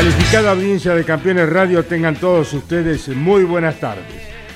Calificada 0.00 0.52
audiencia 0.52 0.94
de 0.94 1.04
Campeones 1.04 1.46
Radio, 1.50 1.84
tengan 1.84 2.16
todos 2.16 2.54
ustedes 2.54 3.08
muy 3.08 3.44
buenas 3.44 3.78
tardes. 3.78 4.06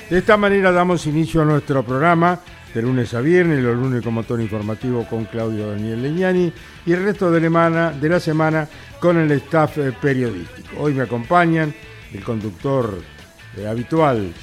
De 0.09 0.17
esta 0.17 0.37
manera 0.37 0.71
damos 0.71 1.05
inicio 1.05 1.43
a 1.43 1.45
nuestro 1.45 1.85
programa 1.85 2.39
de 2.73 2.81
lunes 2.81 3.13
a 3.13 3.21
viernes, 3.21 3.59
los 3.59 3.75
lunes 3.75 4.03
como 4.03 4.23
tono 4.23 4.41
informativo 4.41 5.05
con 5.07 5.25
Claudio 5.25 5.69
Daniel 5.69 6.01
Leñani 6.01 6.51
y 6.87 6.93
el 6.93 7.03
resto 7.03 7.29
de, 7.29 7.39
de 7.39 8.09
la 8.09 8.19
semana 8.19 8.67
con 8.99 9.17
el 9.17 9.31
staff 9.33 9.77
eh, 9.77 9.93
periodístico. 10.01 10.77
Hoy 10.79 10.95
me 10.95 11.03
acompañan 11.03 11.71
el 12.11 12.23
conductor 12.23 12.97
eh, 13.55 13.67
habitual 13.67 14.33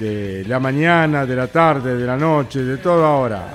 de 0.00 0.42
la 0.48 0.58
mañana, 0.58 1.26
de 1.26 1.36
la 1.36 1.48
tarde, 1.48 1.98
de 1.98 2.06
la 2.06 2.16
noche, 2.16 2.64
de 2.64 2.78
toda 2.78 3.10
hora, 3.10 3.46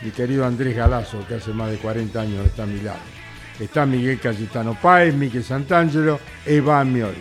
mi 0.00 0.12
querido 0.12 0.46
Andrés 0.46 0.76
Galazo, 0.76 1.26
que 1.26 1.34
hace 1.34 1.52
más 1.52 1.72
de 1.72 1.78
40 1.78 2.20
años 2.20 2.46
está 2.46 2.62
a 2.62 2.66
mi 2.66 2.80
lado. 2.82 3.15
Está 3.58 3.86
Miguel 3.86 4.20
Cayetano 4.20 4.76
Páez, 4.80 5.14
Miguel 5.14 5.42
Santangelo 5.42 6.20
Iván 6.46 6.92
Mioli. 6.92 7.16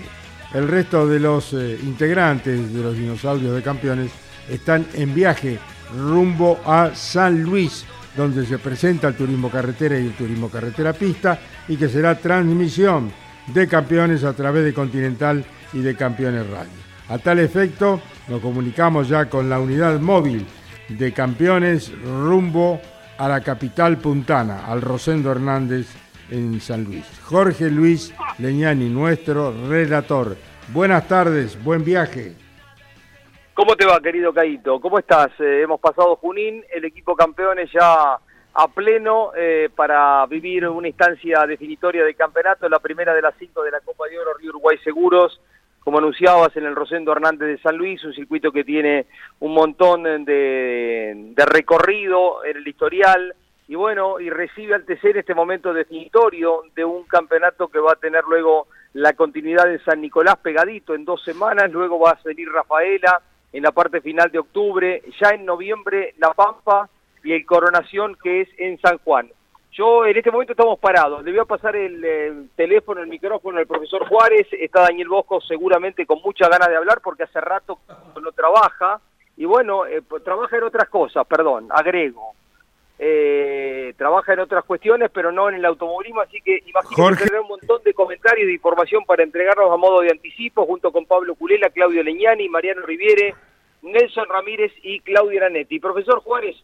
El 0.54 0.68
resto 0.68 1.08
de 1.08 1.20
los 1.20 1.54
eh, 1.54 1.80
integrantes 1.84 2.74
de 2.74 2.82
los 2.82 2.98
dinosaurios 2.98 3.56
de 3.56 3.62
campeones 3.62 4.12
están 4.50 4.86
en 4.94 5.14
viaje 5.14 5.60
rumbo 5.98 6.60
a 6.66 6.92
San 6.94 7.42
Luis, 7.42 7.86
donde 8.16 8.46
se 8.46 8.58
presenta 8.58 9.08
el 9.08 9.16
turismo 9.16 9.50
carretera 9.50 9.98
y 9.98 10.08
el 10.08 10.14
turismo 10.14 10.50
carretera 10.50 10.94
pista 10.94 11.40
y 11.68 11.78
que 11.78 11.90
será 11.90 12.16
transmisión 12.16 13.12
de 13.48 13.68
campeones 13.68 14.24
a 14.24 14.34
través 14.34 14.64
de 14.64 14.74
Continental 14.74 15.44
y 15.74 15.80
de 15.80 15.96
Campeones 15.96 16.48
Radio. 16.50 16.72
A 17.10 17.18
tal 17.18 17.40
efecto, 17.40 18.02
nos 18.28 18.42
comunicamos 18.42 19.08
ya 19.08 19.30
con 19.30 19.50
la 19.50 19.60
unidad 19.60 20.00
móvil 20.00 20.46
de 20.90 21.14
campeones 21.14 21.92
rumbo 22.04 22.82
a 23.18 23.28
la 23.28 23.42
capital 23.42 23.98
puntana, 23.98 24.66
al 24.66 24.82
Rosendo 24.82 25.32
Hernández 25.32 25.88
en 26.30 26.60
San 26.60 26.84
Luis. 26.84 27.06
Jorge 27.24 27.70
Luis 27.70 28.14
Leñani, 28.40 28.90
nuestro 28.90 29.54
relator. 29.68 30.36
Buenas 30.74 31.08
tardes, 31.08 31.62
buen 31.64 31.84
viaje. 31.84 32.34
¿Cómo 33.54 33.76
te 33.76 33.86
va, 33.86 34.02
querido 34.02 34.34
Caito? 34.34 34.82
¿Cómo 34.82 35.00
estás? 35.00 35.32
Eh, 35.40 35.62
hemos 35.62 35.80
pasado 35.80 36.18
Junín, 36.18 36.64
el 36.74 36.84
equipo 36.84 37.16
campeones 37.16 37.72
ya 37.72 38.18
a 38.58 38.68
pleno 38.68 39.32
eh, 39.36 39.70
para 39.76 40.26
vivir 40.26 40.68
una 40.68 40.88
instancia 40.88 41.46
definitoria 41.46 42.04
de 42.04 42.16
campeonato, 42.16 42.68
la 42.68 42.80
primera 42.80 43.14
de 43.14 43.22
las 43.22 43.36
cinco 43.38 43.64
de 43.64 43.72
la 43.72 43.82
Copa 43.82 44.08
de 44.08 44.20
Oro 44.20 44.34
Río 44.34 44.50
Uruguay 44.50 44.78
Seguros, 44.84 45.40
como 45.82 46.00
anunciabas 46.00 46.56
en 46.58 46.66
el 46.66 46.76
Rosendo 46.76 47.12
Hernández 47.12 47.48
de 47.48 47.58
San 47.60 47.78
Luis, 47.78 48.04
un 48.04 48.14
circuito 48.14 48.52
que 48.52 48.64
tiene 48.64 49.06
un 49.40 49.54
montón 49.54 50.04
de, 50.04 51.14
de 51.36 51.46
recorrido 51.46 52.44
en 52.44 52.58
el 52.58 52.68
historial, 52.68 53.36
y 53.68 53.76
bueno, 53.76 54.20
y 54.20 54.30
recibe 54.30 54.76
al 54.76 54.86
TC 54.86 55.06
en 55.06 55.18
este 55.18 55.34
momento 55.34 55.74
definitorio 55.74 56.64
de 56.76 56.86
un 56.86 57.04
campeonato 57.04 57.68
que 57.68 57.80
va 57.80 57.94
a 57.94 58.00
tener 58.00 58.24
luego 58.26 58.68
la 58.94 59.14
continuidad 59.14 59.66
de 59.66 59.80
San 59.80 60.02
Nicolás 60.02 60.38
pegadito 60.38 60.94
en 60.94 61.04
dos 61.04 61.24
semanas, 61.24 61.72
luego 61.72 62.00
va 62.00 62.12
a 62.12 62.20
venir 62.24 62.50
Rafaela 62.52 63.22
en 63.52 63.64
la 63.64 63.72
parte 63.72 64.02
final 64.02 64.30
de 64.32 64.40
octubre, 64.40 65.02
ya 65.20 65.30
en 65.30 65.46
noviembre 65.46 66.14
La 66.20 66.34
Pampa 66.34 66.90
y 67.24 67.34
el 67.34 67.46
Coronación 67.46 68.16
que 68.22 68.42
es 68.42 68.50
en 68.58 68.80
San 68.80 69.00
Juan. 69.00 69.32
Yo 69.72 70.06
en 70.06 70.16
este 70.16 70.32
momento 70.32 70.54
estamos 70.54 70.80
parados, 70.80 71.24
le 71.24 71.32
voy 71.32 71.40
a 71.40 71.46
pasar 71.46 71.76
el, 71.76 72.50
teléfono, 72.56 73.02
el 73.02 73.08
micrófono 73.08 73.58
al 73.58 73.68
profesor 73.68 74.08
Juárez, 74.08 74.48
está 74.54 74.84
Daniel 74.84 75.10
Bosco 75.10 75.42
seguramente 75.42 76.06
con 76.06 76.22
mucha 76.24 76.48
ganas 76.48 76.70
de 76.70 76.78
hablar 76.78 77.02
porque 77.04 77.24
hace 77.24 77.42
rato 77.42 77.80
no 78.22 78.32
trabaja, 78.32 79.02
y 79.36 79.44
bueno, 79.44 79.86
eh, 79.86 80.02
trabaja 80.24 80.56
en 80.56 80.64
otras 80.64 80.88
cosas, 80.88 81.26
perdón, 81.28 81.68
agrego 81.72 82.36
eh, 82.98 83.94
trabaja 83.98 84.34
en 84.34 84.40
otras 84.40 84.64
cuestiones, 84.64 85.12
pero 85.14 85.32
no 85.32 85.50
en 85.50 85.56
el 85.56 85.66
automovilismo, 85.66 86.22
así 86.22 86.40
que 86.42 86.64
imagino 86.66 87.10
que 87.16 87.40
un 87.40 87.48
montón 87.48 87.84
de 87.84 87.94
comentarios, 87.94 88.48
de 88.48 88.54
información 88.54 89.04
para 89.06 89.24
entregarnos 89.24 89.72
a 89.72 89.78
modo 89.78 90.02
de 90.02 90.12
anticipo, 90.12 90.66
junto 90.66 90.92
con 90.92 91.06
Pablo 91.06 91.36
Culela, 91.36 91.70
Claudio 91.70 92.04
Leñani, 92.04 92.48
Mariano 92.48 92.82
Riviere, 92.84 93.36
Nelson 93.82 94.28
Ramírez 94.30 94.72
y 94.82 95.02
Claudio 95.02 95.40
Aranetti. 95.42 95.80
Profesor 95.80 96.22
Juárez, 96.22 96.56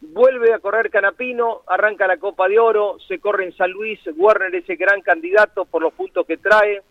vuelve 0.00 0.52
a 0.52 0.58
correr 0.58 0.90
Canapino, 0.90 1.62
arranca 1.66 2.06
la 2.06 2.18
Copa 2.18 2.48
de 2.48 2.58
Oro, 2.58 2.98
se 3.08 3.18
corre 3.18 3.46
en 3.46 3.56
San 3.56 3.70
Luis, 3.70 3.98
Warner 4.14 4.54
es 4.54 4.68
el 4.68 4.76
gran 4.76 5.00
candidato 5.00 5.64
por 5.64 5.82
los 5.82 5.94
puntos 5.94 6.26
que 6.26 6.36
trae, 6.36 6.82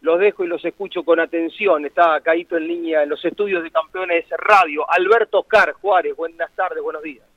los 0.00 0.18
dejo 0.18 0.44
y 0.44 0.48
los 0.48 0.64
escucho 0.64 1.02
con 1.02 1.20
atención, 1.20 1.84
está 1.84 2.18
caído 2.22 2.56
en 2.56 2.66
línea 2.66 3.02
en 3.02 3.10
los 3.10 3.22
estudios 3.24 3.62
de 3.62 3.70
Campeones 3.70 4.24
Radio. 4.30 4.88
Alberto 4.88 5.40
Oscar 5.40 5.72
Juárez, 5.72 6.16
buenas 6.16 6.50
tardes, 6.54 6.82
buenos 6.82 7.02
días. 7.02 7.27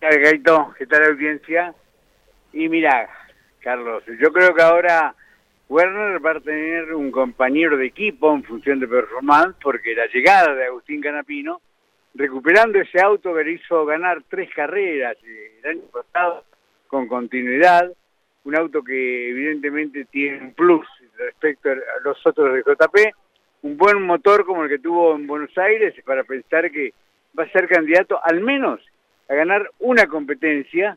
Gaito, 0.00 0.74
¿qué 0.78 0.86
tal 0.86 1.02
la 1.02 1.08
audiencia? 1.08 1.74
Y 2.52 2.68
mira, 2.68 3.08
Carlos, 3.60 4.04
yo 4.20 4.32
creo 4.32 4.54
que 4.54 4.62
ahora 4.62 5.14
Werner 5.68 6.24
va 6.24 6.32
a 6.32 6.40
tener 6.40 6.94
un 6.94 7.10
compañero 7.10 7.76
de 7.76 7.86
equipo 7.86 8.32
en 8.32 8.44
función 8.44 8.78
de 8.78 8.86
performance, 8.86 9.56
porque 9.60 9.96
la 9.96 10.06
llegada 10.06 10.54
de 10.54 10.66
Agustín 10.66 11.00
Canapino, 11.00 11.60
recuperando 12.14 12.78
ese 12.78 13.00
auto 13.00 13.34
que 13.34 13.42
le 13.42 13.52
hizo 13.52 13.84
ganar 13.84 14.22
tres 14.28 14.48
carreras 14.54 15.16
el 15.24 15.68
año 15.68 15.82
pasado 15.92 16.44
con 16.86 17.08
continuidad, 17.08 17.92
un 18.44 18.56
auto 18.56 18.82
que 18.84 19.30
evidentemente 19.30 20.04
tiene 20.04 20.38
un 20.38 20.54
plus 20.54 20.86
respecto 21.16 21.70
a 21.70 21.74
los 22.04 22.24
otros 22.24 22.54
de 22.54 22.62
JP, 22.62 23.14
un 23.62 23.76
buen 23.76 24.02
motor 24.02 24.46
como 24.46 24.62
el 24.62 24.68
que 24.70 24.78
tuvo 24.78 25.16
en 25.16 25.26
Buenos 25.26 25.58
Aires 25.58 25.92
para 26.06 26.22
pensar 26.22 26.70
que 26.70 26.94
va 27.36 27.42
a 27.42 27.50
ser 27.50 27.66
candidato 27.68 28.20
al 28.24 28.40
menos 28.40 28.80
a 29.28 29.34
ganar 29.34 29.70
una 29.78 30.06
competencia 30.06 30.96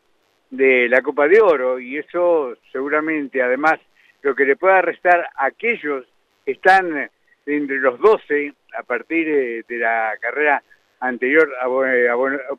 de 0.50 0.88
la 0.88 1.00
Copa 1.02 1.28
de 1.28 1.40
Oro 1.40 1.78
y 1.78 1.98
eso 1.98 2.56
seguramente 2.70 3.42
además 3.42 3.78
lo 4.22 4.34
que 4.34 4.44
le 4.44 4.56
pueda 4.56 4.82
restar 4.82 5.26
a 5.34 5.46
aquellos 5.46 6.04
que 6.44 6.52
están 6.52 7.10
entre 7.46 7.78
los 7.78 7.98
12 7.98 8.54
a 8.78 8.82
partir 8.82 9.64
de, 9.66 9.78
la 9.78 10.12
carrera 10.20 10.62
anterior, 11.00 11.50
a, 11.60 11.66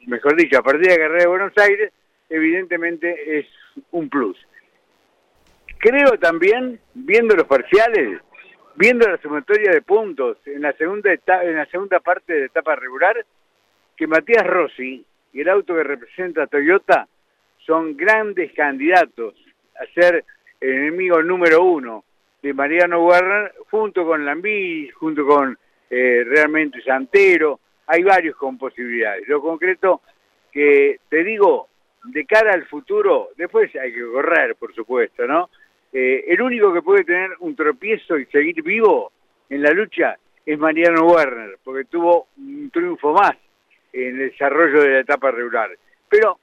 mejor 0.07 0.35
dicho, 0.35 0.59
a 0.59 0.63
partir 0.63 0.87
de 0.87 0.97
la 0.97 1.03
carrera 1.03 1.23
de 1.23 1.29
Buenos 1.29 1.57
Aires, 1.57 1.93
evidentemente 2.29 3.39
es 3.39 3.47
un 3.91 4.09
plus. 4.09 4.37
Creo 5.77 6.17
también, 6.19 6.79
viendo 6.93 7.35
los 7.35 7.47
parciales, 7.47 8.21
viendo 8.75 9.07
la 9.07 9.17
sumatoria 9.17 9.71
de 9.71 9.81
puntos 9.81 10.37
en 10.45 10.61
la 10.61 10.73
segunda 10.73 11.11
etapa, 11.13 11.43
en 11.43 11.55
la 11.55 11.65
segunda 11.67 11.99
parte 11.99 12.33
de 12.33 12.39
la 12.41 12.45
etapa 12.47 12.75
regular, 12.75 13.25
que 13.95 14.07
Matías 14.07 14.45
Rossi 14.45 15.05
y 15.33 15.41
el 15.41 15.50
auto 15.50 15.75
que 15.75 15.83
representa 15.83 16.47
Toyota 16.47 17.07
son 17.65 17.97
grandes 17.97 18.53
candidatos 18.53 19.33
a 19.75 19.85
ser 19.94 20.24
el 20.62 20.69
enemigo 20.69 21.21
número 21.21 21.63
uno 21.63 22.06
de 22.41 22.53
Mariano 22.53 23.03
Werner, 23.03 23.53
junto 23.69 24.06
con 24.06 24.25
Lambí, 24.25 24.89
junto 24.89 25.25
con 25.25 25.57
eh, 25.89 26.24
realmente 26.25 26.81
Santero, 26.81 27.59
hay 27.88 28.03
varios 28.03 28.35
con 28.35 28.57
posibilidades. 28.57 29.27
Lo 29.27 29.41
concreto 29.41 30.01
que 30.51 31.00
te 31.09 31.24
digo, 31.24 31.69
de 32.03 32.25
cara 32.25 32.53
al 32.53 32.65
futuro, 32.65 33.29
después 33.38 33.74
hay 33.75 33.94
que 33.94 34.06
correr, 34.06 34.56
por 34.56 34.74
supuesto, 34.75 35.25
¿no? 35.25 35.50
Eh, 35.91 36.25
el 36.27 36.41
único 36.41 36.74
que 36.74 36.81
puede 36.81 37.03
tener 37.03 37.31
un 37.39 37.56
tropiezo 37.56 38.18
y 38.18 38.25
seguir 38.25 38.62
vivo 38.62 39.12
en 39.50 39.62
la 39.62 39.71
lucha 39.71 40.18
es 40.45 40.59
Mariano 40.59 41.06
Werner, 41.07 41.57
porque 41.63 41.86
tuvo 41.86 42.27
un 42.38 42.69
triunfo 42.71 43.13
más 43.13 43.38
en 43.93 44.19
el 44.19 44.29
desarrollo 44.31 44.81
de 44.81 44.89
la 44.89 44.99
etapa 44.99 45.31
regular. 45.31 45.69
Pero, 46.09 46.39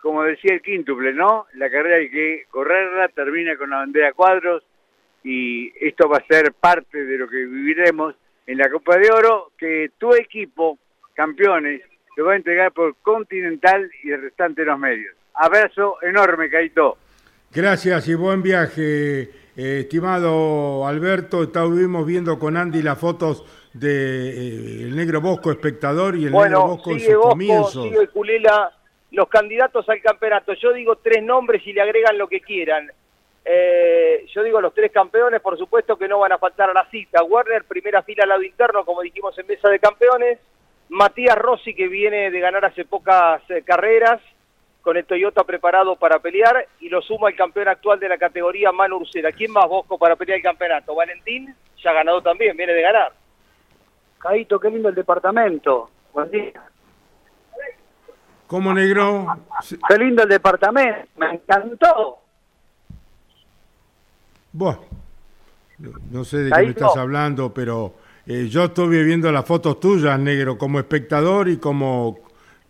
como 0.00 0.24
decía 0.24 0.54
el 0.54 0.62
quíntuple, 0.62 1.14
¿no? 1.14 1.46
La 1.54 1.70
carrera 1.70 1.96
hay 1.96 2.10
que 2.10 2.44
correrla, 2.50 3.08
termina 3.08 3.56
con 3.56 3.70
la 3.70 3.76
bandera 3.76 4.12
cuadros 4.12 4.64
y 5.22 5.72
esto 5.84 6.08
va 6.08 6.18
a 6.18 6.26
ser 6.26 6.52
parte 6.52 7.04
de 7.04 7.18
lo 7.18 7.28
que 7.28 7.36
viviremos 7.36 8.14
en 8.46 8.58
la 8.58 8.70
Copa 8.70 8.96
de 8.96 9.10
Oro, 9.10 9.52
que 9.56 9.92
tu 9.98 10.14
equipo, 10.14 10.78
campeones, 11.14 11.82
lo 12.16 12.26
va 12.26 12.32
a 12.32 12.36
entregar 12.36 12.72
por 12.72 12.96
Continental 12.96 13.90
y 14.02 14.10
el 14.10 14.22
restante 14.22 14.62
de 14.62 14.66
los 14.66 14.78
medios. 14.78 15.14
Abrazo 15.34 15.96
enorme, 16.02 16.50
Caito. 16.50 16.98
Gracias 17.52 18.08
y 18.08 18.14
buen 18.14 18.42
viaje, 18.42 19.22
eh, 19.22 19.80
estimado 19.80 20.86
Alberto. 20.86 21.42
Estuvimos 21.44 22.06
viendo 22.06 22.38
con 22.38 22.56
Andy 22.56 22.82
las 22.82 22.98
fotos 22.98 23.44
de 23.72 24.86
eh, 24.86 24.90
negro 24.90 25.20
Bosco 25.20 25.50
espectador 25.50 26.16
y 26.16 26.26
el 26.26 26.32
negro 26.32 26.66
Bosco 26.66 26.92
en 26.92 27.00
sus 27.00 27.16
comienzos. 27.16 27.84
Sigue 27.84 28.08
Culela, 28.08 28.72
los 29.12 29.28
candidatos 29.28 29.88
al 29.88 30.00
campeonato. 30.00 30.52
Yo 30.54 30.72
digo 30.72 30.96
tres 30.96 31.22
nombres 31.22 31.66
y 31.66 31.72
le 31.72 31.80
agregan 31.80 32.18
lo 32.18 32.28
que 32.28 32.40
quieran. 32.40 32.90
Eh, 33.44 34.26
yo 34.34 34.42
digo 34.42 34.60
los 34.60 34.74
tres 34.74 34.92
campeones, 34.92 35.40
por 35.40 35.56
supuesto 35.56 35.96
que 35.96 36.08
no 36.08 36.18
van 36.18 36.32
a 36.32 36.38
faltar 36.38 36.70
a 36.70 36.74
la 36.74 36.88
cita. 36.90 37.22
Warner, 37.22 37.64
primera 37.64 38.02
fila 38.02 38.24
al 38.24 38.30
lado 38.30 38.42
interno, 38.42 38.84
como 38.84 39.02
dijimos 39.02 39.38
en 39.38 39.46
mesa 39.46 39.68
de 39.68 39.78
campeones. 39.78 40.38
Matías 40.88 41.38
Rossi, 41.38 41.72
que 41.72 41.86
viene 41.86 42.30
de 42.30 42.40
ganar 42.40 42.64
hace 42.64 42.84
pocas 42.84 43.42
carreras 43.64 44.20
con 44.82 44.96
el 44.96 45.04
Toyota 45.04 45.44
preparado 45.44 45.94
para 45.96 46.18
pelear 46.18 46.66
y 46.80 46.88
lo 46.88 47.02
suma 47.02 47.28
el 47.28 47.36
campeón 47.36 47.68
actual 47.68 48.00
de 48.00 48.08
la 48.08 48.18
categoría 48.18 48.72
Manu 48.72 48.96
Ursera. 48.96 49.30
¿Quién 49.30 49.52
más 49.52 49.68
Bosco 49.68 49.98
para 49.98 50.16
pelear 50.16 50.38
el 50.38 50.42
campeonato? 50.42 50.94
Valentín 50.94 51.54
ya 51.82 51.92
ganado 51.92 52.20
también, 52.22 52.56
viene 52.56 52.72
de 52.72 52.82
ganar. 52.82 53.12
Caito, 54.20 54.60
qué 54.60 54.70
lindo 54.70 54.90
el 54.90 54.94
departamento. 54.94 55.90
Buen 56.12 56.30
día. 56.30 56.62
¿Cómo 58.46 58.74
negro? 58.74 59.26
Qué 59.88 59.96
lindo 59.96 60.24
el 60.24 60.28
departamento, 60.28 61.08
me 61.16 61.34
encantó. 61.34 62.18
Bueno, 64.52 64.80
no 66.10 66.24
sé 66.24 66.38
de 66.38 66.50
qué 66.50 66.62
me 66.62 66.70
estás 66.70 66.96
hablando, 66.96 67.54
pero 67.54 67.94
eh, 68.26 68.48
yo 68.48 68.64
estoy 68.64 69.04
viendo 69.04 69.30
las 69.30 69.46
fotos 69.46 69.78
tuyas, 69.78 70.18
negro, 70.18 70.58
como 70.58 70.80
espectador 70.80 71.48
y 71.48 71.58
como 71.58 72.18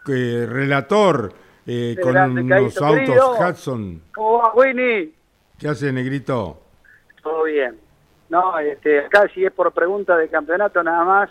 eh, 0.06 0.46
relator 0.48 1.32
eh, 1.66 1.96
con 2.00 2.16
unos 2.16 2.76
autos 2.80 3.40
Hudson. 3.40 4.02
¿Cómo 4.14 4.38
va, 4.38 4.54
Winnie? 4.54 5.14
¿Qué 5.58 5.68
hace, 5.68 5.90
Negrito? 5.92 6.60
Todo 7.22 7.44
bien. 7.44 7.78
No, 8.28 8.58
este, 8.58 9.00
acá 9.00 9.26
si 9.34 9.44
es 9.44 9.52
por 9.52 9.72
pregunta 9.72 10.16
de 10.16 10.28
campeonato 10.28 10.82
nada 10.82 11.04
más, 11.04 11.30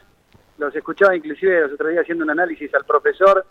los 0.60 0.76
escuchaba 0.76 1.16
inclusive 1.16 1.62
los 1.62 1.74
otros 1.74 1.90
días 1.90 2.04
haciendo 2.04 2.24
un 2.24 2.30
análisis 2.30 2.74
al 2.76 2.86
profesor, 2.86 3.46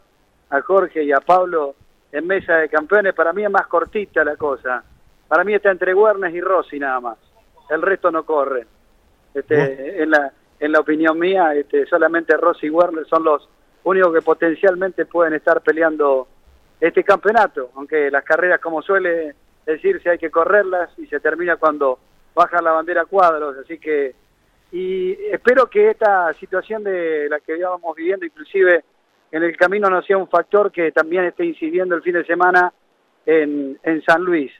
a 0.50 0.60
Jorge 0.60 1.02
y 1.02 1.12
a 1.12 1.20
Pablo 1.20 1.74
en 2.12 2.26
mesa 2.26 2.56
de 2.56 2.68
campeones, 2.68 3.14
para 3.14 3.32
mí 3.32 3.44
es 3.44 3.50
más 3.50 3.66
cortita 3.66 4.24
la 4.24 4.36
cosa. 4.36 4.82
Para 5.26 5.44
mí 5.44 5.54
está 5.54 5.70
entre 5.70 5.94
Wernes 5.94 6.34
y 6.34 6.40
Rossi 6.40 6.78
nada 6.78 7.00
más. 7.00 7.18
El 7.68 7.82
resto 7.82 8.10
no 8.10 8.24
corre. 8.24 8.66
Este, 9.34 10.02
en, 10.02 10.10
la, 10.10 10.32
en 10.58 10.72
la 10.72 10.80
opinión 10.80 11.18
mía, 11.18 11.54
este, 11.54 11.86
solamente 11.86 12.36
Rossi 12.36 12.66
y 12.66 12.70
Werner 12.70 13.06
son 13.06 13.24
los 13.24 13.48
únicos 13.84 14.14
que 14.14 14.22
potencialmente 14.22 15.04
pueden 15.06 15.34
estar 15.34 15.60
peleando 15.60 16.28
este 16.80 17.04
campeonato, 17.04 17.70
aunque 17.74 18.10
las 18.10 18.24
carreras, 18.24 18.60
como 18.60 18.82
suele 18.82 19.34
decirse, 19.66 20.10
hay 20.10 20.18
que 20.18 20.30
correrlas 20.30 20.90
y 20.98 21.06
se 21.06 21.20
termina 21.20 21.56
cuando 21.56 21.98
baja 22.34 22.62
la 22.62 22.72
bandera 22.72 23.04
cuadros, 23.04 23.56
así 23.58 23.78
que, 23.78 24.14
y 24.72 25.12
espero 25.32 25.66
que 25.68 25.90
esta 25.90 26.32
situación 26.34 26.84
de 26.84 27.28
la 27.28 27.40
que 27.40 27.56
íbamos 27.56 27.94
viviendo, 27.96 28.26
inclusive 28.26 28.84
en 29.30 29.42
el 29.42 29.56
camino, 29.56 29.88
no 29.88 30.02
sea 30.02 30.16
un 30.16 30.28
factor 30.28 30.70
que 30.70 30.92
también 30.92 31.24
esté 31.24 31.44
incidiendo 31.44 31.94
el 31.94 32.02
fin 32.02 32.14
de 32.14 32.24
semana 32.24 32.72
en, 33.26 33.78
en 33.82 34.02
San 34.02 34.22
Luis. 34.22 34.52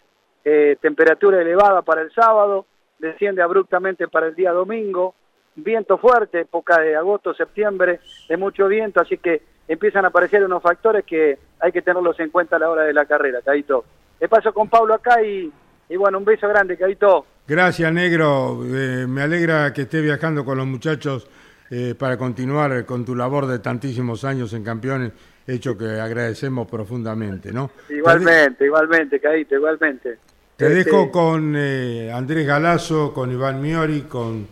Eh, 0.45 0.77
temperatura 0.81 1.41
elevada 1.43 1.83
para 1.83 2.03
el 2.03 2.13
sábado, 2.13 2.67
desciende 2.99 3.43
abruptamente 3.43 4.09
para 4.09 4.29
el 4.29 4.35
día 4.35 4.53
domingo, 4.53 5.15
viento 5.55 5.99
fuerte, 5.99 6.41
época 6.41 6.81
de 6.81 6.97
agosto, 6.97 7.35
septiembre, 7.35 8.01
de 8.29 8.37
mucho 8.37 8.67
viento, 8.69 9.01
así 9.01 9.19
que 9.19 9.43
empiezan 9.67 10.05
a 10.05 10.09
aparecer 10.09 10.43
unos 10.45 10.63
factores 10.63 11.05
que 11.05 11.39
hay 11.61 11.73
que 11.73 11.83
tenerlos 11.83 12.19
en 12.21 12.31
cuenta 12.31 12.57
a 12.57 12.59
la 12.61 12.71
hora 12.71 12.85
de 12.85 12.95
la 12.95 13.05
carrera, 13.05 13.41
Caito. 13.43 13.85
Le 14.21 14.29
paso 14.29 14.53
con 14.53 14.69
Pablo 14.69 14.95
acá 14.95 15.23
y, 15.23 15.53
y 15.89 15.97
bueno, 15.97 16.19
un 16.19 16.25
beso 16.25 16.49
grande, 16.49 16.77
Caito. 16.77 17.27
Gracias, 17.49 17.91
negro. 17.91 18.63
Eh, 18.63 19.07
me 19.09 19.23
alegra 19.23 19.73
que 19.73 19.83
esté 19.83 20.03
viajando 20.03 20.45
con 20.45 20.59
los 20.59 20.67
muchachos 20.67 21.27
eh, 21.71 21.95
para 21.99 22.19
continuar 22.19 22.85
con 22.85 23.07
tu 23.07 23.17
labor 23.17 23.47
de 23.47 23.59
tantísimos 23.61 24.23
años 24.25 24.53
en 24.53 24.63
Campeones, 24.63 25.13
hecho 25.47 25.77
que 25.79 25.99
agradecemos 25.99 26.69
profundamente, 26.69 27.51
¿no? 27.51 27.71
Igualmente, 27.89 28.67
igualmente, 28.67 29.19
Caito, 29.19 29.55
igualmente. 29.55 30.19
Te 30.57 30.67
este, 30.67 30.91
dejo 30.91 31.11
con 31.11 31.55
eh, 31.57 32.13
Andrés 32.13 32.47
Galazo, 32.47 33.15
con 33.15 33.33
Iván 33.33 33.63
Miori, 33.63 34.03
con 34.03 34.47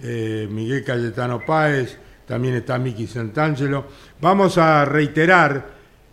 Miguel 0.00 0.84
Cayetano 0.84 1.44
Páez, 1.44 1.98
también 2.26 2.54
está 2.54 2.78
Miki 2.78 3.06
Santangelo. 3.06 3.84
Vamos 4.22 4.56
a 4.56 4.86
reiterar 4.86 5.66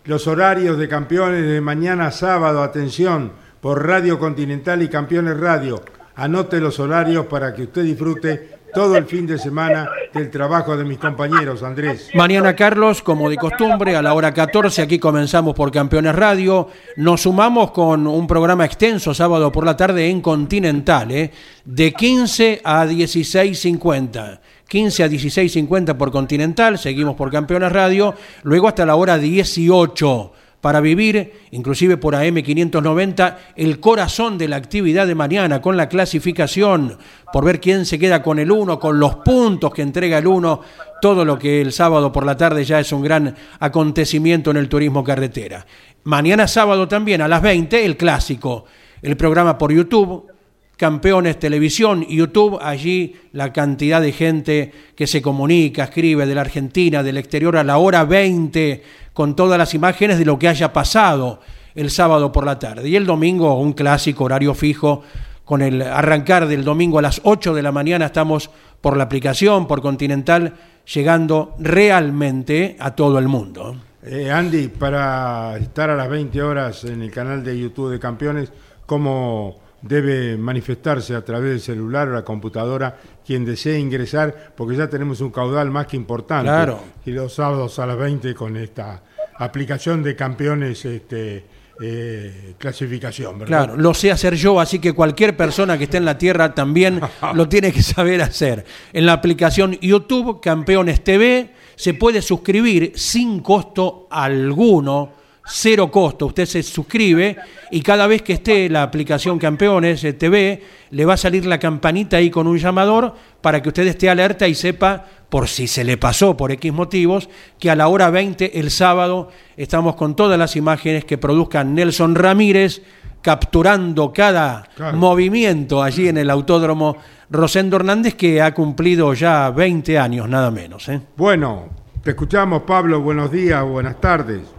los 0.04 0.26
horarios 0.26 0.76
de 0.76 0.86
campeones 0.86 1.46
de 1.46 1.62
mañana 1.62 2.10
sábado, 2.10 2.62
atención, 2.62 3.32
por 3.62 3.86
Radio 3.86 4.18
Continental 4.18 4.82
y 4.82 4.88
Campeones 4.88 5.38
Radio. 5.38 5.82
Anote 6.16 6.60
los 6.60 6.80
horarios 6.80 7.26
para 7.26 7.54
que 7.54 7.64
usted 7.64 7.82
disfrute 7.82 8.56
todo 8.72 8.96
el 8.96 9.04
fin 9.04 9.26
de 9.26 9.38
semana 9.38 9.88
del 10.14 10.30
trabajo 10.30 10.74
de 10.74 10.82
mis 10.84 10.96
compañeros, 10.96 11.62
Andrés. 11.62 12.08
Mañana, 12.14 12.56
Carlos, 12.56 13.02
como 13.02 13.28
de 13.28 13.36
costumbre, 13.36 13.96
a 13.96 14.00
la 14.02 14.14
hora 14.14 14.32
14, 14.32 14.80
aquí 14.80 14.98
comenzamos 14.98 15.54
por 15.54 15.70
Campeones 15.70 16.14
Radio. 16.14 16.68
Nos 16.96 17.22
sumamos 17.22 17.70
con 17.70 18.06
un 18.06 18.26
programa 18.26 18.64
extenso 18.64 19.12
sábado 19.12 19.52
por 19.52 19.66
la 19.66 19.76
tarde 19.76 20.08
en 20.08 20.22
Continental, 20.22 21.10
¿eh? 21.10 21.32
de 21.66 21.92
15 21.92 22.62
a 22.64 22.86
16.50. 22.86 24.40
15 24.68 25.04
a 25.04 25.08
16.50 25.08 25.96
por 25.96 26.10
Continental, 26.10 26.78
seguimos 26.78 27.14
por 27.14 27.30
Campeones 27.30 27.72
Radio, 27.72 28.14
luego 28.42 28.68
hasta 28.68 28.86
la 28.86 28.96
hora 28.96 29.18
18 29.18 30.32
para 30.66 30.80
vivir, 30.80 31.32
inclusive 31.52 31.96
por 31.96 32.16
AM590, 32.16 33.36
el 33.54 33.78
corazón 33.78 34.36
de 34.36 34.48
la 34.48 34.56
actividad 34.56 35.06
de 35.06 35.14
mañana 35.14 35.62
con 35.62 35.76
la 35.76 35.88
clasificación, 35.88 36.98
por 37.32 37.44
ver 37.44 37.60
quién 37.60 37.86
se 37.86 38.00
queda 38.00 38.20
con 38.20 38.40
el 38.40 38.50
1, 38.50 38.76
con 38.80 38.98
los 38.98 39.14
puntos 39.14 39.72
que 39.72 39.82
entrega 39.82 40.18
el 40.18 40.26
1, 40.26 40.60
todo 41.00 41.24
lo 41.24 41.38
que 41.38 41.60
el 41.60 41.72
sábado 41.72 42.10
por 42.10 42.26
la 42.26 42.36
tarde 42.36 42.64
ya 42.64 42.80
es 42.80 42.90
un 42.90 43.00
gran 43.00 43.32
acontecimiento 43.60 44.50
en 44.50 44.56
el 44.56 44.68
turismo 44.68 45.04
carretera. 45.04 45.64
Mañana 46.02 46.48
sábado 46.48 46.88
también 46.88 47.22
a 47.22 47.28
las 47.28 47.42
20, 47.42 47.84
el 47.84 47.96
clásico, 47.96 48.64
el 49.02 49.16
programa 49.16 49.56
por 49.58 49.72
YouTube, 49.72 50.32
Campeones 50.76 51.38
Televisión, 51.38 52.04
YouTube, 52.06 52.58
allí 52.60 53.14
la 53.32 53.52
cantidad 53.52 54.00
de 54.00 54.10
gente 54.10 54.72
que 54.96 55.06
se 55.06 55.22
comunica, 55.22 55.84
escribe 55.84 56.26
de 56.26 56.34
la 56.34 56.40
Argentina, 56.40 57.04
del 57.04 57.18
exterior 57.18 57.56
a 57.56 57.62
la 57.62 57.78
hora 57.78 58.04
20, 58.04 58.82
con 59.16 59.34
todas 59.34 59.56
las 59.56 59.72
imágenes 59.72 60.18
de 60.18 60.26
lo 60.26 60.38
que 60.38 60.46
haya 60.46 60.74
pasado 60.74 61.40
el 61.74 61.90
sábado 61.90 62.30
por 62.32 62.44
la 62.44 62.58
tarde. 62.58 62.86
Y 62.86 62.96
el 62.96 63.06
domingo, 63.06 63.58
un 63.58 63.72
clásico 63.72 64.24
horario 64.24 64.52
fijo, 64.52 65.04
con 65.42 65.62
el 65.62 65.80
arrancar 65.80 66.46
del 66.46 66.62
domingo 66.62 66.98
a 66.98 67.02
las 67.02 67.22
8 67.24 67.54
de 67.54 67.62
la 67.62 67.72
mañana, 67.72 68.04
estamos 68.04 68.50
por 68.82 68.94
la 68.94 69.04
aplicación, 69.04 69.66
por 69.66 69.80
Continental, 69.80 70.52
llegando 70.92 71.54
realmente 71.58 72.76
a 72.78 72.94
todo 72.94 73.18
el 73.18 73.26
mundo. 73.26 73.76
Eh, 74.02 74.30
Andy, 74.30 74.68
para 74.68 75.56
estar 75.56 75.88
a 75.88 75.96
las 75.96 76.10
20 76.10 76.42
horas 76.42 76.84
en 76.84 77.00
el 77.00 77.10
canal 77.10 77.42
de 77.42 77.58
YouTube 77.58 77.92
de 77.92 77.98
Campeones, 77.98 78.52
¿cómo 78.84 79.56
debe 79.82 80.36
manifestarse 80.36 81.14
a 81.14 81.24
través 81.24 81.50
del 81.50 81.60
celular 81.60 82.08
o 82.08 82.12
la 82.12 82.24
computadora 82.24 82.96
quien 83.24 83.44
desee 83.44 83.78
ingresar, 83.78 84.52
porque 84.56 84.76
ya 84.76 84.88
tenemos 84.88 85.20
un 85.20 85.30
caudal 85.30 85.70
más 85.70 85.86
que 85.86 85.96
importante. 85.96 86.44
Claro. 86.44 86.80
Y 87.04 87.10
los 87.10 87.34
sábados 87.34 87.78
a 87.78 87.86
las 87.86 87.98
20 87.98 88.34
con 88.34 88.56
esta 88.56 89.02
aplicación 89.38 90.02
de 90.02 90.16
campeones 90.16 90.84
este, 90.84 91.44
eh, 91.80 92.54
clasificación. 92.56 93.38
¿verdad? 93.38 93.64
Claro, 93.64 93.76
lo 93.76 93.92
sé 93.92 94.10
hacer 94.10 94.34
yo, 94.34 94.58
así 94.60 94.78
que 94.78 94.94
cualquier 94.94 95.36
persona 95.36 95.76
que 95.76 95.84
esté 95.84 95.98
en 95.98 96.04
la 96.04 96.16
Tierra 96.16 96.54
también 96.54 97.00
lo 97.34 97.48
tiene 97.48 97.72
que 97.72 97.82
saber 97.82 98.22
hacer. 98.22 98.64
En 98.92 99.06
la 99.06 99.12
aplicación 99.12 99.78
YouTube 99.80 100.40
Campeones 100.40 101.04
TV 101.04 101.50
se 101.74 101.94
puede 101.94 102.22
suscribir 102.22 102.92
sin 102.94 103.40
costo 103.40 104.06
alguno 104.10 105.25
cero 105.46 105.90
costo. 105.90 106.26
Usted 106.26 106.46
se 106.46 106.62
suscribe 106.62 107.36
y 107.70 107.80
cada 107.80 108.06
vez 108.06 108.22
que 108.22 108.34
esté 108.34 108.68
la 108.68 108.82
aplicación 108.82 109.38
Campeones 109.38 110.02
eh, 110.04 110.12
TV, 110.12 110.62
le 110.90 111.04
va 111.04 111.14
a 111.14 111.18
salir 111.18 111.46
la 111.46 111.58
campanita 111.58 112.16
ahí 112.18 112.30
con 112.30 112.46
un 112.46 112.58
llamador 112.58 113.14
para 113.40 113.62
que 113.62 113.68
usted 113.68 113.86
esté 113.86 114.10
alerta 114.10 114.48
y 114.48 114.54
sepa, 114.54 115.04
por 115.28 115.48
si 115.48 115.66
se 115.66 115.84
le 115.84 115.96
pasó 115.96 116.36
por 116.36 116.52
X 116.52 116.72
motivos, 116.72 117.28
que 117.58 117.70
a 117.70 117.76
la 117.76 117.88
hora 117.88 118.10
20 118.10 118.58
el 118.60 118.70
sábado 118.70 119.30
estamos 119.56 119.96
con 119.96 120.14
todas 120.14 120.38
las 120.38 120.56
imágenes 120.56 121.04
que 121.04 121.18
produzcan 121.18 121.74
Nelson 121.74 122.14
Ramírez 122.14 122.82
capturando 123.22 124.12
cada 124.12 124.68
movimiento 124.94 125.82
allí 125.82 126.08
en 126.08 126.18
el 126.18 126.30
autódromo 126.30 126.96
Rosendo 127.28 127.74
Hernández 127.76 128.14
que 128.14 128.40
ha 128.40 128.54
cumplido 128.54 129.12
ya 129.14 129.50
20 129.50 129.98
años, 129.98 130.28
nada 130.28 130.52
menos. 130.52 130.88
¿eh? 130.88 131.00
Bueno, 131.16 131.64
Te 132.04 132.10
escuchamos, 132.10 132.62
Pablo. 132.62 133.00
Buenos 133.00 133.32
días, 133.32 133.64
buenas 133.64 134.00
tardes. 134.00 134.55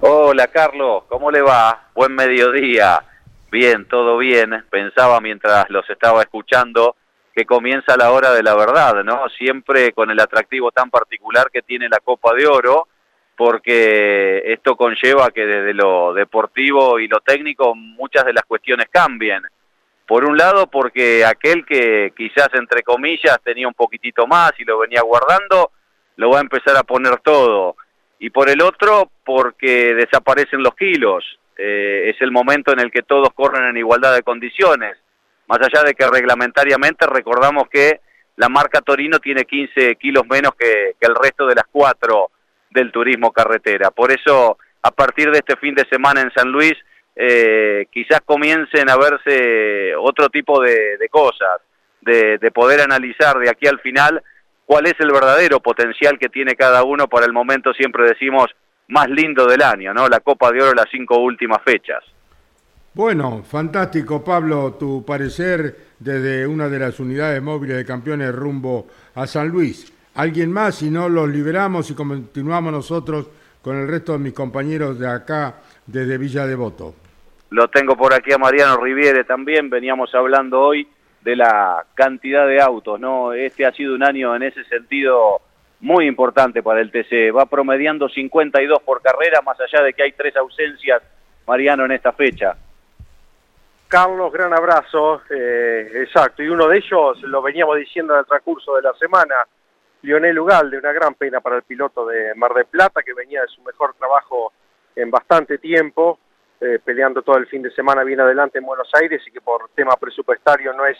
Hola, 0.00 0.46
Carlos. 0.46 1.02
¿Cómo 1.08 1.28
le 1.32 1.42
va? 1.42 1.88
Buen 1.92 2.14
mediodía. 2.14 3.02
Bien, 3.50 3.84
todo 3.86 4.16
bien. 4.16 4.64
Pensaba 4.70 5.20
mientras 5.20 5.68
los 5.70 5.90
estaba 5.90 6.22
escuchando 6.22 6.94
que 7.34 7.44
comienza 7.44 7.96
la 7.96 8.12
hora 8.12 8.32
de 8.32 8.44
la 8.44 8.54
verdad, 8.54 9.02
¿no? 9.02 9.28
Siempre 9.30 9.92
con 9.92 10.10
el 10.12 10.20
atractivo 10.20 10.70
tan 10.70 10.88
particular 10.88 11.50
que 11.52 11.62
tiene 11.62 11.88
la 11.88 11.98
Copa 11.98 12.32
de 12.34 12.46
Oro, 12.46 12.86
porque 13.36 14.42
esto 14.52 14.76
conlleva 14.76 15.30
que 15.30 15.44
desde 15.44 15.74
lo 15.74 16.14
deportivo 16.14 17.00
y 17.00 17.08
lo 17.08 17.18
técnico 17.18 17.74
muchas 17.74 18.24
de 18.24 18.34
las 18.34 18.44
cuestiones 18.44 18.86
cambien. 18.92 19.42
Por 20.06 20.24
un 20.24 20.36
lado, 20.36 20.68
porque 20.68 21.24
aquel 21.24 21.66
que 21.66 22.12
quizás 22.16 22.48
entre 22.54 22.84
comillas 22.84 23.40
tenía 23.42 23.66
un 23.66 23.74
poquitito 23.74 24.28
más 24.28 24.52
y 24.58 24.64
lo 24.64 24.78
venía 24.78 25.02
guardando, 25.02 25.72
lo 26.14 26.30
va 26.30 26.38
a 26.38 26.42
empezar 26.42 26.76
a 26.76 26.84
poner 26.84 27.18
todo. 27.18 27.74
Y 28.18 28.30
por 28.30 28.48
el 28.48 28.62
otro, 28.62 29.10
porque 29.24 29.94
desaparecen 29.94 30.62
los 30.62 30.74
kilos. 30.74 31.24
Eh, 31.56 32.10
es 32.14 32.20
el 32.20 32.30
momento 32.30 32.72
en 32.72 32.80
el 32.80 32.90
que 32.90 33.02
todos 33.02 33.30
corren 33.34 33.64
en 33.64 33.76
igualdad 33.76 34.14
de 34.14 34.22
condiciones 34.22 34.96
más 35.48 35.58
allá 35.60 35.82
de 35.82 35.94
que 35.94 36.06
reglamentariamente 36.06 37.06
recordamos 37.06 37.68
que 37.68 38.00
la 38.36 38.48
marca 38.48 38.82
Torino 38.82 39.18
tiene 39.18 39.44
15 39.44 39.96
kilos 39.96 40.24
menos 40.28 40.52
que, 40.56 40.94
el 41.00 41.14
resto 41.14 41.46
de 41.46 41.54
las 41.54 41.64
cuatro 41.72 42.30
del 42.70 42.92
turismo 42.92 43.32
carretera. 43.32 43.90
Por 43.90 44.12
eso, 44.12 44.58
a 44.82 44.90
partir 44.90 45.30
de 45.30 45.38
este 45.38 45.56
fin 45.56 45.74
de 45.74 45.86
semana 45.90 46.20
en 46.20 46.30
San 46.32 46.52
Luis, 46.52 46.74
eh, 47.16 47.86
quizás 47.90 48.20
comiencen 48.24 48.88
a 48.90 48.96
verse 48.96 49.96
otro 49.96 50.28
tipo 50.28 50.60
de, 50.60 51.08
cosas, 51.10 51.62
de, 52.02 52.38
de, 52.38 52.50
poder 52.52 52.82
analizar 52.82 53.38
de 53.38 53.50
aquí 53.50 53.66
al 53.66 53.80
final 53.80 54.22
cuál 54.68 54.86
es 54.86 55.00
el 55.00 55.10
verdadero 55.10 55.60
potencial 55.60 56.18
que 56.18 56.28
tiene 56.28 56.54
cada 56.54 56.84
uno 56.84 57.08
para 57.08 57.24
el 57.24 57.32
momento, 57.32 57.72
siempre 57.72 58.06
decimos, 58.06 58.54
más 58.88 59.08
lindo 59.08 59.46
del 59.46 59.62
año, 59.62 59.94
¿no? 59.94 60.08
La 60.08 60.20
Copa 60.20 60.52
de 60.52 60.62
Oro, 60.62 60.74
las 60.74 60.90
cinco 60.90 61.16
últimas 61.20 61.62
fechas. 61.64 62.04
Bueno, 62.92 63.42
fantástico 63.44 64.22
Pablo, 64.22 64.74
tu 64.78 65.06
parecer 65.06 65.74
desde 65.98 66.46
una 66.46 66.68
de 66.68 66.80
las 66.80 67.00
unidades 67.00 67.42
móviles 67.42 67.78
de 67.78 67.86
campeones 67.86 68.34
rumbo 68.34 68.86
a 69.14 69.26
San 69.26 69.48
Luis. 69.48 69.90
¿Alguien 70.16 70.52
más? 70.52 70.74
Si 70.74 70.90
no, 70.90 71.08
los 71.08 71.30
liberamos 71.30 71.90
y 71.90 71.94
continuamos 71.94 72.70
nosotros 72.70 73.30
con 73.62 73.74
el 73.74 73.88
resto 73.88 74.12
de 74.12 74.18
mis 74.18 74.34
compañeros 74.34 74.98
de 74.98 75.08
acá 75.08 75.62
desde 75.86 76.18
Villa 76.18 76.46
Devoto. 76.46 76.94
Lo 77.48 77.68
tengo 77.68 77.96
por 77.96 78.12
aquí 78.12 78.34
a 78.34 78.38
Mariano 78.38 78.76
Riviere 78.82 79.24
también, 79.24 79.70
veníamos 79.70 80.14
hablando 80.14 80.60
hoy 80.60 80.86
de 81.28 81.36
la 81.36 81.84
cantidad 81.92 82.46
de 82.46 82.58
autos, 82.58 82.98
¿no? 82.98 83.34
Este 83.34 83.66
ha 83.66 83.72
sido 83.72 83.94
un 83.94 84.02
año 84.02 84.34
en 84.34 84.44
ese 84.44 84.64
sentido 84.64 85.42
muy 85.80 86.06
importante 86.06 86.62
para 86.62 86.80
el 86.80 86.90
TC, 86.90 87.36
va 87.36 87.44
promediando 87.44 88.08
52 88.08 88.82
por 88.82 89.02
carrera, 89.02 89.42
más 89.42 89.60
allá 89.60 89.82
de 89.84 89.92
que 89.92 90.04
hay 90.04 90.12
tres 90.12 90.34
ausencias, 90.36 91.02
Mariano, 91.46 91.84
en 91.84 91.92
esta 91.92 92.12
fecha. 92.12 92.56
Carlos, 93.88 94.32
gran 94.32 94.54
abrazo. 94.54 95.20
Eh, 95.28 95.90
exacto, 95.96 96.42
y 96.42 96.48
uno 96.48 96.66
de 96.66 96.78
ellos, 96.78 97.22
lo 97.24 97.42
veníamos 97.42 97.76
diciendo 97.76 98.14
en 98.14 98.20
el 98.20 98.26
transcurso 98.26 98.76
de 98.76 98.82
la 98.82 98.94
semana, 98.94 99.34
Lionel 100.00 100.38
Ugalde, 100.38 100.78
una 100.78 100.92
gran 100.92 101.12
pena 101.12 101.42
para 101.42 101.56
el 101.56 101.62
piloto 101.62 102.06
de 102.06 102.34
Mar 102.36 102.54
del 102.54 102.64
Plata, 102.64 103.02
que 103.02 103.12
venía 103.12 103.42
de 103.42 103.48
su 103.48 103.60
mejor 103.64 103.94
trabajo 103.98 104.54
en 104.96 105.10
bastante 105.10 105.58
tiempo, 105.58 106.18
eh, 106.60 106.78
peleando 106.84 107.22
todo 107.22 107.36
el 107.36 107.46
fin 107.46 107.62
de 107.62 107.70
semana 107.70 108.02
bien 108.02 108.20
adelante 108.20 108.58
en 108.58 108.66
Buenos 108.66 108.90
Aires 108.94 109.22
y 109.26 109.30
que 109.30 109.40
por 109.40 109.68
tema 109.76 109.94
presupuestario 109.96 110.72
no 110.72 110.86
es 110.86 110.98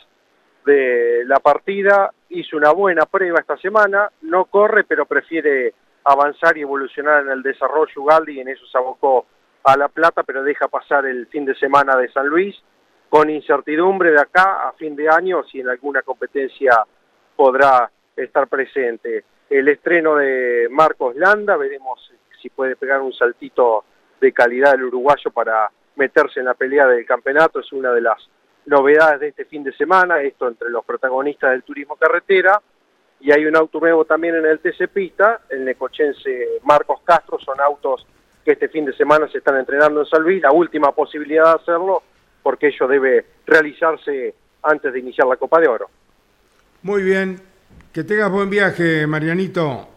de 0.64 1.24
la 1.26 1.40
partida. 1.40 2.12
Hizo 2.28 2.56
una 2.56 2.70
buena 2.72 3.06
prueba 3.06 3.40
esta 3.40 3.56
semana, 3.56 4.10
no 4.22 4.44
corre, 4.44 4.84
pero 4.84 5.06
prefiere 5.06 5.74
avanzar 6.04 6.56
y 6.56 6.62
evolucionar 6.62 7.22
en 7.24 7.30
el 7.30 7.42
desarrollo 7.42 8.02
Ugalde 8.02 8.32
y 8.32 8.40
en 8.40 8.48
eso 8.48 8.66
se 8.66 8.78
abocó 8.78 9.26
a 9.64 9.76
La 9.76 9.88
Plata, 9.88 10.22
pero 10.22 10.42
deja 10.42 10.68
pasar 10.68 11.06
el 11.06 11.26
fin 11.26 11.44
de 11.44 11.54
semana 11.56 11.96
de 11.96 12.10
San 12.12 12.26
Luis 12.26 12.56
con 13.08 13.30
incertidumbre 13.30 14.10
de 14.10 14.20
acá 14.20 14.68
a 14.68 14.72
fin 14.72 14.94
de 14.94 15.08
año 15.08 15.42
si 15.44 15.60
en 15.60 15.68
alguna 15.68 16.02
competencia 16.02 16.84
podrá 17.34 17.90
estar 18.16 18.46
presente. 18.48 19.24
El 19.48 19.68
estreno 19.68 20.16
de 20.16 20.68
Marcos 20.70 21.16
Landa, 21.16 21.56
veremos 21.56 22.12
si 22.40 22.50
puede 22.50 22.76
pegar 22.76 23.00
un 23.00 23.12
saltito 23.12 23.84
de 24.20 24.32
calidad 24.32 24.74
el 24.74 24.84
uruguayo 24.84 25.30
para 25.30 25.70
meterse 25.96 26.40
en 26.40 26.46
la 26.46 26.54
pelea 26.54 26.86
del 26.86 27.04
campeonato, 27.04 27.60
es 27.60 27.72
una 27.72 27.92
de 27.92 28.00
las 28.00 28.18
novedades 28.66 29.20
de 29.20 29.28
este 29.28 29.44
fin 29.46 29.64
de 29.64 29.72
semana, 29.72 30.20
esto 30.22 30.48
entre 30.48 30.70
los 30.70 30.84
protagonistas 30.84 31.50
del 31.50 31.62
turismo 31.62 31.96
carretera, 31.96 32.60
y 33.20 33.32
hay 33.32 33.46
un 33.46 33.56
auto 33.56 33.80
nuevo 33.80 34.04
también 34.04 34.36
en 34.36 34.46
el 34.46 34.60
TC 34.60 34.88
Pista, 34.88 35.40
el 35.48 35.64
necochense 35.64 36.60
Marcos 36.62 37.00
Castro, 37.04 37.38
son 37.40 37.60
autos 37.60 38.06
que 38.44 38.52
este 38.52 38.68
fin 38.68 38.84
de 38.84 38.92
semana 38.92 39.28
se 39.28 39.38
están 39.38 39.56
entrenando 39.56 40.00
en 40.00 40.06
San 40.06 40.40
la 40.40 40.52
última 40.52 40.92
posibilidad 40.92 41.44
de 41.44 41.62
hacerlo 41.62 42.02
porque 42.42 42.68
ello 42.68 42.86
debe 42.86 43.26
realizarse 43.46 44.34
antes 44.62 44.92
de 44.92 44.98
iniciar 45.00 45.26
la 45.26 45.36
Copa 45.36 45.60
de 45.60 45.68
Oro. 45.68 45.90
Muy 46.82 47.02
bien, 47.02 47.40
que 47.92 48.04
tengas 48.04 48.30
buen 48.30 48.48
viaje, 48.48 49.06
Marianito. 49.06 49.88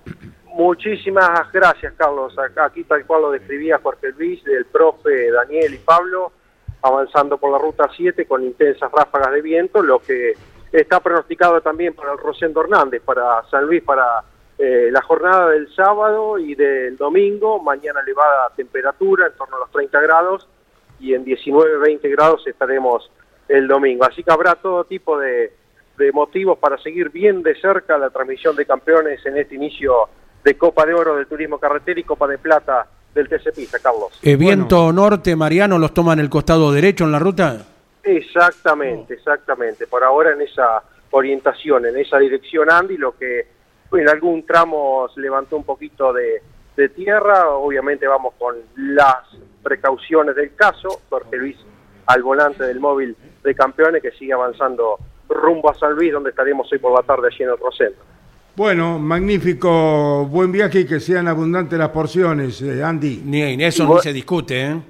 Muchísimas 0.53 1.51
gracias, 1.51 1.93
Carlos. 1.97 2.35
Aquí 2.57 2.83
tal 2.83 3.05
cual 3.05 3.23
lo 3.23 3.31
describía 3.31 3.79
Jorge 3.81 4.11
Luis, 4.11 4.43
del 4.43 4.65
profe 4.65 5.31
Daniel 5.31 5.73
y 5.73 5.77
Pablo, 5.77 6.31
avanzando 6.81 7.37
por 7.37 7.51
la 7.51 7.57
ruta 7.57 7.89
7 7.95 8.25
con 8.25 8.43
intensas 8.43 8.91
ráfagas 8.91 9.31
de 9.31 9.41
viento, 9.41 9.81
lo 9.81 9.99
que 9.99 10.33
está 10.71 10.99
pronosticado 10.99 11.61
también 11.61 11.93
para 11.93 12.13
el 12.13 12.17
Rosendo 12.17 12.61
Hernández, 12.61 13.01
para 13.03 13.43
San 13.49 13.65
Luis, 13.65 13.83
para 13.83 14.23
eh, 14.57 14.89
la 14.91 15.01
jornada 15.01 15.49
del 15.49 15.73
sábado 15.73 16.37
y 16.37 16.55
del 16.55 16.97
domingo. 16.97 17.61
Mañana 17.61 18.01
elevada 18.01 18.49
temperatura, 18.55 19.27
en 19.27 19.33
torno 19.33 19.57
a 19.57 19.59
los 19.61 19.71
30 19.71 20.01
grados, 20.01 20.47
y 20.99 21.13
en 21.13 21.25
19-20 21.25 22.09
grados 22.11 22.45
estaremos 22.45 23.09
el 23.47 23.67
domingo. 23.67 24.05
Así 24.05 24.23
que 24.23 24.31
habrá 24.31 24.55
todo 24.55 24.83
tipo 24.85 25.17
de, 25.17 25.53
motivos 26.13 26.57
para 26.57 26.79
seguir 26.79 27.11
bien 27.11 27.43
de 27.43 27.53
cerca 27.61 27.95
la 27.95 28.09
transmisión 28.09 28.55
de 28.55 28.65
campeones 28.65 29.23
en 29.23 29.37
este 29.37 29.53
inicio 29.53 30.09
de 30.43 30.57
Copa 30.57 30.85
de 30.85 30.93
Oro 30.93 31.15
del 31.15 31.27
Turismo 31.27 31.59
Carretera 31.59 31.99
y 31.99 32.03
Copa 32.03 32.27
de 32.27 32.37
Plata 32.37 32.87
del 33.13 33.27
TC 33.27 33.53
Pista, 33.53 33.79
Carlos. 33.79 34.19
¿El 34.21 34.37
viento 34.37 34.91
norte, 34.93 35.35
Mariano, 35.35 35.77
los 35.77 35.93
toma 35.93 36.13
en 36.13 36.19
el 36.19 36.29
costado 36.29 36.71
derecho 36.71 37.03
en 37.03 37.11
la 37.11 37.19
ruta? 37.19 37.65
Exactamente, 38.03 39.13
exactamente. 39.13 39.87
Por 39.87 40.03
ahora 40.03 40.31
en 40.31 40.41
esa 40.41 40.81
orientación, 41.11 41.85
en 41.85 41.97
esa 41.97 42.17
dirección 42.17 42.71
Andy, 42.71 42.97
lo 42.97 43.17
que 43.17 43.47
en 43.91 44.09
algún 44.09 44.45
tramo 44.45 45.09
se 45.13 45.19
levantó 45.19 45.57
un 45.57 45.65
poquito 45.65 46.13
de, 46.13 46.41
de 46.77 46.89
tierra, 46.89 47.49
obviamente 47.49 48.07
vamos 48.07 48.33
con 48.39 48.55
las 48.77 49.27
precauciones 49.61 50.35
del 50.35 50.55
caso, 50.55 51.01
Jorge 51.09 51.37
Luis 51.37 51.57
al 52.07 52.23
volante 52.23 52.63
del 52.65 52.79
móvil 52.79 53.15
de 53.43 53.55
campeones 53.55 54.01
que 54.01 54.11
sigue 54.11 54.33
avanzando 54.33 54.97
rumbo 55.29 55.69
a 55.69 55.75
San 55.75 55.93
Luis, 55.93 56.11
donde 56.11 56.31
estaremos 56.31 56.71
hoy 56.71 56.79
por 56.79 56.93
la 56.93 57.03
tarde 57.03 57.27
allí 57.27 57.43
en 57.43 57.49
el 57.49 57.57
Rosendo. 57.57 57.99
Bueno, 58.55 58.99
magnífico, 58.99 60.25
buen 60.25 60.51
viaje 60.51 60.81
y 60.81 60.85
que 60.85 60.99
sean 60.99 61.27
abundantes 61.27 61.79
las 61.79 61.89
porciones, 61.89 62.61
eh, 62.61 62.83
Andy. 62.83 63.21
Ni 63.25 63.41
en 63.41 63.61
eso 63.61 63.87
ni 63.87 64.01
se 64.01 64.11
discute, 64.11 64.65
¿eh? 64.65 64.81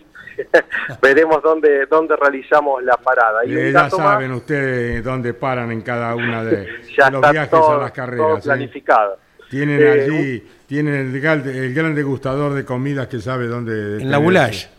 Veremos 1.02 1.44
dónde, 1.44 1.86
dónde 1.86 2.16
realizamos 2.16 2.84
la 2.84 2.98
parada. 2.98 3.46
Y 3.46 3.56
eh, 3.56 3.72
ya 3.72 3.90
saben 3.90 4.32
ustedes 4.32 5.04
dónde 5.04 5.36
paran 5.36 5.72
en 5.72 5.82
cada 5.82 6.16
una 6.16 6.44
de, 6.44 6.68
los 7.12 7.32
viajes 7.32 7.54
a 7.54 7.78
las 7.78 7.92
carreras. 7.92 8.28
Todo 8.28 8.38
¿eh? 8.38 8.42
planificado. 8.42 9.18
Tienen 9.50 9.86
allí 9.86 10.44
tienen 10.66 11.14
el, 11.14 11.48
el, 11.50 11.74
gran 11.74 11.94
degustador 11.94 12.54
de 12.54 12.64
comidas 12.64 13.08
que 13.08 13.20
sabe 13.20 13.48
dónde. 13.48 14.02
En 14.02 14.10
la 14.10 14.18
Boulage. 14.18 14.70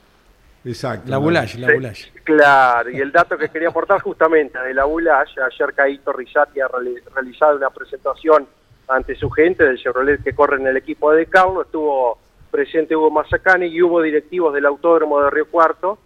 Exacto. 0.64 1.10
La 1.10 1.18
Boulage, 1.18 1.58
la 1.58 1.70
Boulage. 1.70 2.10
claro, 2.24 2.88
y 2.88 2.98
el 2.98 3.12
dato 3.12 3.36
que 3.36 3.50
quería 3.50 3.68
aportar 3.68 4.00
justamente 4.00 4.58
de 4.58 4.72
la 4.72 4.84
Boulage, 4.84 5.38
ayer 5.40 5.74
Caíto 5.74 6.12
Rizati 6.12 6.60
ha 6.60 6.68
realizado 7.14 7.56
una 7.56 7.68
presentación 7.68 8.46
ante 8.88 9.14
su 9.14 9.30
gente 9.30 9.64
del 9.64 9.78
Chevrolet 9.78 10.22
que 10.22 10.34
corre 10.34 10.56
en 10.56 10.66
el 10.66 10.76
equipo 10.76 11.12
de 11.12 11.26
Carlos, 11.26 11.66
estuvo 11.66 12.18
presente 12.50 12.94
Hugo 12.94 13.10
Mazacane 13.10 13.66
y 13.66 13.80
hubo 13.82 14.02
directivos 14.02 14.52
del 14.52 14.66
Autódromo 14.66 15.22
de 15.22 15.30
Río 15.30 15.46
Cuarto 15.46 15.98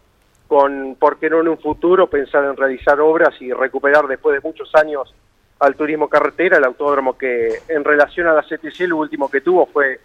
con, 0.47 0.97
¿por 0.99 1.19
qué 1.19 1.29
no 1.29 1.41
en 1.41 1.49
un 1.49 1.59
futuro 1.59 2.09
pensar 2.09 2.45
en 2.45 2.57
realizar 2.57 3.01
obras 3.01 3.35
y 3.41 3.53
recuperar 3.53 4.07
después 4.07 4.35
de 4.41 4.49
muchos 4.49 4.73
años 4.75 5.13
al 5.59 5.75
turismo 5.75 6.09
carretera, 6.09 6.59
el 6.59 6.65
autódromo 6.65 7.17
que 7.17 7.49
en 7.69 7.83
relación 7.83 8.27
a 8.27 8.35
la 8.35 8.43
CTC 8.43 8.81
lo 8.89 8.99
último 8.99 9.31
que 9.31 9.41
tuvo 9.41 9.67
fue 9.67 9.99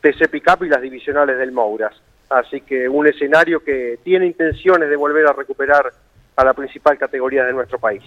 TC 0.00 0.28
Pickup 0.30 0.64
y 0.64 0.68
las 0.68 0.80
divisionales 0.80 1.38
del 1.38 1.52
Mouras. 1.52 1.94
Así 2.30 2.62
que 2.62 2.88
un 2.88 3.06
escenario 3.06 3.62
que 3.62 3.98
tiene 4.02 4.26
intenciones 4.26 4.88
de 4.88 4.96
volver 4.96 5.26
a 5.26 5.32
recuperar 5.32 5.92
a 6.36 6.44
la 6.44 6.54
principal 6.54 6.98
categoría 6.98 7.44
de 7.44 7.52
nuestro 7.52 7.78
país. 7.78 8.02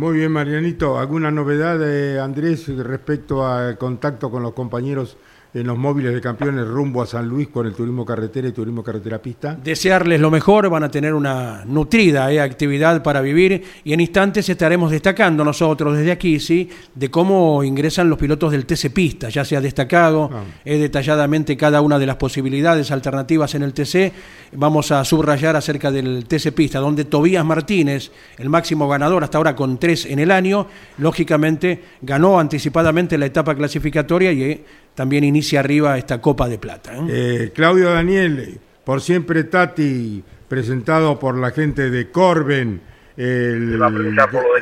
Muy 0.00 0.16
bien, 0.16 0.32
Marianito. 0.32 0.98
¿Alguna 0.98 1.30
novedad, 1.30 1.78
de 1.78 2.18
Andrés, 2.18 2.66
respecto 2.68 3.46
al 3.46 3.76
contacto 3.76 4.30
con 4.30 4.42
los 4.42 4.54
compañeros 4.54 5.18
en 5.52 5.66
los 5.66 5.76
móviles 5.76 6.14
de 6.14 6.20
campeones 6.20 6.66
rumbo 6.66 7.02
a 7.02 7.06
San 7.06 7.28
Luis 7.28 7.48
con 7.48 7.66
el 7.66 7.74
turismo 7.74 8.04
carretera 8.04 8.48
y 8.48 8.52
turismo 8.52 8.82
carretera 8.84 9.20
pista. 9.20 9.56
Desearles 9.62 10.20
lo 10.20 10.30
mejor, 10.30 10.68
van 10.68 10.84
a 10.84 10.90
tener 10.90 11.14
una 11.14 11.64
nutrida 11.66 12.30
eh, 12.32 12.40
actividad 12.40 13.02
para 13.02 13.20
vivir 13.20 13.62
y 13.84 13.92
en 13.92 14.00
instantes 14.00 14.48
estaremos 14.48 14.90
destacando 14.90 15.44
nosotros 15.44 15.96
desde 15.96 16.12
aquí, 16.12 16.38
sí, 16.38 16.70
de 16.94 17.10
cómo 17.10 17.64
ingresan 17.64 18.08
los 18.08 18.18
pilotos 18.18 18.52
del 18.52 18.64
TC 18.66 18.90
Pista. 18.92 19.28
Ya 19.28 19.44
se 19.44 19.56
ha 19.56 19.60
destacado 19.60 20.30
Ah. 20.32 20.44
eh, 20.64 20.78
detalladamente 20.78 21.56
cada 21.56 21.80
una 21.80 21.98
de 21.98 22.06
las 22.06 22.16
posibilidades 22.16 22.90
alternativas 22.90 23.54
en 23.54 23.62
el 23.62 23.72
TC. 23.72 24.12
Vamos 24.52 24.90
a 24.92 25.04
subrayar 25.04 25.56
acerca 25.56 25.90
del 25.90 26.26
TC 26.26 26.52
Pista, 26.52 26.78
donde 26.78 27.04
Tobías 27.04 27.44
Martínez, 27.44 28.12
el 28.38 28.48
máximo 28.48 28.88
ganador 28.88 29.24
hasta 29.24 29.38
ahora 29.38 29.56
con 29.56 29.78
tres 29.78 30.06
en 30.06 30.18
el 30.18 30.30
año, 30.30 30.66
lógicamente 30.98 31.82
ganó 32.02 32.38
anticipadamente 32.38 33.18
la 33.18 33.26
etapa 33.26 33.54
clasificatoria 33.54 34.32
y 34.32 34.42
eh, 34.42 34.64
también 34.94 35.24
inicia 35.24 35.60
arriba 35.60 35.96
esta 35.98 36.20
Copa 36.20 36.48
de 36.48 36.58
Plata. 36.58 36.94
¿eh? 36.94 37.06
Eh, 37.08 37.52
Claudio 37.54 37.90
Daniel, 37.92 38.60
por 38.84 39.00
siempre 39.00 39.44
Tati, 39.44 40.22
presentado 40.48 41.18
por 41.18 41.36
la 41.36 41.50
gente 41.50 41.90
de 41.90 42.10
Corben, 42.10 42.80
el, 43.16 43.70
de 43.70 43.78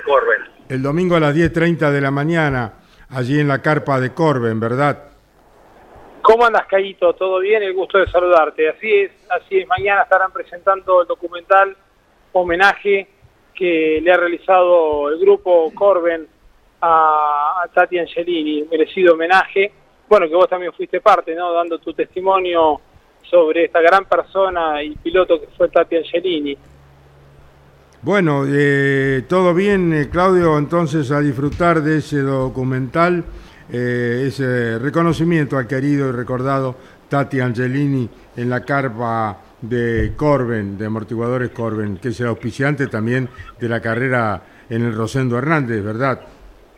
Corben. 0.05 0.43
el 0.69 0.83
domingo 0.83 1.17
a 1.17 1.21
las 1.21 1.35
10.30 1.35 1.91
de 1.91 2.01
la 2.01 2.11
mañana, 2.11 2.75
allí 3.11 3.41
en 3.41 3.49
la 3.49 3.63
carpa 3.63 4.01
de 4.01 4.13
Corben, 4.13 4.61
¿verdad? 4.61 5.05
¿Cómo 6.23 6.45
andas, 6.45 6.67
Caíto? 6.67 7.15
¿Todo 7.15 7.39
bien? 7.41 7.63
El 7.63 7.73
gusto 7.73 7.97
de 7.97 8.07
saludarte. 8.11 8.69
Así 8.69 8.93
es, 8.93 9.13
así 9.31 9.61
es. 9.61 9.67
Mañana 9.67 10.03
estarán 10.03 10.31
presentando 10.31 11.01
el 11.01 11.09
documental 11.09 11.75
homenaje 12.33 13.09
que 13.55 13.99
le 14.03 14.13
ha 14.13 14.17
realizado 14.19 15.09
el 15.09 15.19
grupo 15.19 15.73
Corben 15.75 16.27
a, 16.83 17.63
a 17.65 17.69
Tati 17.69 17.99
Angelini, 17.99 18.65
merecido 18.71 19.15
homenaje. 19.15 19.73
Bueno, 20.09 20.27
que 20.27 20.35
vos 20.35 20.49
también 20.49 20.73
fuiste 20.73 21.01
parte, 21.01 21.35
¿no? 21.35 21.53
Dando 21.53 21.79
tu 21.79 21.93
testimonio 21.93 22.81
sobre 23.23 23.65
esta 23.65 23.81
gran 23.81 24.07
persona 24.07 24.83
y 24.83 24.95
piloto 24.97 25.41
que 25.41 25.49
fue 25.49 25.69
Tati 25.69 25.97
Angelini. 25.97 26.57
Bueno, 28.01 28.45
eh, 28.47 29.25
todo 29.29 29.53
bien, 29.53 29.93
eh, 29.93 30.09
Claudio, 30.09 30.57
entonces 30.57 31.11
a 31.11 31.21
disfrutar 31.21 31.83
de 31.83 31.99
ese 31.99 32.23
documental, 32.23 33.25
eh, 33.71 34.25
ese 34.29 34.79
reconocimiento 34.79 35.59
al 35.59 35.67
querido 35.67 36.09
y 36.09 36.13
recordado 36.13 36.77
Tati 37.09 37.41
Angelini 37.41 38.09
en 38.37 38.49
la 38.49 38.65
carpa 38.65 39.39
de 39.61 40.13
Corben, 40.17 40.79
de 40.79 40.87
Amortiguadores 40.87 41.51
Corben, 41.51 41.99
que 41.99 42.09
es 42.09 42.21
el 42.21 42.29
auspiciante 42.29 42.87
también 42.87 43.29
de 43.59 43.69
la 43.69 43.81
carrera 43.81 44.43
en 44.71 44.85
el 44.85 44.95
Rosendo 44.95 45.37
Hernández, 45.37 45.83
¿verdad? 45.83 46.21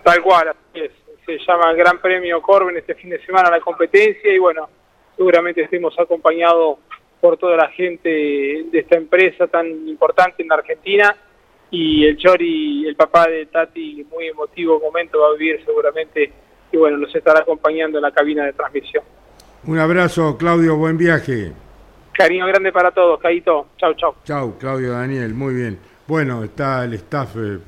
Tal 0.03 0.23
cual, 0.23 0.49
así 0.49 0.81
es. 0.81 1.00
Se 1.39 1.47
llama 1.47 1.73
Gran 1.75 2.01
Premio 2.01 2.43
Corben 2.43 2.77
este 2.77 2.97
fin 2.97 3.11
de 3.11 3.25
semana 3.25 3.51
la 3.51 3.61
competencia 3.61 4.35
y 4.35 4.39
bueno, 4.39 4.69
seguramente 5.17 5.63
estemos 5.63 5.97
acompañados 5.97 6.79
por 7.21 7.37
toda 7.37 7.57
la 7.57 7.69
gente 7.69 8.09
de 8.09 8.79
esta 8.79 8.97
empresa 8.97 9.47
tan 9.47 9.67
importante 9.87 10.43
en 10.43 10.49
la 10.49 10.57
Argentina 10.57 11.17
y 11.71 12.05
el 12.05 12.17
Chori, 12.17 12.85
el 12.89 12.97
papá 12.97 13.29
de 13.29 13.47
Tati, 13.47 14.05
muy 14.11 14.27
emotivo 14.27 14.81
momento 14.81 15.21
va 15.21 15.29
a 15.29 15.33
vivir 15.35 15.65
seguramente 15.65 16.33
y 16.73 16.77
bueno, 16.77 16.97
nos 16.99 17.15
estará 17.15 17.41
acompañando 17.41 17.99
en 17.99 18.03
la 18.03 18.11
cabina 18.11 18.45
de 18.45 18.53
transmisión. 18.53 19.05
Un 19.67 19.79
abrazo, 19.79 20.37
Claudio, 20.37 20.77
buen 20.77 20.99
viaje. 20.99 21.53
Cariño 22.13 22.47
grande 22.47 22.73
para 22.73 22.91
todos, 22.91 23.21
Caito. 23.21 23.69
Chau, 23.77 23.95
chau. 23.95 24.15
Chau, 24.25 24.59
Claudio 24.59 24.93
Daniel, 24.93 25.33
muy 25.33 25.55
bien. 25.55 25.79
Bueno, 26.09 26.43
está 26.43 26.85
el 26.85 26.95
staff 26.95 27.37
eh, 27.37 27.59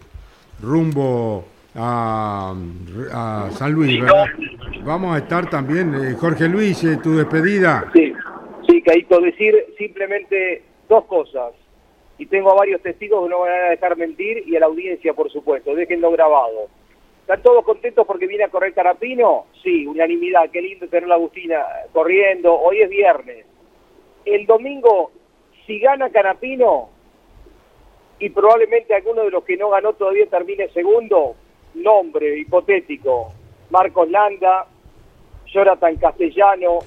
rumbo 0.60 1.51
a, 1.74 2.54
a 3.12 3.50
San 3.52 3.72
Luis. 3.72 4.02
Vamos 4.84 5.14
a 5.14 5.18
estar 5.18 5.48
también, 5.48 5.94
eh, 5.94 6.14
Jorge 6.18 6.48
Luis, 6.48 6.82
eh, 6.84 6.98
tu 7.02 7.16
despedida. 7.16 7.90
Sí, 7.94 8.12
sí, 8.68 8.82
Caito, 8.82 9.20
decir 9.20 9.54
simplemente 9.78 10.62
dos 10.88 11.04
cosas. 11.04 11.52
Y 12.18 12.26
tengo 12.26 12.52
a 12.52 12.54
varios 12.54 12.80
testigos 12.82 13.24
que 13.24 13.30
no 13.30 13.40
van 13.40 13.52
a 13.52 13.70
dejar 13.70 13.96
mentir 13.96 14.44
y 14.46 14.54
a 14.56 14.60
la 14.60 14.66
audiencia, 14.66 15.14
por 15.14 15.30
supuesto. 15.30 15.74
Déjenlo 15.74 16.10
grabado. 16.12 16.68
¿Están 17.22 17.42
todos 17.42 17.64
contentos 17.64 18.06
porque 18.06 18.26
viene 18.26 18.44
a 18.44 18.48
correr 18.48 18.74
Carapino? 18.74 19.46
Sí, 19.62 19.86
unanimidad. 19.86 20.50
Qué 20.50 20.60
lindo 20.60 20.86
tener 20.88 21.10
a 21.10 21.14
Agustina 21.14 21.62
corriendo. 21.92 22.54
Hoy 22.54 22.82
es 22.82 22.90
viernes. 22.90 23.46
El 24.24 24.46
domingo, 24.46 25.10
si 25.66 25.78
gana 25.78 26.10
Carapino 26.10 26.90
y 28.18 28.28
probablemente 28.30 28.94
alguno 28.94 29.22
de 29.22 29.30
los 29.30 29.44
que 29.44 29.56
no 29.56 29.70
ganó 29.70 29.94
todavía 29.94 30.26
termine 30.26 30.68
segundo, 30.68 31.34
nombre 31.74 32.38
hipotético. 32.38 33.32
Marcos 33.70 34.10
Landa, 34.10 34.66
Jonathan 35.46 35.96
Castellano, 35.96 36.80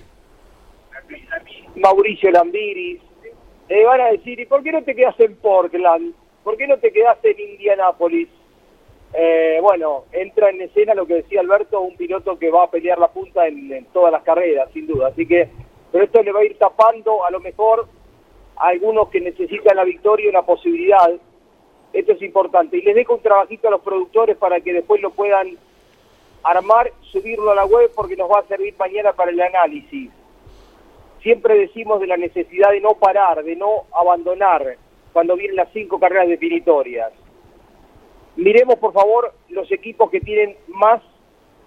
Mauricio 1.76 2.32
Lambiris, 2.32 3.02
le 3.70 3.86
van 3.86 4.02
a 4.02 4.12
decir, 4.12 4.40
¿y 4.40 4.46
por 4.46 4.64
qué 4.64 4.72
no 4.72 4.84
te 4.84 4.96
quedas 4.96 5.20
en 5.20 5.36
Portland? 5.38 6.14
¿Por 6.44 6.58
qué 6.58 6.68
no 6.68 6.78
te 6.78 6.92
quedas 6.92 7.18
en 7.24 7.40
Indianápolis? 7.40 8.30
Eh, 9.14 9.60
bueno, 9.62 10.06
entra 10.12 10.50
en 10.50 10.62
escena 10.62 10.94
lo 10.94 11.06
que 11.06 11.16
decía 11.16 11.40
Alberto, 11.40 11.80
un 11.80 11.96
piloto 11.96 12.38
que 12.38 12.52
va 12.52 12.66
a 12.66 12.70
pelear 12.70 13.00
la 13.00 13.08
punta 13.08 13.48
en, 13.48 13.86
todas 13.94 14.12
las 14.12 14.24
carreras, 14.24 14.70
sin 14.74 14.86
duda. 14.86 15.08
Así 15.08 15.26
que, 15.26 15.50
pero 15.92 16.04
esto 16.04 16.22
le 16.22 16.32
va 16.32 16.42
a 16.42 16.46
ir 16.46 16.58
tapando 16.58 17.26
a 17.26 17.32
lo 17.32 17.40
mejor 17.40 17.88
a 18.58 18.68
algunos 18.68 19.10
que 19.10 19.22
necesitan 19.22 19.78
la 19.78 19.84
victoria 19.84 20.30
una 20.30 20.44
posibilidad. 20.44 21.12
Esto 21.94 22.14
es 22.14 22.22
importante. 22.22 22.78
Y 22.78 22.82
les 22.82 22.96
dejo 22.96 23.16
un 23.16 23.22
trabajito 23.22 23.68
a 23.68 23.72
los 23.72 23.82
productores 23.82 24.38
para 24.38 24.60
que 24.60 24.74
después 24.74 25.02
lo 25.02 25.12
puedan 25.12 25.58
armar, 26.44 26.92
subirlo 27.12 27.52
a 27.52 27.56
la 27.56 27.66
web 27.66 27.92
porque 27.96 28.16
nos 28.16 28.30
va 28.30 28.40
a 28.40 28.48
servir 28.48 28.76
mañana 28.78 29.14
para 29.14 29.32
el 29.32 29.42
análisis 29.42 30.12
siempre 31.26 31.58
decimos 31.58 32.00
de 32.00 32.06
la 32.06 32.18
necesidad 32.18 32.70
de 32.70 32.82
no 32.82 32.94
parar, 32.94 33.44
de 33.44 33.56
no 33.56 33.86
abandonar 33.92 34.78
cuando 35.12 35.36
vienen 35.36 35.56
las 35.56 35.74
cinco 35.74 36.00
carreras 36.00 36.28
definitorias. 36.28 37.12
Miremos, 38.36 38.76
por 38.76 38.94
favor, 38.94 39.34
los 39.50 39.72
equipos 39.72 40.12
que 40.12 40.22
tienen 40.22 40.56
más 40.68 41.02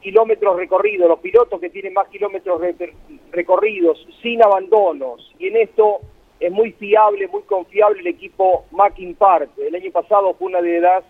kilómetros 0.00 0.54
recorridos, 0.56 1.08
los 1.08 1.18
pilotos 1.18 1.60
que 1.60 1.70
tienen 1.70 1.92
más 1.92 2.06
kilómetros 2.06 2.60
re- 2.60 2.94
recorridos, 3.32 4.06
sin 4.22 4.40
abandonos. 4.44 5.34
Y 5.40 5.48
en 5.48 5.56
esto 5.56 6.02
es 6.40 6.52
muy 6.52 6.72
fiable, 6.72 7.26
muy 7.28 7.42
confiable 7.42 8.00
el 8.00 8.06
equipo 8.06 8.64
Mackin 8.70 9.14
Park. 9.14 9.50
El 9.58 9.74
año 9.74 9.90
pasado 9.90 10.34
fue 10.34 10.48
una 10.48 10.62
de 10.62 10.80
las 10.80 11.04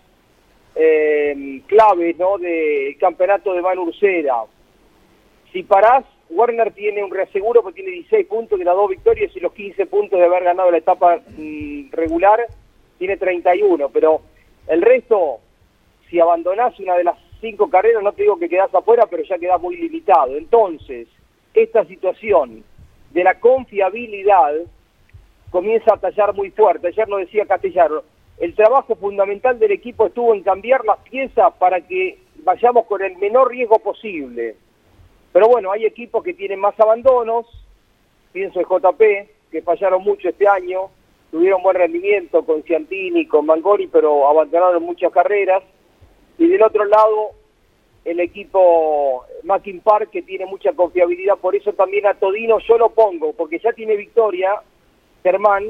eh, 0.75 1.61
claves 1.67 2.17
¿no? 2.17 2.37
del 2.37 2.97
campeonato 2.97 3.53
de 3.53 3.61
Van 3.61 3.77
Ursera. 3.79 4.43
Si 5.51 5.63
parás, 5.63 6.05
Werner 6.29 6.71
tiene 6.73 7.03
un 7.03 7.11
reaseguro 7.11 7.61
porque 7.61 7.81
tiene 7.81 7.95
16 7.95 8.27
puntos 8.27 8.59
de 8.59 8.65
las 8.65 8.75
dos 8.75 8.89
victorias 8.89 9.35
y 9.35 9.39
los 9.39 9.53
15 9.53 9.85
puntos 9.87 10.19
de 10.19 10.25
haber 10.25 10.43
ganado 10.43 10.71
la 10.71 10.77
etapa 10.77 11.17
mm, 11.17 11.91
regular, 11.91 12.45
tiene 12.97 13.17
31. 13.17 13.89
Pero 13.89 14.21
el 14.67 14.81
resto, 14.81 15.39
si 16.09 16.19
abandonás 16.19 16.79
una 16.79 16.95
de 16.95 17.03
las 17.03 17.17
cinco 17.41 17.69
carreras, 17.69 18.03
no 18.03 18.13
te 18.13 18.23
digo 18.23 18.37
que 18.37 18.49
quedás 18.49 18.73
afuera, 18.73 19.07
pero 19.09 19.23
ya 19.23 19.37
quedás 19.37 19.61
muy 19.61 19.77
limitado. 19.77 20.35
Entonces, 20.35 21.07
esta 21.53 21.85
situación 21.85 22.63
de 23.11 23.23
la 23.23 23.39
confiabilidad 23.39 24.53
comienza 25.49 25.93
a 25.93 25.97
tallar 25.97 26.33
muy 26.33 26.51
fuerte. 26.51 26.87
Ayer 26.87 27.07
lo 27.07 27.17
decía 27.17 27.45
Castellano, 27.45 28.03
el 28.39 28.55
trabajo 28.55 28.95
fundamental 28.95 29.59
del 29.59 29.71
equipo 29.71 30.07
estuvo 30.07 30.33
en 30.33 30.43
cambiar 30.43 30.85
las 30.85 30.99
piezas 30.99 31.53
para 31.59 31.81
que 31.81 32.19
vayamos 32.43 32.85
con 32.85 33.01
el 33.01 33.17
menor 33.17 33.49
riesgo 33.49 33.79
posible. 33.79 34.55
Pero 35.33 35.47
bueno, 35.47 35.71
hay 35.71 35.85
equipos 35.85 36.23
que 36.23 36.33
tienen 36.33 36.59
más 36.59 36.79
abandonos, 36.79 37.45
pienso 38.31 38.59
en 38.59 38.65
JP, 38.65 39.01
que 39.51 39.61
fallaron 39.61 40.03
mucho 40.03 40.29
este 40.29 40.47
año, 40.47 40.89
tuvieron 41.31 41.61
buen 41.61 41.75
rendimiento 41.75 42.43
con 42.45 42.63
Ciantini, 42.63 43.27
con 43.27 43.45
Mangoni, 43.45 43.87
pero 43.87 44.27
abandonaron 44.27 44.83
muchas 44.83 45.11
carreras. 45.11 45.63
Y 46.37 46.47
del 46.47 46.63
otro 46.63 46.85
lado, 46.85 47.31
el 48.05 48.19
equipo 48.19 49.25
Mackin 49.43 49.81
Park, 49.81 50.09
que 50.11 50.21
tiene 50.21 50.45
mucha 50.45 50.73
confiabilidad, 50.73 51.37
por 51.37 51.55
eso 51.55 51.73
también 51.73 52.07
a 52.07 52.13
Todino 52.13 52.59
yo 52.59 52.77
lo 52.77 52.89
pongo, 52.89 53.33
porque 53.33 53.59
ya 53.59 53.73
tiene 53.73 53.95
victoria, 53.95 54.61
Germán, 55.23 55.65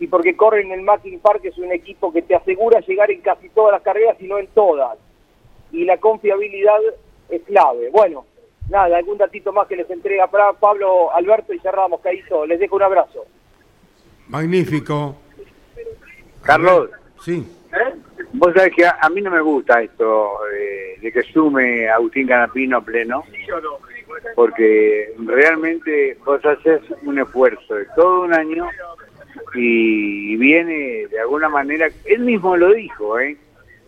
y 0.00 0.06
porque 0.08 0.36
corre 0.36 0.62
en 0.62 0.72
el 0.72 0.82
Mackin 0.82 1.20
Park, 1.20 1.42
que 1.42 1.48
es 1.48 1.58
un 1.58 1.72
equipo 1.72 2.12
que 2.12 2.22
te 2.22 2.34
asegura 2.34 2.80
llegar 2.80 3.10
en 3.10 3.20
casi 3.20 3.48
todas 3.50 3.72
las 3.72 3.82
carreras 3.82 4.16
y 4.20 4.26
no 4.26 4.38
en 4.38 4.48
todas. 4.48 4.98
Y 5.72 5.84
la 5.84 5.96
confiabilidad 5.98 6.78
es 7.28 7.42
clave. 7.42 7.90
Bueno, 7.90 8.26
nada, 8.68 8.96
algún 8.96 9.18
datito 9.18 9.52
más 9.52 9.66
que 9.68 9.76
les 9.76 9.88
entrega 9.90 10.26
para 10.26 10.52
Pablo, 10.54 11.12
Alberto 11.12 11.52
y 11.52 11.58
cerramos, 11.60 12.00
Caíto. 12.00 12.44
Les 12.46 12.58
dejo 12.58 12.76
un 12.76 12.82
abrazo. 12.82 13.24
Magnífico. 14.28 15.16
Carlos, 16.42 16.90
Sí. 17.24 17.46
vos 18.34 18.52
sabés 18.54 18.74
que 18.74 18.84
a, 18.84 18.98
a 19.00 19.08
mí 19.08 19.22
no 19.22 19.30
me 19.30 19.40
gusta 19.40 19.80
esto 19.82 20.32
eh, 20.52 20.98
de 21.00 21.10
que 21.12 21.22
sume 21.22 21.88
Agustín 21.88 22.26
Canapino 22.26 22.84
pleno, 22.84 23.24
porque 24.34 25.12
realmente 25.18 26.16
vos 26.24 26.44
haces 26.44 26.80
un 27.02 27.18
esfuerzo 27.18 27.74
de 27.74 27.86
todo 27.96 28.22
un 28.22 28.34
año 28.34 28.68
y 29.54 30.36
viene 30.36 31.06
de 31.08 31.20
alguna 31.20 31.48
manera, 31.48 31.88
él 32.04 32.20
mismo 32.20 32.56
lo 32.56 32.72
dijo, 32.72 33.18
¿eh? 33.18 33.36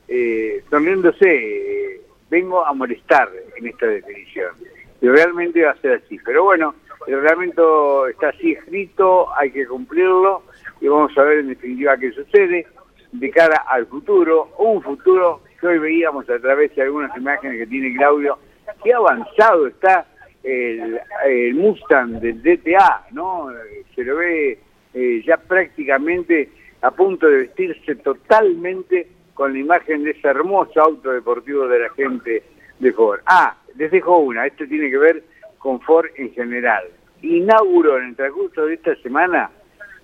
eh 0.09 0.63
sonriéndose, 0.71 1.27
eh, 1.27 2.01
vengo 2.31 2.65
a 2.65 2.73
molestar 2.73 3.29
en 3.57 3.67
esta 3.67 3.87
definición. 3.87 4.53
y 5.01 5.09
realmente 5.09 5.65
va 5.65 5.73
a 5.73 5.77
ser 5.77 6.03
así. 6.05 6.19
Pero 6.25 6.45
bueno, 6.45 6.75
el 7.07 7.21
reglamento 7.21 8.07
está 8.09 8.29
así 8.31 8.53
escrito, 8.53 9.29
hay 9.37 9.51
que 9.51 9.67
cumplirlo 9.67 10.43
y 10.81 10.89
vamos 10.89 11.17
a 11.17 11.23
ver 11.23 11.39
en 11.39 11.49
definitiva 11.49 11.97
qué 11.97 12.13
sucede 12.13 12.67
de 13.13 13.31
cara 13.31 13.65
al 13.69 13.87
futuro, 13.87 14.51
un 14.59 14.83
futuro 14.83 15.41
que 15.61 15.67
hoy 15.67 15.79
veíamos 15.79 16.29
a 16.29 16.39
través 16.39 16.75
de 16.75 16.83
algunas 16.83 17.17
imágenes 17.17 17.59
que 17.59 17.67
tiene 17.67 17.97
Claudio, 17.97 18.39
qué 18.83 18.93
avanzado 18.93 19.69
está 19.69 20.07
el, 20.47 21.55
Mustang 21.55 22.21
del 22.21 22.43
DTA, 22.43 23.07
¿no? 23.13 23.49
Se 23.95 24.05
lo 24.05 24.17
ve 24.17 24.59
eh, 24.95 25.23
ya 25.27 25.37
prácticamente 25.37 26.51
a 26.83 26.91
punto 26.91 27.27
de 27.27 27.39
vestirse 27.39 27.97
totalmente 27.97 29.09
con 29.35 29.53
la 29.53 29.59
imagen 29.59 30.05
de 30.05 30.13
ese 30.13 30.29
hermoso 30.29 30.81
auto 30.81 31.11
deportivo 31.11 31.67
de 31.67 31.81
la 31.81 31.91
gente 31.91 32.43
de 32.79 32.93
Ford. 32.93 33.21
Ah, 33.27 33.57
les 33.77 33.91
dejo 33.91 34.19
una, 34.19 34.47
esto 34.47 34.67
tiene 34.67 34.91
que 34.91 34.99
ver 34.99 35.25
con 35.59 35.81
Ford 35.81 36.07
en 36.17 36.33
general. 36.33 36.85
Inauguró 37.23 37.99
en 37.99 38.09
el 38.09 38.17
transcurso 38.17 38.67
de 38.67 38.75
esta 38.75 38.95
semana 38.97 39.51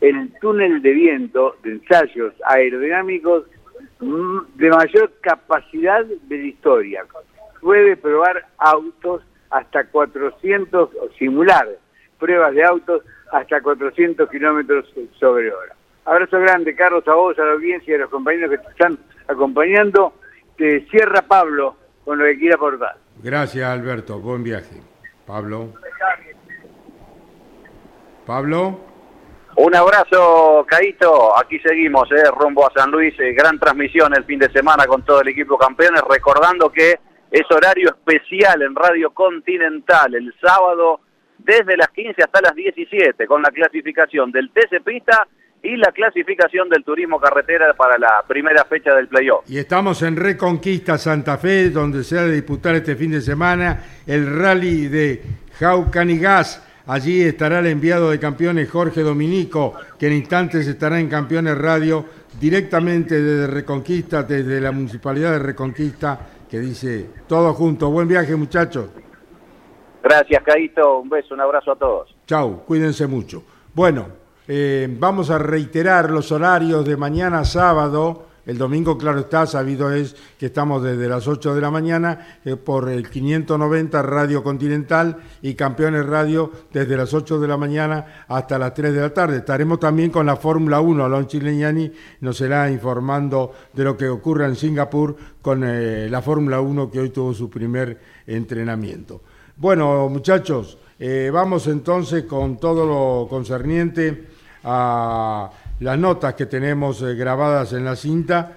el 0.01 0.33
túnel 0.41 0.83
de 0.83 0.91
viento 0.91 1.57
de 1.63 1.73
ensayos 1.73 2.35
aerodinámicos 2.47 3.45
de 4.01 4.69
mayor 4.69 5.13
capacidad 5.21 6.05
de 6.05 6.39
la 6.39 6.45
historia. 6.45 7.05
Puede 7.61 7.97
probar 7.97 8.45
autos 8.59 9.23
hasta 9.53 9.85
400, 9.85 10.91
o 10.95 11.09
simular 11.19 11.69
pruebas 12.19 12.55
de 12.55 12.65
autos 12.65 13.03
hasta 13.31 13.61
400 13.61 14.29
kilómetros 14.31 14.87
sobre 15.19 15.53
hora. 15.53 15.75
Abrazo 16.05 16.39
grande, 16.41 16.75
Carlos, 16.75 17.07
a 17.07 17.15
vos, 17.15 17.39
a 17.39 17.45
la 17.45 17.53
audiencia 17.53 17.93
y 17.93 17.95
a 17.95 17.99
los 17.99 18.11
compañeros 18.11 18.51
que 18.51 18.59
te 18.59 18.71
están 18.71 18.99
acompañando. 19.29 20.15
Te 20.57 20.87
cierra 20.89 21.23
Pablo 21.23 21.77
con 22.05 22.19
lo 22.19 22.25
que 22.25 22.39
quiera 22.39 22.57
aportar. 22.57 22.97
Gracias, 23.23 23.65
Alberto. 23.65 24.19
Buen 24.19 24.43
viaje. 24.43 24.81
Pablo. 25.27 25.69
Pablo. 28.27 28.81
Un 29.57 29.75
abrazo, 29.77 30.65
Caito. 30.69 31.39
Aquí 31.39 31.59
seguimos, 31.61 32.11
eh, 32.11 32.25
rumbo 32.37 32.67
a 32.67 32.73
San 32.73 32.91
Luis. 32.91 33.15
Eh, 33.21 33.33
gran 33.33 33.59
transmisión 33.59 34.15
el 34.17 34.25
fin 34.25 34.39
de 34.39 34.51
semana 34.51 34.87
con 34.87 35.03
todo 35.03 35.21
el 35.21 35.29
equipo 35.29 35.59
campeones. 35.59 36.03
Recordando 36.09 36.71
que 36.71 36.99
es 37.33 37.51
horario 37.51 37.89
especial 37.89 38.61
en 38.61 38.75
Radio 38.75 39.11
Continental 39.11 40.15
el 40.15 40.35
sábado 40.39 41.01
desde 41.39 41.79
las 41.79 41.89
15 41.89 42.23
hasta 42.23 42.43
las 42.43 42.55
17 42.55 43.27
con 43.27 43.43
la 43.43 43.51
clasificación 43.51 44.31
del 44.31 44.51
TC 44.51 44.85
Pista 44.85 45.27
y 45.63 45.77
la 45.77 45.93
clasificación 45.93 46.69
del 46.69 46.85
turismo 46.85 47.19
carretera 47.19 47.73
para 47.73 47.97
la 47.97 48.23
primera 48.29 48.65
fecha 48.65 48.95
del 48.95 49.09
playoff. 49.09 49.49
Y 49.49 49.59
estamos 49.59 50.03
en 50.03 50.17
Reconquista 50.17 50.99
Santa 50.99 51.39
Fe, 51.39 51.71
donde 51.71 52.05
se 52.05 52.19
ha 52.19 52.25
de 52.25 52.35
disputar 52.35 52.75
este 52.75 52.97
fin 52.97 53.13
de 53.13 53.23
semana 53.23 53.83
el 54.07 54.39
rally 54.39 54.89
de 54.89 55.23
Jaucanigas. 55.59 56.69
Allí 56.87 57.23
estará 57.23 57.61
el 57.61 57.69
enviado 57.69 58.11
de 58.11 58.19
campeones 58.19 58.69
Jorge 58.69 59.01
Dominico, 59.03 59.75
que 59.99 60.09
en 60.09 60.15
instantes 60.15 60.67
estará 60.67 60.99
en 60.99 61.09
Campeones 61.09 61.57
Radio 61.57 62.05
directamente 62.41 63.23
desde 63.23 63.47
Reconquista, 63.47 64.25
desde 64.25 64.61
la 64.61 64.73
Municipalidad 64.73 65.33
de 65.33 65.39
Reconquista, 65.39 66.19
que 66.53 66.61
dice 66.61 67.09
todo 67.27 67.55
junto. 67.55 67.91
Buen 67.91 68.07
viaje, 68.07 68.37
muchachos. 68.37 68.91
Gracias, 70.03 70.43
Caito. 70.43 70.99
Un 70.99 71.09
beso, 71.09 71.33
un 71.33 71.41
abrazo 71.41 71.73
a 71.73 71.77
todos. 71.77 72.15
Chau, 72.27 72.63
cuídense 72.67 73.07
mucho. 73.07 73.43
Bueno, 73.73 74.09
eh, 74.47 74.87
vamos 74.99 75.31
a 75.31 75.39
reiterar 75.39 76.11
los 76.11 76.31
horarios 76.31 76.85
de 76.85 76.99
mañana 76.99 77.47
sábado. 77.47 78.27
El 78.45 78.59
domingo, 78.59 78.99
claro 78.99 79.21
está, 79.21 79.47
sabido 79.47 79.93
es 79.93 80.17
que 80.37 80.47
estamos 80.47 80.83
desde 80.83 81.09
las 81.09 81.29
8 81.29 81.55
de 81.55 81.61
la 81.61 81.71
mañana 81.71 82.41
eh, 82.45 82.57
por 82.57 82.89
el 82.89 83.09
590 83.09 84.03
Radio 84.03 84.43
Continental 84.43 85.19
y 85.43 85.55
Campeones 85.55 86.05
Radio 86.07 86.51
desde 86.73 86.97
las 86.97 87.15
8 87.15 87.39
de 87.39 87.47
la 87.47 87.57
mañana 87.57 88.25
hasta 88.27 88.59
las 88.59 88.75
3 88.75 88.95
de 88.95 89.01
la 89.01 89.15
tarde. 89.15 89.37
Estaremos 89.37 89.79
también 89.79 90.11
con 90.11 90.27
la 90.27 90.35
Fórmula 90.35 90.81
1. 90.81 91.05
Alon 91.05 91.29
Chileñani 91.29 91.93
nos 92.21 92.37
será 92.37 92.69
informando 92.69 93.53
de 93.73 93.85
lo 93.85 93.97
que 93.97 94.09
ocurre 94.09 94.47
en 94.47 94.57
Singapur 94.57 95.15
con 95.41 95.63
eh, 95.65 96.09
la 96.11 96.21
Fórmula 96.21 96.61
1 96.61 96.91
que 96.91 96.99
hoy 96.99 97.11
tuvo 97.11 97.33
su 97.35 97.49
primer 97.49 98.01
entrenamiento. 98.27 99.21
Bueno, 99.57 100.09
muchachos, 100.09 100.79
vamos 101.33 101.67
entonces 101.69 102.25
con 102.25 102.57
todo 102.57 102.87
lo 102.87 103.29
concerniente 103.29 104.27
a 104.65 105.51
las 105.83 105.99
notas 105.99 106.35
que 106.35 106.47
tenemos 106.47 107.03
eh, 107.03 107.15
grabadas 107.15 107.73
en 107.73 107.85
la 107.85 107.97
cinta. 107.97 108.53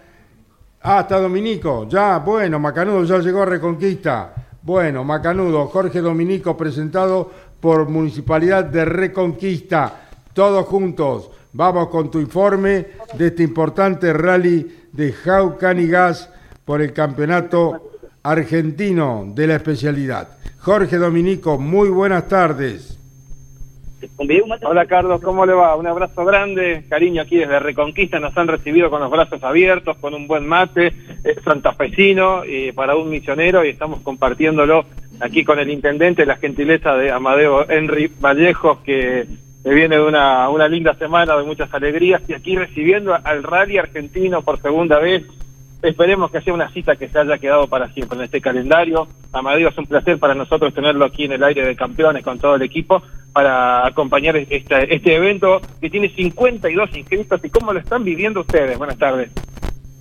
Ah, 0.82 1.00
está 1.02 1.20
Dominico, 1.20 1.88
ya, 1.90 2.20
bueno, 2.20 2.60
Macanudo 2.60 3.04
ya 3.04 3.18
llegó 3.18 3.42
a 3.42 3.46
Reconquista. 3.46 4.34
Bueno, 4.62 5.04
Macanudo, 5.04 5.66
Jorge 5.68 6.02
Dominico, 6.02 6.56
presentado 6.56 7.32
por 7.60 7.90
Municipalidad 7.90 8.66
de 8.66 8.86
Reconquista. 8.86 10.08
Todos 10.34 10.66
juntos, 10.68 11.32
vamos 11.54 11.88
con 11.90 12.12
tu 12.12 12.20
informe 12.20 12.88
de 13.18 13.28
este 13.28 13.42
importante 13.42 14.14
rally 14.14 14.88
de 14.92 15.12
Jaucanigas 15.12 16.30
por 16.64 16.82
el 16.82 16.94
campeonato 16.94 17.92
argentino 18.22 19.32
de 19.34 19.48
la 19.48 19.56
especialidad. 19.56 20.38
Jorge 20.60 20.98
Dominico, 20.98 21.58
muy 21.58 21.90
buenas 21.90 22.28
tardes. 22.28 23.00
Hola 24.64 24.86
Carlos, 24.86 25.22
¿cómo 25.22 25.46
le 25.46 25.54
va? 25.54 25.76
Un 25.76 25.88
abrazo 25.88 26.26
grande, 26.26 26.84
cariño 26.90 27.22
aquí 27.22 27.38
desde 27.38 27.60
Reconquista, 27.60 28.20
nos 28.20 28.38
han 28.38 28.48
recibido 28.48 28.90
con 28.90 29.02
los 29.02 29.12
brazos 29.12 29.44
abiertos, 29.44 29.98
con 29.98 30.14
un 30.14 30.28
buen 30.28 30.48
mate, 30.48 30.94
es 31.24 31.42
santafesino 31.44 32.46
y 32.46 32.72
para 32.72 32.96
un 32.96 33.10
misionero 33.10 33.64
y 33.66 33.70
estamos 33.70 34.02
compartiéndolo 34.02 34.86
aquí 35.20 35.44
con 35.44 35.60
el 35.60 35.70
intendente, 35.70 36.26
la 36.26 36.38
gentileza 36.38 36.96
de 36.96 37.12
Amadeo 37.12 37.70
Henry 37.70 38.12
Vallejos, 38.20 38.80
que 38.80 39.26
viene 39.64 39.96
de 39.96 40.04
una, 40.04 40.50
una 40.50 40.68
linda 40.68 40.94
semana 40.96 41.36
de 41.38 41.44
muchas 41.44 41.74
alegrías 41.74 42.22
y 42.28 42.34
aquí 42.34 42.56
recibiendo 42.56 43.18
al 43.24 43.44
rally 43.44 43.78
argentino 43.78 44.42
por 44.42 44.62
segunda 44.62 45.00
vez 45.00 45.24
Esperemos 45.82 46.32
que 46.32 46.42
sea 46.42 46.54
una 46.54 46.70
cita 46.70 46.96
que 46.96 47.08
se 47.08 47.20
haya 47.20 47.38
quedado 47.38 47.68
para 47.68 47.92
siempre 47.92 48.18
en 48.18 48.26
este 48.26 48.42
calendario. 48.42 49.08
Amadeo, 49.32 49.70
es 49.70 49.78
un 49.78 49.86
placer 49.86 50.18
para 50.18 50.34
nosotros 50.34 50.74
tenerlo 50.74 51.06
aquí 51.06 51.26
en 51.26 51.34
el 51.34 51.44
aire 51.44 51.66
de 51.66 51.76
campeones 51.76 52.24
con 52.24 52.40
todo 52.40 52.56
el 52.56 52.64
equipo 52.64 53.04
para 53.34 53.86
acompañar 53.86 54.36
este, 54.38 54.96
este 54.96 55.16
evento 55.16 55.62
que 55.80 55.90
tiene 55.90 56.10
52 56.10 56.98
inscritos. 56.98 57.44
¿Y 57.44 57.50
cómo 57.50 57.74
lo 57.74 57.80
están 57.80 58.04
viviendo 58.04 58.42
ustedes? 58.42 58.78
Buenas 58.78 58.98
tardes. 58.98 59.32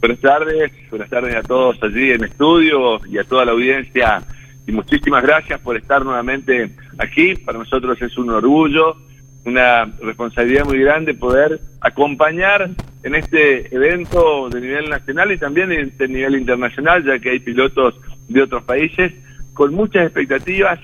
Buenas 0.00 0.20
tardes, 0.20 0.72
buenas 0.90 1.08
tardes 1.08 1.34
a 1.34 1.42
todos 1.42 1.82
allí 1.82 2.10
en 2.10 2.24
estudio 2.24 3.00
y 3.06 3.18
a 3.18 3.24
toda 3.24 3.44
la 3.44 3.52
audiencia. 3.52 4.22
Y 4.66 4.72
muchísimas 4.72 5.22
gracias 5.22 5.60
por 5.60 5.76
estar 5.76 6.04
nuevamente 6.04 6.70
aquí. 6.98 7.34
Para 7.36 7.58
nosotros 7.58 8.00
es 8.00 8.16
un 8.16 8.30
orgullo 8.30 8.96
una 9.44 9.84
responsabilidad 10.00 10.64
muy 10.64 10.78
grande 10.78 11.14
poder 11.14 11.60
acompañar 11.80 12.70
en 13.02 13.14
este 13.14 13.74
evento 13.74 14.48
de 14.48 14.60
nivel 14.60 14.88
nacional 14.88 15.32
y 15.32 15.38
también 15.38 15.92
de 15.96 16.08
nivel 16.08 16.36
internacional, 16.36 17.04
ya 17.04 17.18
que 17.18 17.30
hay 17.30 17.40
pilotos 17.40 17.94
de 18.28 18.42
otros 18.42 18.64
países 18.64 19.12
con 19.52 19.74
muchas 19.74 20.04
expectativas 20.04 20.80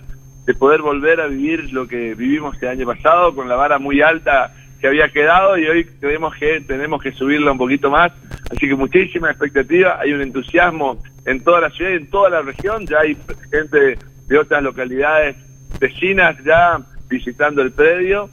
de 0.46 0.54
poder 0.54 0.82
volver 0.82 1.20
a 1.20 1.26
vivir 1.26 1.72
lo 1.72 1.86
que 1.86 2.14
vivimos 2.14 2.60
el 2.62 2.68
año 2.68 2.86
pasado 2.86 3.34
con 3.34 3.48
la 3.48 3.56
vara 3.56 3.78
muy 3.78 4.00
alta 4.02 4.54
que 4.80 4.88
había 4.88 5.08
quedado 5.08 5.58
y 5.58 5.66
hoy 5.66 5.84
creemos 6.00 6.34
que 6.36 6.60
tenemos 6.60 7.02
que 7.02 7.12
subirla 7.12 7.52
un 7.52 7.58
poquito 7.58 7.90
más. 7.90 8.12
Así 8.50 8.68
que 8.68 8.74
muchísima 8.74 9.30
expectativa, 9.30 9.98
hay 10.00 10.12
un 10.12 10.22
entusiasmo 10.22 11.02
en 11.26 11.42
toda 11.44 11.60
la 11.60 11.70
ciudad, 11.70 11.92
y 11.92 11.96
en 11.96 12.10
toda 12.10 12.30
la 12.30 12.42
región, 12.42 12.86
ya 12.86 13.00
hay 13.00 13.16
gente 13.50 13.98
de 14.26 14.38
otras 14.38 14.62
localidades 14.62 15.36
vecinas 15.78 16.36
ya 16.44 16.78
visitando 17.08 17.62
el 17.62 17.72
predio 17.72 18.30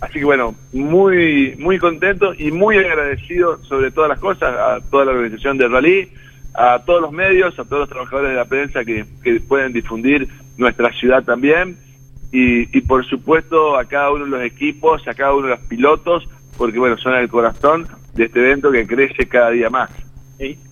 Así 0.00 0.18
que 0.18 0.24
bueno, 0.24 0.54
muy 0.72 1.56
muy 1.58 1.78
contento 1.78 2.34
y 2.34 2.50
muy 2.50 2.76
agradecido 2.76 3.62
sobre 3.64 3.90
todas 3.90 4.10
las 4.10 4.18
cosas 4.18 4.54
a 4.54 4.78
toda 4.90 5.06
la 5.06 5.12
organización 5.12 5.56
del 5.56 5.72
rally, 5.72 6.10
a 6.54 6.82
todos 6.84 7.00
los 7.00 7.12
medios, 7.12 7.58
a 7.58 7.64
todos 7.64 7.80
los 7.80 7.88
trabajadores 7.88 8.30
de 8.30 8.36
la 8.36 8.44
prensa 8.44 8.84
que, 8.84 9.06
pueden 9.48 9.72
difundir 9.72 10.28
nuestra 10.58 10.92
ciudad 10.92 11.22
también 11.24 11.78
y, 12.32 12.80
por 12.82 13.06
supuesto 13.06 13.78
a 13.78 13.86
cada 13.86 14.10
uno 14.12 14.24
de 14.24 14.30
los 14.30 14.42
equipos, 14.42 15.06
a 15.08 15.14
cada 15.14 15.32
uno 15.32 15.48
de 15.48 15.56
los 15.56 15.66
pilotos, 15.66 16.28
porque 16.58 16.78
bueno, 16.78 16.98
son 16.98 17.14
el 17.14 17.28
corazón 17.28 17.86
de 18.14 18.24
este 18.24 18.40
evento 18.40 18.70
que 18.70 18.86
crece 18.86 19.26
cada 19.26 19.50
día 19.50 19.70
más. 19.70 19.90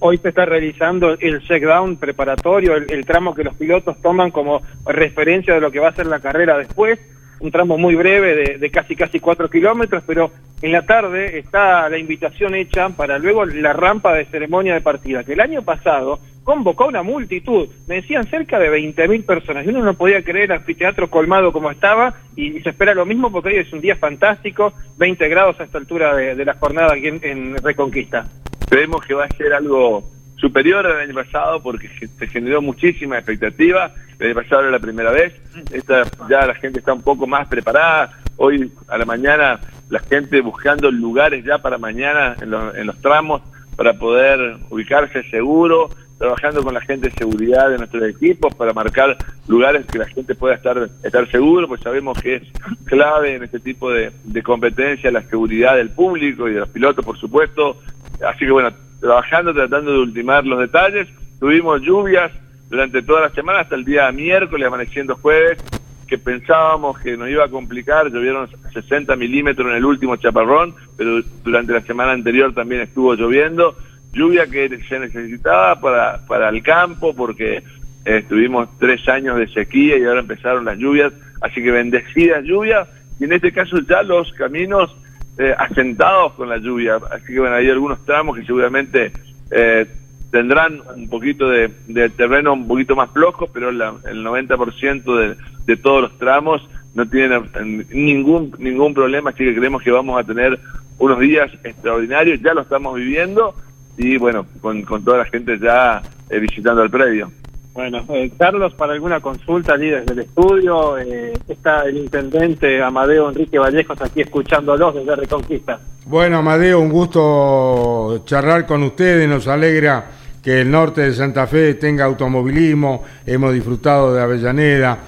Hoy 0.00 0.18
se 0.18 0.28
está 0.28 0.44
realizando 0.44 1.16
el 1.18 1.40
check-down 1.40 1.96
preparatorio, 1.96 2.76
el, 2.76 3.06
tramo 3.06 3.34
que 3.34 3.44
los 3.44 3.54
pilotos 3.54 3.98
toman 4.02 4.30
como 4.30 4.60
referencia 4.84 5.54
de 5.54 5.60
lo 5.60 5.70
que 5.70 5.80
va 5.80 5.88
a 5.88 5.94
ser 5.94 6.06
la 6.06 6.20
carrera 6.20 6.58
después 6.58 7.00
un 7.44 7.50
tramo 7.50 7.76
muy 7.76 7.94
breve 7.94 8.58
de, 8.58 8.70
casi 8.70 8.96
casi 8.96 9.20
cuatro 9.20 9.50
kilómetros, 9.50 10.02
pero 10.06 10.30
en 10.62 10.72
la 10.72 10.82
tarde 10.82 11.38
está 11.38 11.88
la 11.90 11.98
invitación 11.98 12.54
hecha 12.54 12.88
para 12.88 13.18
luego 13.18 13.44
la 13.44 13.74
rampa 13.74 14.14
de 14.14 14.24
ceremonia 14.24 14.72
de 14.72 14.80
partida, 14.80 15.24
que 15.24 15.34
el 15.34 15.40
año 15.40 15.62
pasado 15.62 16.20
convocó 16.42 16.86
una 16.86 17.02
multitud, 17.02 17.68
me 17.86 17.96
decían 17.96 18.24
cerca 18.24 18.58
de 18.58 18.70
20.000 18.70 19.26
personas, 19.26 19.66
y 19.66 19.68
uno 19.68 19.82
no 19.82 19.94
podía 19.94 20.22
creer 20.22 20.46
el 20.46 20.58
anfiteatro 20.58 21.10
colmado 21.10 21.52
como 21.52 21.70
estaba, 21.70 22.14
y, 22.34 22.60
se 22.60 22.70
espera 22.70 22.94
lo 22.94 23.04
mismo 23.04 23.30
porque 23.30 23.50
hoy 23.50 23.56
es 23.56 23.72
un 23.74 23.82
día 23.82 23.96
fantástico, 23.96 24.72
20 24.96 25.28
grados 25.28 25.60
a 25.60 25.64
esta 25.64 25.76
altura 25.76 26.14
de, 26.16 26.44
la 26.44 26.54
jornada 26.54 26.94
aquí 26.94 27.08
en, 27.08 27.56
Reconquista. 27.62 28.26
Creemos 28.68 29.04
que 29.04 29.14
va 29.14 29.26
a 29.26 29.36
ser 29.36 29.52
algo 29.52 30.02
superior 30.44 30.86
al 30.86 31.00
año 31.00 31.14
pasado 31.14 31.62
porque 31.62 31.88
se 32.18 32.26
generó 32.26 32.60
muchísima 32.60 33.16
expectativa 33.16 33.94
el 34.18 34.26
año 34.26 34.34
pasado 34.34 34.62
era 34.62 34.70
la 34.70 34.78
primera 34.78 35.10
vez, 35.10 35.34
esta, 35.72 36.04
ya 36.28 36.46
la 36.46 36.54
gente 36.54 36.80
está 36.80 36.92
un 36.92 37.02
poco 37.02 37.26
más 37.26 37.48
preparada, 37.48 38.10
hoy 38.36 38.70
a 38.88 38.98
la 38.98 39.04
mañana 39.04 39.58
la 39.88 40.00
gente 40.00 40.40
buscando 40.40 40.90
lugares 40.90 41.44
ya 41.44 41.58
para 41.58 41.78
mañana 41.78 42.36
en, 42.40 42.50
los 42.86 43.00
tramos 43.00 43.42
para 43.76 43.94
poder 43.94 44.58
ubicarse 44.70 45.22
seguro, 45.30 45.88
trabajando 46.18 46.62
con 46.62 46.74
la 46.74 46.80
gente 46.80 47.08
de 47.08 47.14
seguridad 47.14 47.70
de 47.70 47.78
nuestros 47.78 48.04
equipos 48.04 48.54
para 48.54 48.72
marcar 48.72 49.16
lugares 49.48 49.84
que 49.86 49.98
la 49.98 50.06
gente 50.06 50.34
pueda 50.34 50.54
estar 50.54 50.88
estar 51.02 51.28
seguro, 51.30 51.66
pues 51.66 51.80
sabemos 51.80 52.20
que 52.20 52.36
es 52.36 52.42
clave 52.84 53.34
en 53.34 53.44
este 53.44 53.58
tipo 53.60 53.90
de 53.90 54.12
competencia 54.44 55.10
la 55.10 55.22
seguridad 55.22 55.76
del 55.76 55.90
público 55.90 56.48
y 56.48 56.52
de 56.52 56.60
los 56.60 56.68
pilotos, 56.68 57.04
por 57.04 57.18
supuesto. 57.18 57.78
Así 58.22 58.40
que 58.40 58.50
bueno, 58.50 58.72
trabajando, 59.00 59.52
tratando 59.52 59.92
de 59.92 59.98
ultimar 59.98 60.46
los 60.46 60.58
detalles. 60.60 61.08
Tuvimos 61.38 61.80
lluvias 61.82 62.32
durante 62.70 63.02
toda 63.02 63.22
la 63.22 63.30
semana 63.30 63.60
hasta 63.60 63.74
el 63.74 63.84
día 63.84 64.10
miércoles, 64.12 64.66
amaneciendo 64.66 65.16
jueves, 65.16 65.58
que 66.06 66.18
pensábamos 66.18 66.98
que 67.00 67.16
nos 67.16 67.28
iba 67.28 67.44
a 67.44 67.48
complicar, 67.48 68.10
llovieron 68.10 68.48
60 68.72 69.14
milímetros 69.16 69.68
en 69.68 69.76
el 69.76 69.84
último 69.84 70.16
chaparrón, 70.16 70.74
pero 70.96 71.20
durante 71.42 71.72
la 71.72 71.80
semana 71.82 72.12
anterior 72.12 72.54
también 72.54 72.82
estuvo 72.82 73.14
lloviendo. 73.14 73.76
Lluvia 74.12 74.46
que 74.46 74.68
se 74.88 74.98
necesitaba 74.98 75.80
para, 75.80 76.24
para 76.26 76.48
el 76.48 76.62
campo 76.62 77.14
porque 77.14 77.62
eh, 78.04 78.24
tuvimos 78.28 78.68
tres 78.78 79.06
años 79.08 79.36
de 79.38 79.48
sequía 79.48 79.98
y 79.98 80.04
ahora 80.04 80.20
empezaron 80.20 80.64
las 80.64 80.78
lluvias, 80.78 81.12
así 81.40 81.62
que 81.62 81.70
bendecidas 81.70 82.44
lluvias 82.44 82.88
y 83.18 83.24
en 83.24 83.32
este 83.32 83.52
caso 83.52 83.78
ya 83.88 84.02
los 84.02 84.32
caminos 84.32 84.94
eh, 85.38 85.54
asentados 85.58 86.32
con 86.34 86.48
la 86.48 86.58
lluvia, 86.58 86.98
así 87.10 87.26
que 87.26 87.40
bueno, 87.40 87.56
hay 87.56 87.68
algunos 87.68 88.04
tramos 88.04 88.36
que 88.36 88.44
seguramente 88.44 89.12
eh, 89.50 89.86
tendrán 90.30 90.80
un 90.94 91.08
poquito 91.08 91.48
de, 91.48 91.68
terreno 92.16 92.52
un 92.52 92.68
poquito 92.68 92.96
más 92.96 93.10
flojo, 93.10 93.48
pero 93.52 93.70
el 93.70 93.78
90% 93.78 95.16
de, 95.16 95.36
de 95.66 95.76
todos 95.76 96.02
los 96.02 96.18
tramos 96.18 96.68
no 96.94 97.06
tienen 97.06 97.44
ningún 97.90 98.54
ningún 98.58 98.94
problema, 98.94 99.30
así 99.30 99.44
que 99.44 99.54
creemos 99.54 99.82
que 99.82 99.90
vamos 99.90 100.20
a 100.20 100.24
tener 100.24 100.58
unos 100.98 101.18
días 101.18 101.50
extraordinarios, 101.64 102.40
ya 102.40 102.54
lo 102.54 102.62
estamos 102.62 102.94
viviendo 102.94 103.54
y 103.96 104.16
bueno, 104.16 104.46
con, 104.60 104.82
con 104.82 105.04
toda 105.04 105.18
la 105.18 105.24
gente 105.24 105.58
ya 105.58 106.02
eh, 106.30 106.38
visitando 106.38 106.82
el 106.82 106.90
predio. 106.90 107.30
Bueno, 107.74 108.04
eh, 108.10 108.30
Carlos, 108.38 108.72
para 108.74 108.92
alguna 108.92 109.18
consulta 109.18 109.74
allí 109.74 109.90
desde 109.90 110.12
el 110.12 110.20
estudio, 110.20 110.96
eh, 110.96 111.32
está 111.48 111.82
el 111.82 111.96
intendente 111.96 112.80
Amadeo 112.80 113.28
Enrique 113.28 113.58
Vallejos 113.58 114.00
aquí 114.00 114.20
escuchándolos 114.20 114.94
desde 114.94 115.16
Reconquista. 115.16 115.80
Bueno, 116.06 116.38
Amadeo, 116.38 116.78
un 116.78 116.88
gusto 116.88 118.22
charlar 118.26 118.64
con 118.64 118.84
ustedes, 118.84 119.28
nos 119.28 119.48
alegra 119.48 120.04
que 120.40 120.60
el 120.60 120.70
norte 120.70 121.00
de 121.00 121.14
Santa 121.14 121.48
Fe 121.48 121.74
tenga 121.74 122.04
automovilismo, 122.04 123.02
hemos 123.26 123.52
disfrutado 123.52 124.14
de 124.14 124.22
Avellaneda 124.22 124.98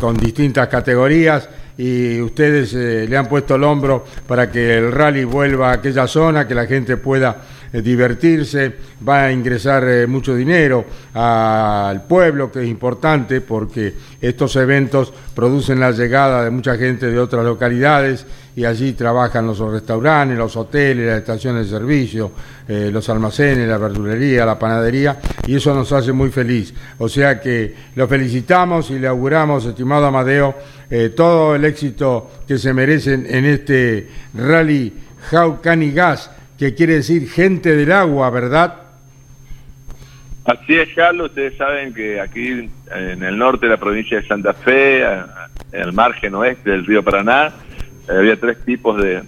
con 0.00 0.16
distintas 0.16 0.66
categorías 0.68 1.48
y 1.76 2.18
ustedes 2.22 2.72
le 2.72 3.14
han 3.16 3.28
puesto 3.28 3.56
el 3.56 3.62
hombro 3.62 4.04
para 4.26 4.50
que 4.50 4.78
el 4.78 4.90
rally 4.90 5.24
vuelva 5.24 5.70
a 5.70 5.74
aquella 5.74 6.06
zona, 6.08 6.48
que 6.48 6.54
la 6.54 6.64
gente 6.66 6.96
pueda 6.96 7.36
eh, 7.36 7.53
divertirse, 7.82 8.72
va 9.06 9.24
a 9.24 9.32
ingresar 9.32 9.84
eh, 9.88 10.06
mucho 10.06 10.34
dinero 10.34 10.84
al 11.12 12.06
pueblo, 12.06 12.50
que 12.50 12.62
es 12.62 12.68
importante 12.68 13.40
porque 13.40 13.94
estos 14.20 14.54
eventos 14.56 15.12
producen 15.34 15.80
la 15.80 15.90
llegada 15.90 16.44
de 16.44 16.50
mucha 16.50 16.76
gente 16.76 17.10
de 17.10 17.18
otras 17.18 17.44
localidades 17.44 18.26
y 18.54 18.64
allí 18.64 18.92
trabajan 18.92 19.48
los 19.48 19.58
restaurantes, 19.58 20.38
los 20.38 20.56
hoteles, 20.56 21.08
las 21.08 21.18
estaciones 21.18 21.68
de 21.68 21.76
servicio, 21.76 22.30
eh, 22.68 22.90
los 22.92 23.08
almacenes, 23.08 23.68
la 23.68 23.78
verdulería, 23.78 24.46
la 24.46 24.56
panadería, 24.56 25.18
y 25.46 25.56
eso 25.56 25.74
nos 25.74 25.90
hace 25.90 26.12
muy 26.12 26.30
feliz. 26.30 26.72
O 26.98 27.08
sea 27.08 27.40
que 27.40 27.74
lo 27.96 28.06
felicitamos 28.06 28.90
y 28.90 29.00
le 29.00 29.08
auguramos, 29.08 29.66
estimado 29.66 30.06
Amadeo, 30.06 30.54
todo 31.16 31.56
el 31.56 31.64
éxito 31.64 32.30
que 32.46 32.56
se 32.56 32.72
merecen 32.72 33.26
en 33.28 33.44
este 33.46 34.08
rally 34.34 34.92
Jaucani 35.28 35.90
Gas 35.90 36.30
que 36.58 36.74
quiere 36.74 36.94
decir 36.94 37.28
gente 37.28 37.76
del 37.76 37.92
agua, 37.92 38.30
¿verdad? 38.30 38.74
Así 40.44 40.74
es, 40.74 40.88
Carlos. 40.94 41.30
Ustedes 41.30 41.56
saben 41.56 41.94
que 41.94 42.20
aquí 42.20 42.70
en 42.94 43.22
el 43.22 43.38
norte 43.38 43.66
de 43.66 43.72
la 43.72 43.78
provincia 43.78 44.20
de 44.20 44.26
Santa 44.26 44.52
Fe, 44.52 45.02
en 45.02 45.24
el 45.72 45.92
margen 45.92 46.34
oeste 46.34 46.70
del 46.70 46.84
río 46.84 47.02
Paraná, 47.02 47.52
eh, 48.08 48.12
había 48.16 48.38
tres 48.38 48.58
tipos 48.64 49.02
de, 49.02 49.22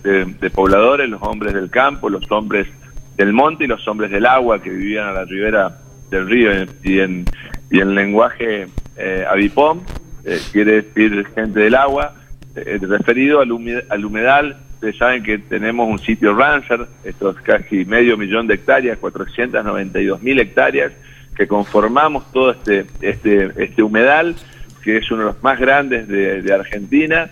pobladores, 0.54 1.08
los 1.08 1.22
hombres 1.22 1.54
del 1.54 1.70
campo, 1.70 2.10
los 2.10 2.30
hombres 2.30 2.68
del 3.16 3.32
monte 3.32 3.64
y 3.64 3.66
los 3.66 3.86
hombres 3.88 4.10
del 4.10 4.26
agua 4.26 4.60
que 4.60 4.70
vivían 4.70 5.08
a 5.08 5.12
la 5.12 5.24
ribera 5.24 5.78
del 6.10 6.28
río 6.28 6.50
y 6.82 7.00
en, 7.00 7.24
y 7.70 7.80
en 7.80 7.94
lenguaje 7.94 8.66
eh, 8.96 9.24
avipón, 9.28 9.82
eh, 10.24 10.40
quiere 10.52 10.82
decir 10.82 11.26
gente 11.34 11.60
del 11.60 11.74
agua, 11.74 12.14
eh, 12.54 12.78
referido 12.80 13.40
al, 13.40 13.50
al 13.88 14.04
humedal 14.04 14.56
Ustedes 14.87 14.99
saben 15.01 15.25
que 15.25 15.38
tenemos 15.38 15.90
un 15.90 15.99
sitio 15.99 16.33
Rancher, 16.33 16.87
estos 17.03 17.35
casi 17.40 17.85
medio 17.85 18.16
millón 18.16 18.46
de 18.46 18.55
hectáreas, 18.55 18.96
492 18.99 20.22
mil 20.22 20.38
hectáreas, 20.38 20.92
que 21.35 21.49
conformamos 21.49 22.31
todo 22.31 22.53
este, 22.53 22.87
este, 23.01 23.51
este 23.57 23.83
humedal, 23.83 24.37
que 24.85 24.99
es 24.99 25.11
uno 25.11 25.22
de 25.22 25.27
los 25.33 25.42
más 25.42 25.59
grandes 25.59 26.07
de, 26.07 26.55
Argentina, 26.55 27.29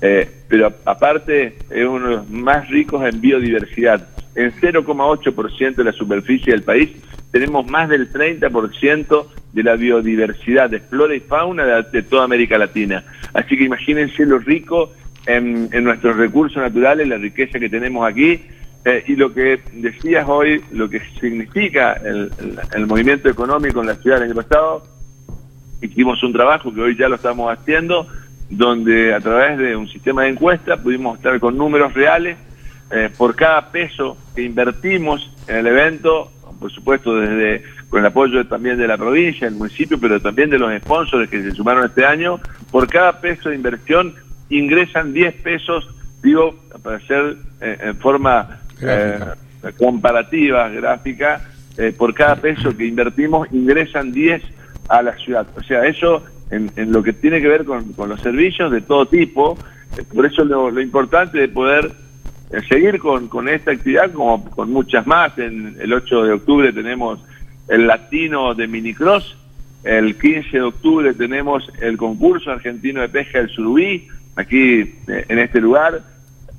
eh, 0.00 0.30
pero 0.46 0.72
aparte 0.84 1.56
es 1.68 1.84
uno 1.84 2.08
de 2.08 2.14
los 2.14 2.30
más 2.30 2.68
ricos 2.68 3.04
en 3.04 3.20
biodiversidad. 3.20 4.06
En 4.36 4.52
0,8% 4.52 5.74
de 5.74 5.84
la 5.84 5.92
superficie 5.92 6.52
del 6.52 6.62
país 6.62 6.90
tenemos 7.32 7.68
más 7.68 7.88
del 7.88 8.12
30% 8.12 9.26
de 9.52 9.62
la 9.64 9.74
biodiversidad 9.74 10.70
de 10.70 10.78
flora 10.78 11.16
y 11.16 11.18
fauna 11.18 11.64
de, 11.64 11.82
de 11.90 12.02
toda 12.04 12.22
América 12.22 12.56
Latina. 12.56 13.02
Así 13.32 13.56
que 13.56 13.64
imagínense 13.64 14.24
lo 14.24 14.38
rico 14.38 14.92
en, 15.26 15.84
nuestros 15.84 16.16
recursos 16.16 16.62
naturales, 16.62 17.08
la 17.08 17.16
riqueza 17.16 17.58
que 17.58 17.68
tenemos 17.68 18.06
aquí. 18.08 18.40
Eh, 18.84 19.02
y 19.06 19.16
lo 19.16 19.32
que 19.32 19.60
decías 19.72 20.28
hoy, 20.28 20.62
lo 20.72 20.90
que 20.90 21.00
significa 21.18 21.94
el, 21.94 22.86
movimiento 22.86 23.30
económico 23.30 23.80
en 23.80 23.86
la 23.86 23.94
ciudad 23.94 24.20
del 24.20 24.30
año 24.30 24.42
pasado, 24.42 24.82
hicimos 25.80 26.22
un 26.22 26.32
trabajo 26.32 26.72
que 26.72 26.82
hoy 26.82 26.96
ya 26.96 27.08
lo 27.08 27.14
estamos 27.14 27.50
haciendo, 27.50 28.06
donde 28.50 29.14
a 29.14 29.20
través 29.20 29.56
de 29.58 29.74
un 29.74 29.88
sistema 29.88 30.22
de 30.22 30.30
encuesta 30.30 30.76
pudimos 30.76 31.16
estar 31.16 31.40
con 31.40 31.56
números 31.56 31.94
reales 31.94 32.36
eh, 32.90 33.08
por 33.16 33.34
cada 33.34 33.72
peso 33.72 34.18
que 34.34 34.42
invertimos 34.42 35.34
en 35.48 35.56
el 35.56 35.66
evento, 35.66 36.30
por 36.60 36.70
supuesto 36.70 37.16
desde 37.16 37.64
con 37.88 38.00
el 38.00 38.06
apoyo 38.06 38.44
también 38.46 38.76
de 38.76 38.88
la 38.88 38.98
provincia, 38.98 39.46
el 39.46 39.54
municipio, 39.54 39.98
pero 40.00 40.20
también 40.20 40.50
de 40.50 40.58
los 40.58 40.76
sponsors 40.82 41.30
que 41.30 41.42
se 41.42 41.52
sumaron 41.52 41.86
este 41.86 42.04
año, 42.04 42.40
por 42.70 42.88
cada 42.88 43.20
peso 43.20 43.48
de 43.48 43.54
inversión 43.54 44.14
ingresan 44.58 45.12
10 45.12 45.34
pesos, 45.36 45.88
digo, 46.22 46.54
para 46.82 46.96
hacer 46.96 47.36
eh, 47.60 47.78
en 47.80 47.96
forma 47.96 48.60
eh, 48.80 49.18
comparativa, 49.78 50.68
gráfica, 50.68 51.48
eh, 51.76 51.92
por 51.96 52.14
cada 52.14 52.36
peso 52.36 52.76
que 52.76 52.86
invertimos 52.86 53.48
ingresan 53.52 54.12
10 54.12 54.42
a 54.88 55.02
la 55.02 55.16
ciudad. 55.16 55.46
O 55.56 55.62
sea, 55.62 55.84
eso 55.86 56.24
en, 56.50 56.70
lo 56.92 57.02
que 57.02 57.12
tiene 57.12 57.40
que 57.40 57.48
ver 57.48 57.64
con, 57.64 57.94
los 57.96 58.20
servicios 58.20 58.70
de 58.70 58.80
todo 58.80 59.06
tipo, 59.06 59.58
por 60.14 60.26
eso 60.26 60.44
lo, 60.44 60.80
importante 60.80 61.38
de 61.38 61.48
poder 61.48 61.90
seguir 62.68 63.00
con, 63.00 63.26
con 63.26 63.48
esta 63.48 63.72
actividad, 63.72 64.12
como 64.12 64.44
con 64.50 64.70
muchas 64.70 65.06
más. 65.06 65.36
En 65.38 65.76
el 65.80 65.92
8 65.92 66.24
de 66.24 66.32
octubre 66.32 66.72
tenemos 66.72 67.18
el 67.68 67.86
latino 67.86 68.54
de 68.54 68.68
minicross, 68.68 69.36
el 69.84 70.16
15 70.16 70.50
de 70.50 70.62
octubre 70.62 71.14
tenemos 71.14 71.70
el 71.80 71.96
concurso 71.96 72.50
argentino 72.50 73.02
de 73.02 73.08
pesca 73.08 73.38
del 73.38 73.50
surubí, 73.50 74.08
aquí 74.36 74.80
eh, 75.08 75.24
en 75.28 75.38
este 75.38 75.60
lugar. 75.60 76.02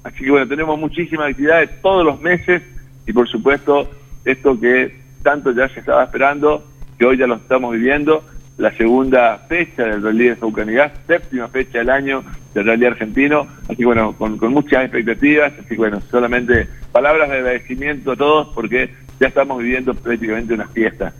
Así 0.03 0.23
que 0.23 0.31
bueno, 0.31 0.47
tenemos 0.47 0.79
muchísimas 0.79 1.29
actividades 1.29 1.81
todos 1.81 2.05
los 2.05 2.21
meses 2.21 2.61
y 3.07 3.13
por 3.13 3.27
supuesto 3.27 3.89
esto 4.23 4.59
que 4.59 4.95
tanto 5.23 5.51
ya 5.51 5.67
se 5.69 5.79
estaba 5.79 6.03
esperando, 6.03 6.63
que 6.97 7.05
hoy 7.05 7.17
ya 7.17 7.27
lo 7.27 7.35
estamos 7.35 7.73
viviendo, 7.73 8.23
la 8.57 8.71
segunda 8.77 9.39
fecha 9.49 9.83
del 9.83 10.03
Rally 10.03 10.29
de 10.29 10.35
Saucanigás, 10.37 10.91
séptima 11.07 11.47
fecha 11.47 11.79
del 11.79 11.89
año 11.89 12.23
del 12.53 12.67
Rally 12.67 12.85
argentino, 12.85 13.47
así 13.63 13.77
que 13.77 13.85
bueno, 13.85 14.13
con, 14.13 14.37
con 14.37 14.53
muchas 14.53 14.83
expectativas, 14.83 15.51
así 15.53 15.69
que 15.69 15.75
bueno, 15.75 15.99
solamente 16.09 16.67
palabras 16.91 17.29
de 17.29 17.37
agradecimiento 17.37 18.13
a 18.13 18.15
todos 18.15 18.47
porque 18.55 18.89
ya 19.19 19.27
estamos 19.27 19.57
viviendo 19.61 19.93
prácticamente 19.93 20.53
una 20.53 20.67
fiesta. 20.67 21.13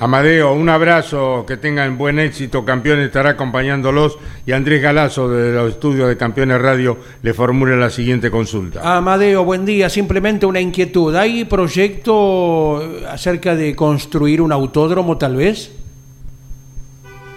Amadeo, 0.00 0.54
un 0.54 0.70
abrazo, 0.70 1.44
que 1.46 1.58
tengan 1.58 1.98
buen 1.98 2.18
éxito, 2.18 2.64
campeón 2.64 3.00
estará 3.00 3.30
acompañándolos 3.30 4.18
y 4.46 4.52
Andrés 4.52 4.80
Galazo 4.80 5.28
de 5.28 5.52
los 5.52 5.72
estudios 5.72 6.08
de 6.08 6.16
Campeones 6.16 6.58
Radio 6.58 6.96
le 7.22 7.34
formula 7.34 7.76
la 7.76 7.90
siguiente 7.90 8.30
consulta. 8.30 8.96
Amadeo, 8.96 9.44
buen 9.44 9.66
día, 9.66 9.90
simplemente 9.90 10.46
una 10.46 10.58
inquietud. 10.58 11.14
¿Hay 11.14 11.44
proyecto 11.44 12.82
acerca 13.10 13.54
de 13.54 13.76
construir 13.76 14.40
un 14.40 14.52
autódromo 14.52 15.18
tal 15.18 15.36
vez? 15.36 15.76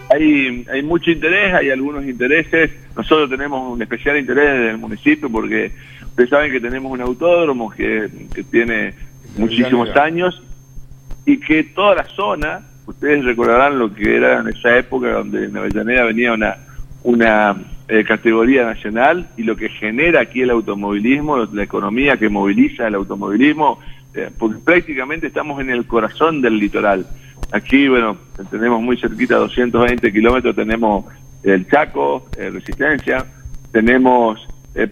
Hay, 0.10 0.65
hay 0.71 0.84
mucho 0.84 1.12
interés, 1.12 1.54
hay 1.54 1.69
algunos 1.69 2.06
intereses. 2.06 2.71
Nosotros 2.95 3.30
tenemos 3.30 3.73
un 3.73 3.82
especial 3.82 4.17
interés 4.17 4.47
en 4.47 4.67
el 4.69 4.78
municipio 4.78 5.30
porque 5.30 5.69
ustedes 6.06 6.30
saben 6.30 6.49
que 6.49 6.62
tenemos 6.62 6.89
un 6.93 7.02
autódromo 7.02 7.69
que, 7.69 8.08
que 8.34 8.43
tiene 8.43 8.93
muchísimos 9.36 9.93
años 9.97 10.41
y 11.25 11.39
que 11.39 11.63
toda 11.63 11.95
la 11.95 12.05
zona 12.05 12.62
ustedes 12.86 13.23
recordarán 13.23 13.79
lo 13.79 13.93
que 13.93 14.15
era 14.15 14.39
en 14.39 14.49
esa 14.49 14.77
época 14.77 15.12
donde 15.12 15.45
en 15.45 15.55
Avellaneda 15.55 16.03
venía 16.03 16.33
una, 16.33 16.57
una 17.03 17.55
eh, 17.88 18.03
categoría 18.03 18.65
nacional 18.65 19.27
y 19.38 19.43
lo 19.43 19.55
que 19.55 19.69
genera 19.69 20.21
aquí 20.21 20.41
el 20.41 20.49
automovilismo, 20.49 21.45
la 21.45 21.63
economía 21.63 22.17
que 22.17 22.29
moviliza 22.29 22.88
el 22.88 22.95
automovilismo, 22.95 23.79
eh, 24.13 24.29
porque 24.38 24.57
prácticamente 24.63 25.27
estamos 25.27 25.59
en 25.62 25.69
el 25.69 25.86
corazón 25.86 26.41
del 26.41 26.57
litoral. 26.57 27.05
Aquí, 27.51 27.88
bueno, 27.88 28.17
tenemos 28.49 28.81
muy 28.81 28.97
cerquita, 28.97 29.36
220 29.36 30.12
kilómetros, 30.12 30.55
tenemos 30.55 31.05
el 31.43 31.67
Chaco, 31.67 32.27
eh, 32.38 32.49
Resistencia, 32.49 33.25
tenemos 33.71 34.47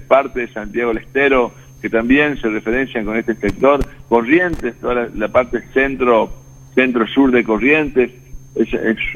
parte 0.08 0.41
de 0.41 0.54
Santiago 0.54 0.94
del 0.94 1.04
Estero, 1.04 1.52
que 1.82 1.89
también 1.89 2.38
se 2.38 2.50
referencian 2.50 3.06
con 3.06 3.17
este 3.17 3.36
sector, 3.36 3.86
Corrientes, 4.08 4.76
toda 4.80 5.10
la, 5.13 5.28
parte 5.30 5.62
centro, 5.74 6.32
centro-sur 6.76 7.32
de 7.32 7.44
Corrientes, 7.44 8.12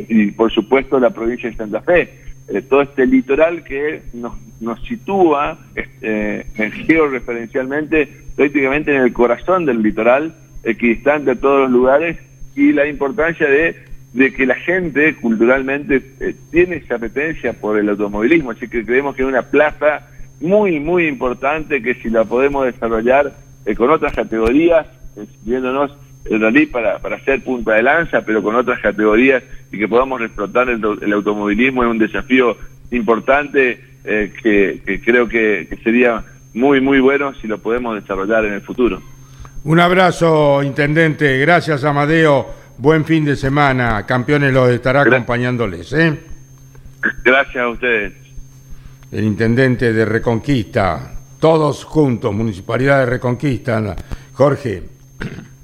y 0.08 0.32
por 0.32 0.51
supuesto 0.51 0.99
la 0.99 1.12
provincia 1.12 1.49
de 1.49 1.56
Santa 1.56 1.82
Fe. 1.82 2.10
Eh, 2.47 2.62
todo 2.62 2.82
este 2.82 3.06
litoral 3.06 3.63
que 3.63 4.04
nos, 4.13 4.34
nos 4.62 4.80
sitúa 4.84 5.58
eh, 6.01 6.45
georreferencialmente 6.88 8.08
prácticamente 8.36 8.95
en 8.95 9.01
el 9.01 9.13
corazón 9.13 9.65
del 9.65 9.82
litoral, 9.82 10.36
equidistante 10.63 11.32
a 11.32 11.36
todos 11.36 11.62
los 11.62 11.71
lugares, 11.71 12.17
y 12.56 12.71
la 12.71 12.88
importancia 12.88 13.47
de, 13.47 13.75
de 14.13 14.34
que 14.34 14.45
la 14.45 14.56
gente 14.56 15.15
culturalmente 15.15 16.01
eh, 16.19 16.36
tiene 16.51 16.78
esa 16.78 16.95
apetencia 16.95 17.54
por 17.54 17.78
el 17.78 17.89
automovilismo, 17.89 18.51
así 18.51 18.67
que 18.67 18.86
creemos 18.86 19.15
que 19.15 19.23
es 19.23 19.28
una 19.28 19.43
plaza 19.43 20.08
muy, 20.39 20.80
muy 20.80 21.08
importante 21.08 21.82
que 21.82 21.95
si 21.95 22.10
la 22.10 22.24
podemos 22.24 22.65
desarrollar 22.65 23.34
eh, 23.65 23.76
con 23.76 23.89
otras 23.89 24.13
categorías, 24.13 24.86
viéndonos 25.43 25.95
el 26.26 26.41
rally 26.41 26.65
para, 26.65 27.00
para 27.00 27.17
hacer 27.17 27.43
punta 27.43 27.74
de 27.74 27.84
lanza, 27.84 28.21
pero 28.21 28.41
con 28.41 28.56
otras 28.56 28.80
categorías 28.80 29.43
y 29.71 29.78
que 29.78 29.88
podamos 29.88 30.21
explotar 30.21 30.69
el, 30.69 31.13
automovilismo 31.13 31.84
es 31.84 31.89
un 31.89 31.98
desafío 31.98 32.58
importante 32.91 33.80
eh, 34.04 34.32
que, 34.41 35.02
creo 35.04 35.28
que, 35.28 35.67
sería 35.84 36.24
muy, 36.54 36.82
muy 36.82 37.00
bueno 37.00 37.34
si 37.36 37.48
lo 37.48 37.58
podemos 37.60 37.95
desarrollar 37.95 38.45
en 38.45 38.54
el 38.54 38.62
futuro. 38.62 39.02
Un 39.63 39.80
abrazo, 39.80 40.62
Intendente. 40.63 41.39
Gracias, 41.39 41.84
Amadeo. 41.84 42.48
Buen 42.78 43.06
fin 43.06 43.26
de 43.26 43.36
semana. 43.36 44.06
Campeones 44.06 44.54
los 44.54 44.69
estará 44.69 45.02
acompañándoles. 45.02 45.91
¿eh? 45.93 46.19
Gracias 47.24 47.63
a 47.63 47.69
ustedes. 47.69 48.25
El 49.12 49.24
Intendente 49.24 49.94
de 49.94 50.06
Reconquista. 50.06 51.12
Todos 51.39 51.84
juntos, 51.84 52.34
Municipalidad 52.34 53.00
de 53.00 53.06
Reconquista. 53.06 53.96
Jorge. 54.34 54.84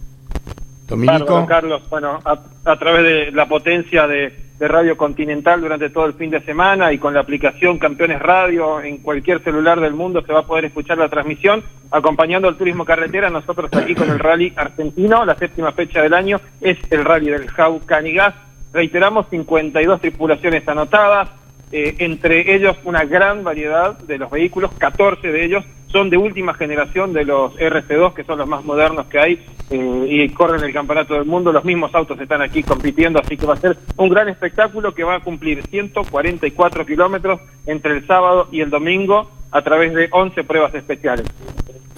Carlos, 1.48 1.82
bueno, 1.90 2.20
a, 2.26 2.76
través 2.76 3.04
de 3.04 3.32
la 3.32 3.48
potencia 3.48 4.08
de, 4.08 4.52
Radio 4.60 4.96
Continental 4.96 5.60
durante 5.60 5.90
todo 5.90 6.06
el 6.06 6.14
fin 6.14 6.30
de 6.30 6.40
semana 6.42 6.94
y 6.94 7.00
con 7.00 7.16
la 7.16 7.22
aplicación 7.22 7.80
Campeones 7.80 8.22
Radio 8.22 8.80
en 8.80 9.00
cualquier 9.00 9.42
celular 9.44 9.80
del 9.80 9.96
mundo 9.96 10.22
se 10.22 10.32
va 10.32 10.42
a 10.42 10.46
poder 10.46 10.66
escuchar 10.66 11.00
la 11.00 11.10
transmisión. 11.10 11.64
Acompañando 11.90 12.48
al 12.48 12.58
turismo 12.58 12.86
carretera, 12.86 13.32
nosotros 13.32 13.72
aquí 13.74 13.96
con 13.96 14.12
el 14.12 14.20
Rally 14.20 14.54
Argentino, 14.56 15.26
la 15.26 15.34
séptima 15.34 15.72
fecha 15.72 16.04
del 16.04 16.14
año 16.14 16.40
es 16.60 16.78
el 16.92 17.04
Rally 17.04 17.32
del 17.32 17.48
Jaucanigas. 17.50 18.36
Reiteramos, 18.72 19.26
52 19.32 20.00
tripulaciones 20.00 20.68
anotadas, 20.68 21.30
eh, 21.72 21.96
entre 22.00 22.54
ellos 22.54 22.78
una 22.84 23.06
gran 23.06 23.44
variedad 23.44 23.98
de 24.00 24.18
los 24.18 24.30
vehículos, 24.30 24.72
14 24.78 25.32
de 25.32 25.46
ellos 25.46 25.66
son 25.92 26.10
de 26.10 26.18
última 26.18 26.54
generación 26.54 27.14
de 27.14 27.26
los 27.26 27.54
RC2, 27.56 28.14
que 28.14 28.24
son 28.24 28.40
los 28.40 28.48
más 28.48 28.64
modernos 28.64 29.08
que 29.08 29.20
hay, 29.20 29.46
eh, 29.70 30.06
y 30.08 30.30
corren 30.30 30.64
el 30.64 30.74
campeonato 30.74 31.14
del 31.14 31.26
mundo. 31.26 31.52
Los 31.52 31.66
mismos 31.66 31.94
autos 31.94 32.20
están 32.20 32.42
aquí 32.42 32.64
compitiendo, 32.64 33.20
así 33.20 33.36
que 33.36 33.46
va 33.46 33.56
a 33.56 33.58
ser 33.58 33.78
un 33.98 34.10
gran 34.10 34.30
espectáculo 34.30 34.94
que 34.94 35.04
va 35.04 35.16
a 35.16 35.20
cumplir 35.20 35.64
144 35.68 36.86
kilómetros 36.86 37.42
entre 37.66 37.98
el 37.98 38.08
sábado 38.08 38.48
y 38.52 38.62
el 38.62 38.70
domingo 38.70 39.30
a 39.52 39.62
través 39.62 39.94
de 39.94 40.08
11 40.12 40.44
pruebas 40.46 40.74
especiales. 40.74 41.26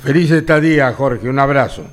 Feliz 0.04 0.32
estadía, 0.32 0.92
Jorge. 0.94 1.30
Un 1.30 1.40
abrazo. 1.40 1.84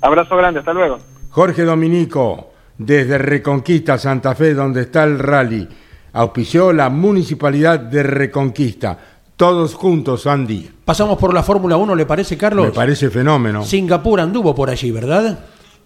Abrazo 0.00 0.36
grande, 0.36 0.60
hasta 0.60 0.72
luego. 0.72 0.98
Jorge 1.30 1.64
Dominico, 1.64 2.52
desde 2.76 3.18
Reconquista, 3.18 3.98
Santa 3.98 4.34
Fe, 4.34 4.54
donde 4.54 4.82
está 4.82 5.04
el 5.04 5.18
rally, 5.18 5.66
auspició 6.12 6.72
la 6.72 6.90
Municipalidad 6.90 7.80
de 7.80 8.02
Reconquista. 8.02 8.98
Todos 9.36 9.74
juntos, 9.74 10.26
Andy. 10.26 10.68
Pasamos 10.84 11.16
por 11.16 11.32
la 11.32 11.42
Fórmula 11.42 11.76
1, 11.76 11.94
¿le 11.94 12.06
parece, 12.06 12.36
Carlos? 12.36 12.66
Me 12.66 12.72
parece 12.72 13.08
fenómeno. 13.08 13.64
Singapur 13.64 14.20
anduvo 14.20 14.54
por 14.54 14.68
allí, 14.68 14.90
¿verdad? 14.90 15.38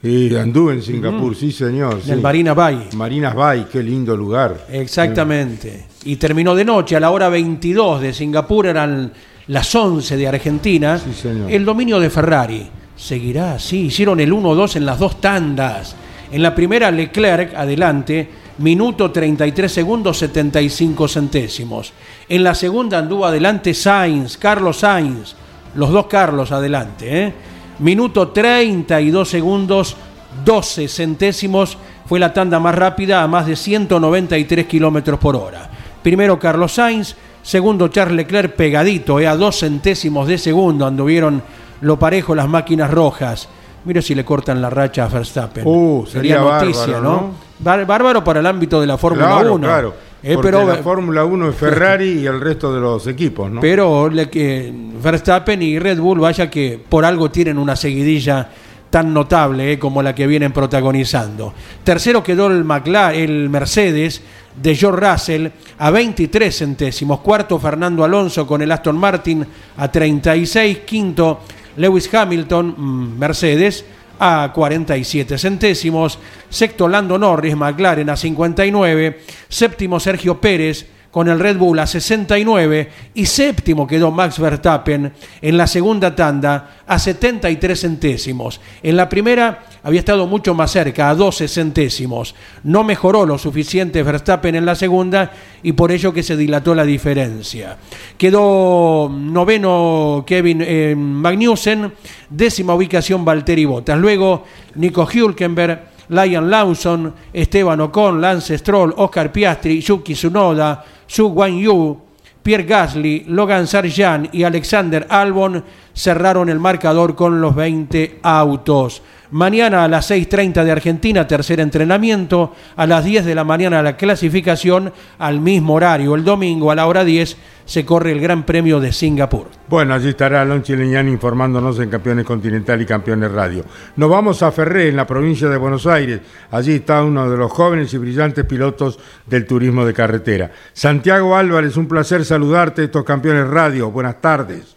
Sí, 0.02 0.34
anduve 0.34 0.74
en 0.74 0.82
Singapur, 0.82 1.36
sí, 1.36 1.52
señor. 1.52 2.00
En 2.04 2.14
el 2.14 2.20
Marina 2.20 2.54
Bay. 2.54 2.88
Marina 2.96 3.34
Bay, 3.34 3.66
qué 3.70 3.82
lindo 3.82 4.16
lugar. 4.16 4.66
Exactamente. 4.70 5.86
Y 6.04 6.16
terminó 6.16 6.54
de 6.54 6.64
noche, 6.64 6.96
a 6.96 7.00
la 7.00 7.10
hora 7.10 7.28
22 7.28 8.00
de 8.00 8.12
Singapur, 8.12 8.66
eran 8.66 9.12
las 9.46 9.74
11 9.74 10.16
de 10.16 10.28
Argentina. 10.28 10.98
Sí, 10.98 11.12
señor. 11.12 11.50
El 11.50 11.64
dominio 11.64 12.00
de 12.00 12.10
Ferrari. 12.10 12.68
Seguirá 12.96 13.54
así. 13.54 13.86
Hicieron 13.86 14.18
el 14.18 14.32
1-2 14.32 14.76
en 14.76 14.86
las 14.86 14.98
dos 14.98 15.20
tandas. 15.20 15.94
En 16.32 16.42
la 16.42 16.54
primera, 16.54 16.90
Leclerc, 16.90 17.54
adelante 17.54 18.28
minuto 18.58 19.10
33 19.10 19.72
segundos 19.72 20.18
75 20.18 21.08
centésimos. 21.08 21.92
En 22.28 22.44
la 22.44 22.54
segunda 22.54 22.98
anduvo 22.98 23.26
adelante 23.26 23.74
Sainz, 23.74 24.36
Carlos 24.36 24.78
Sainz, 24.78 25.34
los 25.74 25.90
dos 25.90 26.06
Carlos 26.06 26.52
adelante. 26.52 27.24
¿eh? 27.24 27.34
Minuto 27.78 28.28
32 28.28 29.28
segundos 29.28 29.96
12 30.44 30.88
centésimos 30.88 31.76
fue 32.06 32.18
la 32.18 32.32
tanda 32.32 32.58
más 32.60 32.74
rápida 32.74 33.22
a 33.22 33.28
más 33.28 33.46
de 33.46 33.56
193 33.56 34.66
kilómetros 34.66 35.18
por 35.18 35.36
hora. 35.36 35.70
Primero 36.02 36.38
Carlos 36.38 36.72
Sainz, 36.72 37.14
segundo 37.42 37.88
Charles 37.88 38.16
Leclerc 38.16 38.54
pegadito, 38.54 39.20
¿eh? 39.20 39.26
a 39.26 39.36
dos 39.36 39.60
centésimos 39.60 40.28
de 40.28 40.38
segundo 40.38 40.86
anduvieron 40.86 41.42
lo 41.80 41.98
parejo 41.98 42.34
las 42.34 42.48
máquinas 42.48 42.90
rojas. 42.90 43.48
Mire 43.84 44.00
si 44.00 44.14
le 44.14 44.24
cortan 44.24 44.62
la 44.62 44.70
racha 44.70 45.04
a 45.04 45.08
Verstappen. 45.08 45.64
Uh, 45.66 46.06
sería, 46.06 46.38
noticia, 46.38 47.00
¿no? 47.00 47.32
Bárbaro 47.58 48.22
para 48.22 48.40
el 48.40 48.46
ámbito 48.46 48.80
de 48.80 48.86
la 48.86 48.96
Fórmula 48.96 49.38
1. 49.38 49.58
Claro, 49.66 49.94
eh, 50.22 50.36
pero, 50.40 50.64
la 50.64 50.76
Fórmula 50.76 51.24
1 51.24 51.48
es 51.48 51.56
Ferrari 51.56 52.20
y 52.20 52.26
el 52.26 52.40
resto 52.40 52.72
de 52.72 52.80
los 52.80 53.06
equipos, 53.08 53.50
¿no? 53.50 53.60
Pero 53.60 54.08
que 54.30 54.72
Verstappen 55.02 55.60
y 55.62 55.78
Red 55.80 55.98
Bull, 55.98 56.20
vaya 56.20 56.48
que 56.48 56.80
por 56.88 57.04
algo 57.04 57.30
tienen 57.30 57.58
una 57.58 57.74
seguidilla 57.74 58.48
tan 58.88 59.12
notable 59.12 59.72
eh, 59.72 59.78
como 59.78 60.02
la 60.02 60.14
que 60.14 60.26
vienen 60.26 60.52
protagonizando. 60.52 61.52
Tercero 61.82 62.22
quedó 62.22 62.48
el, 62.48 62.62
McLaren, 62.62 63.20
el 63.20 63.48
Mercedes 63.48 64.22
de 64.54 64.76
George 64.76 65.10
Russell 65.10 65.48
a 65.78 65.90
23 65.90 66.56
centésimos. 66.56 67.20
Cuarto 67.20 67.58
Fernando 67.58 68.04
Alonso 68.04 68.46
con 68.46 68.60
el 68.62 68.70
Aston 68.70 68.96
Martin 68.96 69.44
a 69.78 69.90
36. 69.90 70.80
Quinto 70.80 71.40
Lewis 71.76 72.12
Hamilton, 72.12 72.74
mm, 72.76 73.18
Mercedes, 73.18 73.84
a 74.18 74.52
47 74.54 75.36
centésimos, 75.36 76.18
sexto 76.48 76.86
Lando 76.86 77.18
Norris, 77.18 77.56
McLaren 77.56 78.08
a 78.08 78.16
59, 78.16 79.20
séptimo 79.48 79.98
Sergio 79.98 80.40
Pérez, 80.40 80.86
con 81.12 81.28
el 81.28 81.38
Red 81.38 81.58
Bull 81.58 81.78
a 81.78 81.86
69 81.86 82.90
y 83.14 83.26
séptimo 83.26 83.86
quedó 83.86 84.10
Max 84.10 84.38
Verstappen 84.38 85.12
en 85.42 85.56
la 85.58 85.66
segunda 85.66 86.16
tanda 86.16 86.78
a 86.86 86.98
73 86.98 87.78
centésimos. 87.78 88.60
En 88.82 88.96
la 88.96 89.08
primera 89.08 89.62
había 89.82 90.00
estado 90.00 90.26
mucho 90.26 90.54
más 90.54 90.70
cerca, 90.70 91.08
a 91.08 91.14
12 91.14 91.48
centésimos. 91.48 92.34
No 92.62 92.84
mejoró 92.84 93.26
lo 93.26 93.38
suficiente 93.38 94.02
Verstappen 94.02 94.54
en 94.54 94.66
la 94.66 94.74
segunda 94.74 95.32
y 95.62 95.72
por 95.72 95.90
ello 95.90 96.12
que 96.12 96.22
se 96.22 96.36
dilató 96.36 96.74
la 96.74 96.84
diferencia. 96.84 97.76
Quedó 98.16 99.08
noveno 99.12 100.24
Kevin 100.26 100.62
eh, 100.64 100.94
Magnussen, 100.96 101.92
décima 102.30 102.74
ubicación 102.74 103.24
Valtteri 103.24 103.64
Bottas. 103.64 103.98
Luego 103.98 104.44
Nico 104.76 105.06
Hülkenberg, 105.06 105.92
Lion 106.08 106.50
Lawson, 106.50 107.14
Esteban 107.32 107.80
Ocon, 107.80 108.20
Lance 108.20 108.58
Stroll, 108.58 108.94
Oscar 108.96 109.32
Piastri, 109.32 109.80
Yuki 109.80 110.14
Tsunoda, 110.14 110.84
Su 111.06 111.28
Guan 111.30 111.58
Yu, 111.58 111.98
Pierre 112.42 112.64
Gasly, 112.64 113.24
Logan 113.28 113.66
Sargent 113.66 114.34
y 114.34 114.42
Alexander 114.42 115.06
Albon 115.08 115.64
cerraron 115.94 116.48
el 116.48 116.58
marcador 116.58 117.14
con 117.14 117.40
los 117.40 117.54
20 117.54 118.18
autos. 118.22 119.02
Mañana 119.32 119.82
a 119.82 119.88
las 119.88 120.10
6.30 120.10 120.62
de 120.62 120.72
Argentina, 120.72 121.26
tercer 121.26 121.58
entrenamiento. 121.58 122.52
A 122.76 122.86
las 122.86 123.02
10 123.02 123.24
de 123.24 123.34
la 123.34 123.44
mañana 123.44 123.82
la 123.82 123.96
clasificación, 123.96 124.92
al 125.18 125.40
mismo 125.40 125.72
horario. 125.72 126.14
El 126.14 126.22
domingo 126.22 126.70
a 126.70 126.74
la 126.74 126.86
hora 126.86 127.02
10 127.02 127.38
se 127.64 127.86
corre 127.86 128.12
el 128.12 128.20
Gran 128.20 128.42
Premio 128.42 128.78
de 128.78 128.92
Singapur. 128.92 129.46
Bueno, 129.68 129.94
allí 129.94 130.10
estará 130.10 130.42
Alon 130.42 130.62
Chileñán 130.62 131.08
informándonos 131.08 131.80
en 131.80 131.88
Campeones 131.88 132.26
Continental 132.26 132.82
y 132.82 132.84
Campeones 132.84 133.32
Radio. 133.32 133.64
Nos 133.96 134.10
vamos 134.10 134.42
a 134.42 134.52
Ferré, 134.52 134.88
en 134.88 134.96
la 134.96 135.06
provincia 135.06 135.48
de 135.48 135.56
Buenos 135.56 135.86
Aires. 135.86 136.20
Allí 136.50 136.74
está 136.74 137.02
uno 137.02 137.30
de 137.30 137.38
los 137.38 137.50
jóvenes 137.50 137.94
y 137.94 137.96
brillantes 137.96 138.44
pilotos 138.44 139.00
del 139.24 139.46
turismo 139.46 139.86
de 139.86 139.94
carretera. 139.94 140.50
Santiago 140.74 141.36
Álvarez, 141.36 141.78
un 141.78 141.88
placer 141.88 142.26
saludarte, 142.26 142.84
estos 142.84 143.02
Campeones 143.02 143.48
Radio. 143.48 143.90
Buenas 143.90 144.20
tardes. 144.20 144.76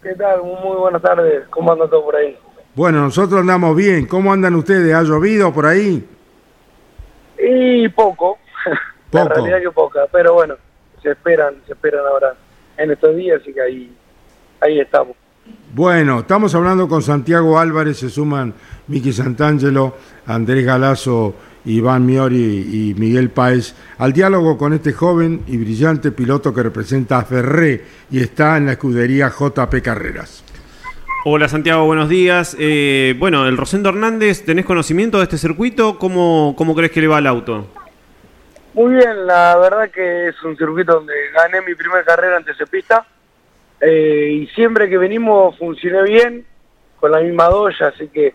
¿Qué 0.00 0.14
tal? 0.14 0.40
Muy 0.44 0.76
buenas 0.76 1.02
tardes. 1.02 1.48
¿Cómo 1.50 1.72
andan 1.72 1.90
todos 1.90 2.04
por 2.04 2.14
ahí? 2.14 2.36
Bueno, 2.74 3.02
nosotros 3.02 3.40
andamos 3.40 3.76
bien. 3.76 4.06
¿Cómo 4.06 4.32
andan 4.32 4.54
ustedes? 4.54 4.94
¿Ha 4.94 5.02
llovido 5.02 5.52
por 5.52 5.66
ahí? 5.66 6.06
Y 7.38 7.88
poco, 7.90 8.38
la 9.12 9.24
Poco. 9.24 9.34
realidad 9.34 9.60
que 9.60 9.70
poca, 9.72 10.00
pero 10.12 10.34
bueno, 10.34 10.54
se 11.02 11.10
esperan, 11.10 11.54
se 11.66 11.72
esperan 11.72 12.00
ahora 12.06 12.34
en 12.76 12.90
estos 12.92 13.16
días, 13.16 13.40
así 13.42 13.52
que 13.52 13.60
ahí, 13.60 13.92
ahí 14.60 14.80
estamos. 14.80 15.16
Bueno, 15.74 16.20
estamos 16.20 16.54
hablando 16.54 16.86
con 16.88 17.02
Santiago 17.02 17.58
Álvarez, 17.58 17.98
se 17.98 18.08
suman 18.10 18.54
Miki 18.86 19.12
Santangelo, 19.12 19.96
Andrés 20.26 20.64
Galazo, 20.64 21.34
Iván 21.64 22.06
Miori 22.06 22.36
y 22.90 22.94
Miguel 22.98 23.30
Páez 23.30 23.74
al 23.98 24.12
diálogo 24.12 24.56
con 24.56 24.72
este 24.72 24.92
joven 24.92 25.42
y 25.48 25.56
brillante 25.56 26.12
piloto 26.12 26.54
que 26.54 26.62
representa 26.62 27.18
a 27.18 27.24
Ferré 27.24 27.84
y 28.10 28.20
está 28.20 28.56
en 28.56 28.66
la 28.66 28.72
escudería 28.72 29.30
JP 29.30 29.82
Carreras. 29.82 30.44
Hola 31.24 31.46
Santiago, 31.46 31.86
buenos 31.86 32.08
días. 32.08 32.56
Eh, 32.58 33.14
bueno, 33.16 33.46
el 33.46 33.56
Rosendo 33.56 33.90
Hernández, 33.90 34.44
¿tenés 34.44 34.64
conocimiento 34.64 35.18
de 35.18 35.22
este 35.22 35.38
circuito? 35.38 35.96
¿Cómo, 35.96 36.56
¿Cómo 36.58 36.74
crees 36.74 36.90
que 36.90 37.00
le 37.00 37.06
va 37.06 37.18
al 37.18 37.28
auto? 37.28 37.68
Muy 38.74 38.94
bien, 38.94 39.24
la 39.24 39.56
verdad 39.56 39.88
que 39.88 40.26
es 40.26 40.42
un 40.42 40.56
circuito 40.56 40.94
donde 40.94 41.14
gané 41.32 41.60
mi 41.60 41.76
primera 41.76 42.02
carrera 42.02 42.38
ante 42.38 42.52
Cepista 42.56 43.06
eh, 43.80 44.30
y 44.32 44.46
siempre 44.48 44.90
que 44.90 44.98
venimos 44.98 45.56
funcioné 45.58 46.02
bien 46.02 46.44
con 46.98 47.12
la 47.12 47.20
misma 47.20 47.44
doya, 47.44 47.92
así 47.94 48.08
que 48.08 48.34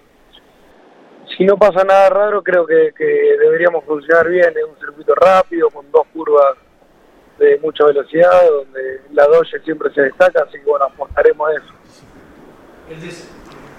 si 1.38 1.43
no 1.43 1.57
pasa 1.57 1.83
nada 1.83 2.09
raro 2.09 2.41
creo 2.41 2.65
que, 2.65 2.93
que 2.97 3.03
deberíamos 3.03 3.83
funcionar 3.83 4.29
bien. 4.29 4.53
Es 4.55 4.63
un 4.63 4.79
circuito 4.79 5.13
rápido 5.13 5.69
con 5.71 5.91
dos 5.91 6.07
curvas 6.13 6.55
de 7.38 7.59
mucha 7.61 7.83
velocidad 7.83 8.49
donde 8.49 9.01
la 9.11 9.25
doya 9.25 9.59
siempre 9.65 9.93
se 9.93 10.03
destaca, 10.03 10.43
así 10.43 10.57
que 10.57 10.63
bueno, 10.63 10.85
apostaremos 10.85 11.49
a 11.49 11.51
eso. 11.51 11.76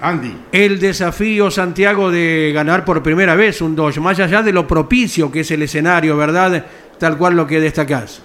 Andy. 0.01 0.47
El 0.53 0.79
desafío, 0.79 1.51
Santiago, 1.51 2.11
de 2.11 2.53
ganar 2.55 2.85
por 2.85 3.03
primera 3.03 3.35
vez 3.35 3.61
un 3.61 3.75
Dodge, 3.75 3.99
más 3.99 4.21
allá 4.21 4.43
de 4.43 4.53
lo 4.53 4.67
propicio 4.67 5.31
que 5.33 5.41
es 5.41 5.51
el 5.51 5.63
escenario, 5.63 6.17
¿verdad? 6.17 6.65
Tal 6.99 7.19
cual 7.19 7.37
lo 7.37 7.47
que 7.47 7.61
destacás. 7.61 8.23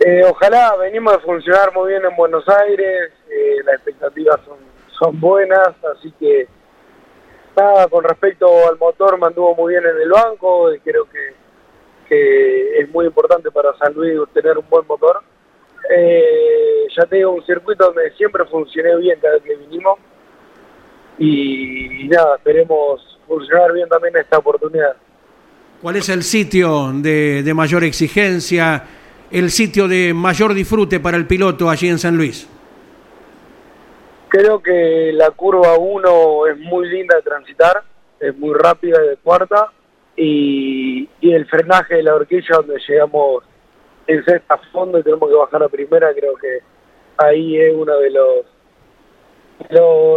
Eh, 0.00 0.22
ojalá 0.28 0.74
venimos 0.76 1.14
a 1.14 1.20
funcionar 1.20 1.72
muy 1.72 1.90
bien 1.90 2.02
en 2.04 2.16
Buenos 2.16 2.44
Aires, 2.48 3.12
eh, 3.30 3.58
las 3.64 3.76
expectativas 3.76 4.40
son, 4.44 4.56
son 4.98 5.20
buenas, 5.20 5.70
así 5.96 6.12
que 6.18 6.48
nada, 7.56 7.86
con 7.86 8.02
respecto 8.02 8.48
al 8.68 8.78
motor 8.78 9.16
mantuvo 9.18 9.54
muy 9.54 9.74
bien 9.74 9.84
en 9.84 10.02
el 10.02 10.10
banco, 10.10 10.74
y 10.74 10.80
creo 10.80 11.04
que, 11.04 11.34
que 12.08 12.78
es 12.80 12.90
muy 12.90 13.06
importante 13.06 13.52
para 13.52 13.76
San 13.78 13.94
Luis 13.94 14.18
tener 14.34 14.58
un 14.58 14.68
buen 14.68 14.84
motor. 14.88 15.20
Eh, 15.90 16.86
ya 16.96 17.06
tengo 17.06 17.32
un 17.32 17.44
circuito 17.44 17.86
donde 17.86 18.10
siempre 18.12 18.44
funcioné 18.46 18.96
bien 18.96 19.18
cada 19.20 19.34
vez 19.34 19.42
que 19.42 19.56
vinimos 19.56 19.98
y, 21.18 22.04
y 22.04 22.08
nada, 22.08 22.36
esperemos 22.36 23.18
funcionar 23.26 23.72
bien 23.72 23.88
también 23.88 24.16
esta 24.16 24.38
oportunidad. 24.38 24.96
¿Cuál 25.80 25.96
es 25.96 26.08
el 26.08 26.22
sitio 26.22 26.92
de, 26.94 27.42
de 27.42 27.54
mayor 27.54 27.82
exigencia, 27.84 28.84
el 29.30 29.50
sitio 29.50 29.88
de 29.88 30.14
mayor 30.14 30.54
disfrute 30.54 31.00
para 31.00 31.16
el 31.16 31.26
piloto 31.26 31.68
allí 31.68 31.88
en 31.88 31.98
San 31.98 32.16
Luis? 32.16 32.48
Creo 34.28 34.62
que 34.62 35.10
la 35.12 35.30
curva 35.32 35.76
1 35.76 36.46
es 36.46 36.58
muy 36.58 36.88
linda 36.88 37.16
de 37.16 37.22
transitar, 37.22 37.82
es 38.20 38.36
muy 38.38 38.54
rápida 38.54 39.00
de 39.00 39.16
cuarta 39.16 39.72
y, 40.16 41.08
y 41.20 41.32
el 41.32 41.46
frenaje 41.46 41.96
de 41.96 42.02
la 42.04 42.14
horquilla 42.14 42.56
donde 42.56 42.80
llegamos 42.86 43.44
en 44.06 44.42
a 44.48 44.56
fondo 44.72 44.98
y 44.98 45.02
tenemos 45.02 45.28
que 45.28 45.36
bajar 45.36 45.62
a 45.62 45.68
primera, 45.68 46.12
creo 46.14 46.34
que 46.36 46.60
ahí 47.18 47.58
es 47.58 47.74
una 47.74 47.94
de 47.96 48.10
los, 48.10 48.46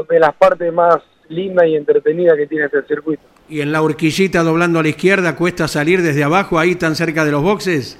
de 0.07 0.19
las 0.19 0.33
partes 0.35 0.73
más 0.73 1.01
lindas 1.29 1.67
y 1.67 1.75
entretenidas 1.75 2.37
que 2.37 2.47
tiene 2.47 2.65
este 2.65 2.83
circuito. 2.83 3.23
Y 3.47 3.61
en 3.61 3.71
la 3.71 3.81
horquillita 3.81 4.43
doblando 4.43 4.79
a 4.79 4.83
la 4.83 4.89
izquierda 4.89 5.35
cuesta 5.35 5.67
salir 5.67 6.01
desde 6.01 6.23
abajo, 6.23 6.57
ahí 6.57 6.75
tan 6.75 6.95
cerca 6.95 7.25
de 7.25 7.31
los 7.31 7.43
boxes. 7.43 7.99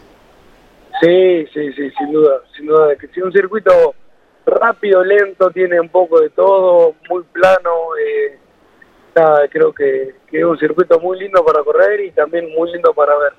Sí, 1.01 1.45
sí, 1.53 1.73
sí, 1.73 1.91
sin 1.97 2.11
duda, 2.11 2.41
sin 2.55 2.65
duda. 2.65 2.87
de 2.87 2.97
Que 2.97 3.07
si 3.09 3.21
un 3.21 3.31
circuito 3.31 3.93
rápido, 4.45 5.03
lento, 5.03 5.51
tiene 5.51 5.79
un 5.79 5.89
poco 5.89 6.21
de 6.21 6.29
todo, 6.29 6.95
muy 7.09 7.23
plano, 7.31 7.71
eh, 7.99 8.37
nada, 9.15 9.47
creo 9.49 9.73
que, 9.73 10.15
que 10.27 10.39
es 10.39 10.45
un 10.45 10.57
circuito 10.57 10.99
muy 10.99 11.19
lindo 11.19 11.43
para 11.43 11.63
correr 11.63 12.01
y 12.01 12.11
también 12.11 12.49
muy 12.53 12.71
lindo 12.71 12.93
para 12.93 13.17
ver. 13.17 13.33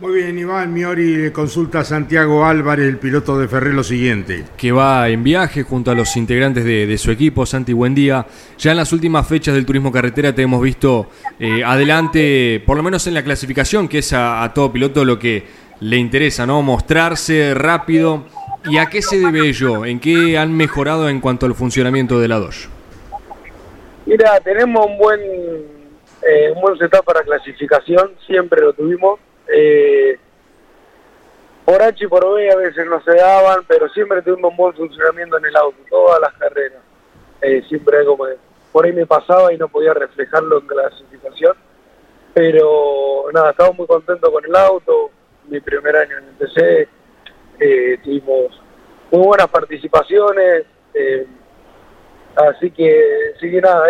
Muy 0.00 0.14
bien, 0.14 0.38
Iván 0.38 0.72
Miori 0.72 1.16
le 1.16 1.30
consulta 1.30 1.80
a 1.80 1.84
Santiago 1.84 2.46
Álvarez, 2.46 2.88
el 2.88 2.96
piloto 2.96 3.38
de 3.38 3.46
Ferré, 3.48 3.74
lo 3.74 3.84
siguiente. 3.84 4.44
que 4.56 4.72
va 4.72 5.06
en 5.10 5.22
viaje 5.22 5.62
junto 5.62 5.90
a 5.90 5.94
los 5.94 6.16
integrantes 6.16 6.64
de, 6.64 6.86
de 6.86 6.96
su 6.96 7.10
equipo, 7.10 7.44
Santi, 7.44 7.74
buen 7.74 7.94
día. 7.94 8.24
Ya 8.56 8.70
en 8.70 8.78
las 8.78 8.94
últimas 8.94 9.28
fechas 9.28 9.54
del 9.54 9.66
turismo 9.66 9.92
carretera 9.92 10.34
te 10.34 10.40
hemos 10.40 10.62
visto 10.62 11.08
eh, 11.38 11.62
adelante, 11.62 12.62
por 12.64 12.78
lo 12.78 12.82
menos 12.82 13.06
en 13.08 13.12
la 13.12 13.22
clasificación, 13.22 13.88
que 13.88 13.98
es 13.98 14.14
a, 14.14 14.42
a 14.42 14.54
todo 14.54 14.72
piloto 14.72 15.04
lo 15.04 15.18
que 15.18 15.44
le 15.80 15.98
interesa, 15.98 16.46
¿no? 16.46 16.62
Mostrarse 16.62 17.52
rápido. 17.52 18.24
¿Y 18.70 18.78
a 18.78 18.86
qué 18.86 19.02
se 19.02 19.18
debe 19.18 19.48
ello? 19.48 19.84
¿En 19.84 20.00
qué 20.00 20.38
han 20.38 20.56
mejorado 20.56 21.10
en 21.10 21.20
cuanto 21.20 21.44
al 21.44 21.54
funcionamiento 21.54 22.18
de 22.18 22.28
la 22.28 22.38
Dodge? 22.38 22.68
Mira, 24.06 24.40
tenemos 24.40 24.86
un 24.86 24.96
buen, 24.96 25.20
eh, 25.20 26.52
un 26.54 26.60
buen 26.62 26.78
setup 26.78 27.04
para 27.04 27.20
clasificación, 27.22 28.12
siempre 28.26 28.62
lo 28.62 28.72
tuvimos. 28.72 29.20
Eh, 29.52 30.18
por 31.64 31.82
H 31.82 32.04
y 32.04 32.08
por 32.08 32.34
B 32.34 32.50
a 32.50 32.56
veces 32.56 32.86
no 32.86 33.02
se 33.02 33.14
daban, 33.14 33.64
pero 33.68 33.88
siempre 33.90 34.22
tuvimos 34.22 34.50
un 34.50 34.56
buen 34.56 34.74
funcionamiento 34.74 35.38
en 35.38 35.44
el 35.46 35.56
auto, 35.56 35.78
todas 35.88 36.20
las 36.20 36.32
carreras. 36.34 36.80
Eh, 37.42 37.62
siempre 37.68 37.98
algo 37.98 38.16
me- 38.16 38.36
por 38.72 38.84
ahí 38.84 38.92
me 38.92 39.06
pasaba 39.06 39.52
y 39.52 39.56
no 39.58 39.68
podía 39.68 39.94
reflejarlo 39.94 40.58
en 40.60 40.66
clasificación. 40.66 41.56
Pero 42.34 43.24
nada, 43.32 43.50
estamos 43.50 43.76
muy 43.76 43.86
contentos 43.86 44.30
con 44.30 44.44
el 44.44 44.54
auto. 44.54 45.10
Mi 45.48 45.60
primer 45.60 45.96
año 45.96 46.18
en 46.18 46.24
el 46.28 46.36
TC, 46.38 46.88
eh, 47.58 47.98
tuvimos 48.04 48.60
muy 49.10 49.26
buenas 49.26 49.48
participaciones. 49.48 50.64
Así 52.36 52.70
que, 52.70 53.32
así 53.36 53.50
que 53.50 53.60
nada, 53.60 53.86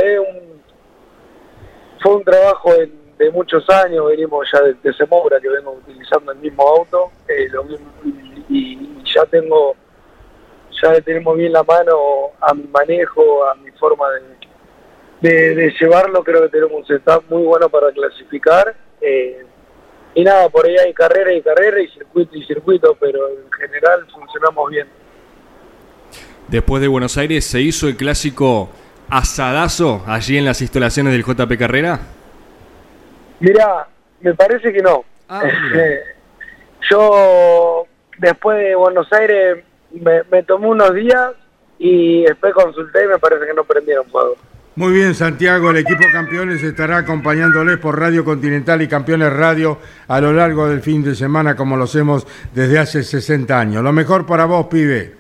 fue 2.03 2.15
un 2.17 2.25
trabajo 2.25 2.73
en- 2.75 3.00
de 3.21 3.31
muchos 3.31 3.69
años, 3.69 4.07
venimos 4.07 4.49
ya 4.51 4.63
de, 4.63 4.75
de 4.83 4.95
Semobra 4.95 5.39
que 5.39 5.49
vengo 5.51 5.73
utilizando 5.73 6.33
el 6.33 6.39
mismo 6.39 6.67
auto, 6.67 7.11
eh, 7.29 7.49
y, 8.49 8.89
ya 9.15 9.27
tengo, 9.27 9.77
ya 10.83 10.99
tenemos 11.03 11.37
bien 11.37 11.53
la 11.53 11.63
mano 11.63 12.31
a 12.41 12.55
mi 12.55 12.65
manejo, 12.69 13.45
a 13.45 13.55
mi 13.57 13.71
forma 13.73 14.07
de, 15.21 15.29
de, 15.29 15.55
de 15.55 15.75
llevarlo, 15.79 16.25
creo 16.25 16.43
que 16.45 16.49
tenemos 16.49 16.73
un 16.81 16.87
setup 16.87 17.25
muy 17.29 17.43
bueno 17.43 17.69
para 17.69 17.93
clasificar. 17.93 18.75
eh, 19.03 19.45
y 20.15 20.25
nada, 20.25 20.49
por 20.49 20.67
ahí 20.67 20.77
hay 20.77 20.93
carrera 20.93 21.33
y 21.33 21.43
carrera 21.43 21.81
y 21.81 21.89
circuito 21.89 22.37
y 22.37 22.45
circuito, 22.45 22.97
pero 22.99 23.29
en 23.29 23.53
general 23.53 24.07
funcionamos 24.13 24.71
bien. 24.71 24.89
Después 26.49 26.81
de 26.81 26.89
Buenos 26.89 27.17
Aires, 27.19 27.45
¿se 27.45 27.61
hizo 27.61 27.87
el 27.87 27.97
clásico 27.97 28.71
asadazo 29.09 30.03
allí 30.07 30.39
en 30.39 30.47
las 30.47 30.63
instalaciones 30.63 31.13
del 31.13 31.23
JP 31.23 31.57
Carrera? 31.59 32.01
Mirá, 33.41 33.87
me 34.21 34.35
parece 34.35 34.73
que 34.73 34.83
no. 34.83 35.05
Ah, 35.29 35.43
Eh, 35.75 36.01
Yo, 36.91 37.85
después 38.19 38.59
de 38.59 38.75
Buenos 38.75 39.13
Aires, 39.13 39.65
me, 39.93 40.23
me 40.31 40.43
tomé 40.43 40.69
unos 40.69 40.95
días 40.95 41.33
y 41.79 42.23
después 42.25 42.55
consulté 42.55 43.05
y 43.05 43.09
me 43.09 43.19
parece 43.19 43.47
que 43.47 43.55
no 43.55 43.65
prendieron 43.65 44.07
fuego. 44.07 44.37
Muy 44.77 44.93
bien, 44.93 45.15
Santiago, 45.15 45.71
el 45.71 45.79
equipo 45.79 46.05
campeones 46.13 46.63
estará 46.63 46.99
acompañándoles 46.99 47.77
por 47.79 47.99
Radio 47.99 48.25
Continental 48.25 48.81
y 48.83 48.89
Campeones 48.89 49.33
Radio 49.33 49.79
a 50.09 50.21
lo 50.21 50.33
largo 50.33 50.69
del 50.69 50.81
fin 50.81 51.03
de 51.03 51.15
semana, 51.15 51.55
como 51.57 51.77
lo 51.77 51.85
hacemos 51.85 52.27
desde 52.55 52.79
hace 52.79 53.03
60 53.03 53.59
años. 53.59 53.83
Lo 53.83 53.93
mejor 53.93 54.25
para 54.27 54.47
vos, 54.47 54.67
pibe. 54.67 55.15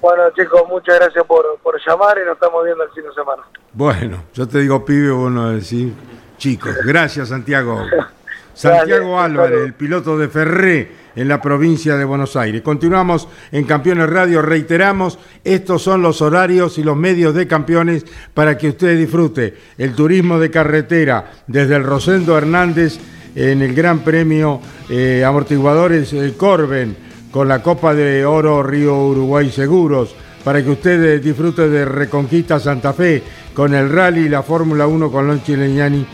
Bueno, 0.00 0.22
chicos, 0.34 0.62
muchas 0.68 0.98
gracias 0.98 1.24
por, 1.26 1.58
por 1.62 1.78
llamar 1.86 2.18
y 2.20 2.24
nos 2.24 2.34
estamos 2.34 2.64
viendo 2.64 2.82
el 2.84 2.90
fin 2.90 3.04
de 3.04 3.12
semana. 3.14 3.42
Bueno, 3.74 4.24
yo 4.32 4.48
te 4.48 4.58
digo 4.58 4.84
pibe, 4.84 5.10
vos 5.10 5.30
no 5.30 5.50
decís 5.50 5.92
chicos. 6.40 6.74
Gracias, 6.84 7.28
Santiago. 7.28 7.84
Santiago 8.54 9.20
Álvarez, 9.20 9.60
el 9.64 9.74
piloto 9.74 10.18
de 10.18 10.28
Ferré 10.28 10.88
en 11.14 11.28
la 11.28 11.40
provincia 11.40 11.96
de 11.96 12.04
Buenos 12.04 12.34
Aires. 12.34 12.62
Continuamos 12.62 13.28
en 13.52 13.64
Campeones 13.64 14.10
Radio, 14.10 14.42
reiteramos, 14.42 15.18
estos 15.44 15.82
son 15.82 16.02
los 16.02 16.20
horarios 16.20 16.78
y 16.78 16.82
los 16.82 16.96
medios 16.96 17.34
de 17.34 17.46
campeones 17.46 18.04
para 18.34 18.58
que 18.58 18.70
usted 18.70 18.98
disfrute 18.98 19.54
el 19.78 19.94
turismo 19.94 20.38
de 20.38 20.50
carretera 20.50 21.30
desde 21.46 21.76
el 21.76 21.84
Rosendo 21.84 22.36
Hernández 22.36 22.98
en 23.34 23.62
el 23.62 23.74
Gran 23.74 24.00
Premio 24.00 24.60
eh, 24.88 25.24
Amortiguadores 25.24 26.14
Corben 26.36 26.96
con 27.30 27.48
la 27.48 27.62
Copa 27.62 27.94
de 27.94 28.24
Oro 28.24 28.62
Río 28.62 28.96
Uruguay 28.96 29.50
Seguros 29.50 30.14
para 30.44 30.62
que 30.62 30.70
usted 30.70 31.02
eh, 31.02 31.18
disfrute 31.18 31.68
de 31.68 31.84
Reconquista 31.84 32.58
Santa 32.58 32.92
Fe 32.92 33.22
con 33.54 33.74
el 33.74 33.90
rally 33.90 34.22
y 34.22 34.28
la 34.28 34.42
Fórmula 34.42 34.86
1 34.86 35.10
con 35.10 35.26
Lonchi 35.26 35.56
Leñani 35.56 36.06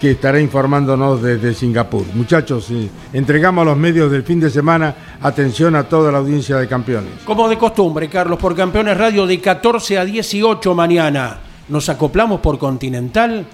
que 0.00 0.12
estará 0.12 0.40
informándonos 0.40 1.22
desde 1.22 1.54
Singapur. 1.54 2.04
Muchachos, 2.14 2.70
eh, 2.70 2.88
entregamos 3.12 3.62
a 3.62 3.70
los 3.70 3.76
medios 3.76 4.10
del 4.10 4.22
fin 4.22 4.40
de 4.40 4.50
semana 4.50 4.94
atención 5.20 5.74
a 5.74 5.84
toda 5.84 6.12
la 6.12 6.18
audiencia 6.18 6.56
de 6.56 6.68
campeones. 6.68 7.10
Como 7.24 7.48
de 7.48 7.58
costumbre, 7.58 8.08
Carlos, 8.08 8.38
por 8.38 8.54
Campeones 8.54 8.96
Radio 8.96 9.26
de 9.26 9.40
14 9.40 9.98
a 9.98 10.04
18 10.04 10.74
mañana. 10.74 11.38
Nos 11.68 11.88
acoplamos 11.88 12.40
por 12.40 12.58
Continental 12.58 13.44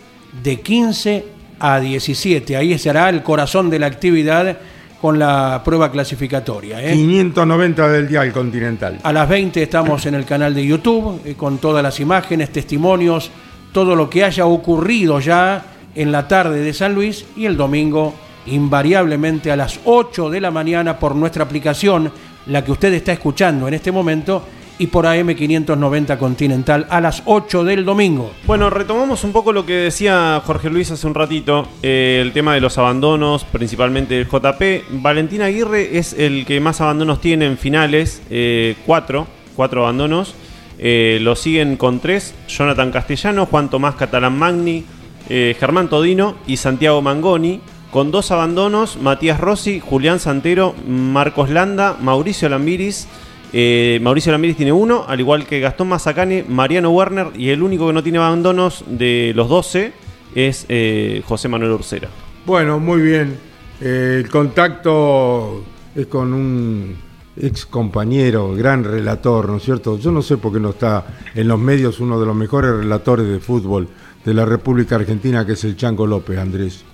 de 0.42 0.60
15 0.60 1.24
a 1.30 1.34
a 1.58 1.80
17. 1.80 2.56
Ahí 2.56 2.78
será 2.78 3.08
el 3.08 3.22
corazón 3.22 3.70
de 3.70 3.78
la 3.78 3.86
actividad 3.86 4.58
con 5.00 5.18
la 5.18 5.62
prueba 5.64 5.90
clasificatoria. 5.90 6.82
¿eh? 6.82 6.92
590 6.92 7.88
del 7.88 8.08
Dial 8.08 8.32
Continental. 8.32 8.98
A 9.02 9.12
las 9.12 9.28
20 9.28 9.62
estamos 9.62 10.04
en 10.06 10.14
el 10.14 10.24
canal 10.24 10.54
de 10.54 10.66
YouTube 10.66 11.20
eh, 11.24 11.34
con 11.34 11.58
todas 11.58 11.82
las 11.82 12.00
imágenes, 12.00 12.50
testimonios, 12.50 13.30
todo 13.72 13.94
lo 13.94 14.08
que 14.08 14.24
haya 14.24 14.46
ocurrido 14.46 15.20
ya 15.20 15.62
en 15.94 16.12
la 16.12 16.28
tarde 16.28 16.60
de 16.60 16.72
San 16.72 16.94
Luis 16.94 17.24
y 17.36 17.46
el 17.46 17.56
domingo 17.56 18.14
invariablemente 18.46 19.50
a 19.50 19.56
las 19.56 19.80
8 19.84 20.30
de 20.30 20.40
la 20.40 20.50
mañana 20.50 20.98
por 20.98 21.16
nuestra 21.16 21.44
aplicación, 21.44 22.12
la 22.46 22.64
que 22.64 22.72
usted 22.72 22.92
está 22.92 23.12
escuchando 23.12 23.68
en 23.68 23.74
este 23.74 23.90
momento, 23.90 24.44
y 24.78 24.88
por 24.88 25.04
AM590 25.04 26.18
Continental 26.18 26.86
a 26.90 27.00
las 27.00 27.22
8 27.26 27.64
del 27.64 27.84
domingo. 27.84 28.32
Bueno, 28.46 28.70
retomamos 28.70 29.22
un 29.24 29.32
poco 29.32 29.52
lo 29.52 29.64
que 29.64 29.74
decía 29.74 30.42
Jorge 30.44 30.70
Luis 30.70 30.90
hace 30.90 31.06
un 31.06 31.14
ratito, 31.14 31.68
eh, 31.82 32.18
el 32.20 32.32
tema 32.32 32.54
de 32.54 32.60
los 32.60 32.76
abandonos, 32.78 33.44
principalmente 33.44 34.18
el 34.18 34.26
JP. 34.26 35.00
Valentín 35.00 35.42
Aguirre 35.42 35.96
es 35.98 36.12
el 36.14 36.44
que 36.44 36.60
más 36.60 36.80
abandonos 36.80 37.20
tiene 37.20 37.46
en 37.46 37.56
finales, 37.56 38.22
eh, 38.30 38.74
cuatro, 38.84 39.26
cuatro 39.54 39.82
abandonos. 39.82 40.34
Eh, 40.78 41.18
lo 41.20 41.36
siguen 41.36 41.76
con 41.76 42.00
tres, 42.00 42.34
Jonathan 42.48 42.90
Castellano, 42.90 43.46
Juan 43.46 43.70
Tomás 43.70 43.94
Catalán 43.94 44.36
Magni, 44.36 44.84
eh, 45.28 45.56
Germán 45.58 45.88
Todino 45.88 46.36
y 46.46 46.56
Santiago 46.56 47.02
Mangoni. 47.02 47.60
Con 47.90 48.10
dos 48.10 48.32
abandonos, 48.32 48.98
Matías 49.00 49.38
Rossi, 49.38 49.78
Julián 49.78 50.18
Santero, 50.18 50.74
Marcos 50.88 51.48
Landa, 51.50 51.96
Mauricio 52.00 52.48
Lambiris. 52.48 53.06
Eh, 53.52 54.00
Mauricio 54.02 54.32
Lambiris 54.32 54.56
tiene 54.56 54.72
uno, 54.72 55.04
al 55.06 55.20
igual 55.20 55.46
que 55.46 55.60
Gastón 55.60 55.88
Mazacane, 55.88 56.44
Mariano 56.48 56.90
Werner 56.90 57.28
y 57.36 57.50
el 57.50 57.62
único 57.62 57.86
que 57.86 57.92
no 57.92 58.02
tiene 58.02 58.18
abandonos 58.18 58.84
de 58.88 59.32
los 59.36 59.48
12 59.48 59.92
es 60.34 60.66
eh, 60.68 61.22
José 61.24 61.48
Manuel 61.48 61.70
Ursera. 61.70 62.08
Bueno, 62.44 62.80
muy 62.80 63.00
bien. 63.00 63.38
Eh, 63.80 64.22
el 64.24 64.28
contacto 64.28 65.62
es 65.94 66.06
con 66.06 66.32
un 66.32 66.96
ex 67.36 67.66
compañero, 67.66 68.54
gran 68.54 68.82
relator, 68.82 69.48
¿no 69.48 69.56
es 69.58 69.62
cierto? 69.62 69.98
Yo 69.98 70.10
no 70.10 70.22
sé 70.22 70.36
por 70.36 70.52
qué 70.52 70.60
no 70.60 70.70
está 70.70 71.06
en 71.34 71.48
los 71.48 71.58
medios 71.58 72.00
uno 72.00 72.18
de 72.18 72.26
los 72.26 72.34
mejores 72.34 72.72
relatores 72.72 73.28
de 73.28 73.38
fútbol 73.38 73.88
de 74.24 74.34
la 74.34 74.44
República 74.44 74.96
Argentina, 74.96 75.44
que 75.44 75.52
es 75.52 75.64
el 75.64 75.76
Chango 75.76 76.06
López, 76.06 76.38
Andrés. 76.38 76.84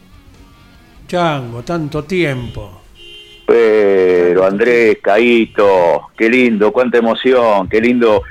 Chango, 1.06 1.62
tanto 1.62 2.04
tiempo. 2.04 2.82
Pero 3.46 4.44
Andrés, 4.44 4.98
Caíto, 5.02 6.08
qué 6.16 6.28
lindo, 6.28 6.72
cuánta 6.72 6.98
emoción, 6.98 7.68
qué 7.68 7.80
lindo 7.80 8.22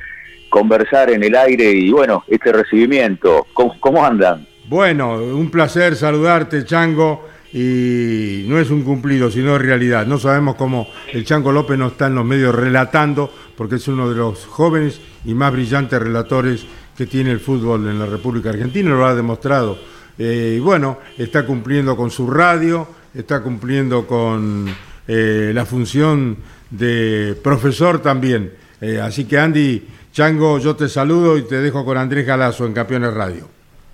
conversar 0.49 1.11
en 1.11 1.23
el 1.23 1.35
aire 1.35 1.71
y 1.71 1.91
bueno, 1.91 2.23
este 2.27 2.51
recibimiento. 2.51 3.47
¿Cómo, 3.53 3.75
cómo 3.79 4.05
andan? 4.05 4.47
Bueno, 4.67 5.15
un 5.15 5.49
placer 5.49 5.95
saludarte, 5.95 6.65
Chango. 6.65 7.27
Y 7.51 8.45
no 8.47 8.59
es 8.59 8.69
un 8.69 8.83
cumplido, 8.83 9.31
sino 9.31 9.57
realidad. 9.57 10.05
No 10.05 10.19
sabemos 10.19 10.55
cómo 10.55 10.87
el 11.11 11.25
Chango 11.25 11.51
López 11.51 11.79
no 11.79 11.87
está 11.87 12.05
en 12.05 12.13
los 12.13 12.23
medios 12.23 12.53
relatando, 12.53 13.33
porque 13.57 13.75
es 13.75 13.87
uno 13.87 14.07
de 14.07 14.15
los 14.15 14.45
jóvenes 14.45 15.01
y 15.25 15.33
más 15.33 15.51
brillantes 15.51 15.99
relatores 15.99 16.67
que 16.99 17.05
tiene 17.05 17.31
el 17.31 17.39
fútbol 17.39 17.87
en 17.87 17.97
la 17.97 18.05
República 18.05 18.49
Argentina, 18.49 18.89
lo 18.89 19.05
ha 19.05 19.15
demostrado. 19.15 19.77
Eh, 20.17 20.55
y 20.57 20.59
bueno, 20.59 20.97
está 21.17 21.45
cumpliendo 21.45 21.95
con 21.95 22.11
su 22.11 22.29
radio, 22.29 22.85
está 23.15 23.41
cumpliendo 23.41 24.05
con 24.05 24.65
eh, 25.07 25.53
la 25.55 25.65
función 25.65 26.35
de 26.69 27.37
profesor 27.41 27.99
también. 28.01 28.51
Eh, 28.81 28.99
así 29.01 29.23
que 29.23 29.39
Andy, 29.39 29.87
Chango, 30.11 30.59
yo 30.59 30.75
te 30.75 30.89
saludo 30.89 31.37
y 31.37 31.43
te 31.43 31.61
dejo 31.61 31.85
con 31.85 31.95
Andrés 31.97 32.25
Galazo 32.27 32.65
en 32.65 32.73
Campeones 32.73 33.13
Radio. 33.13 33.47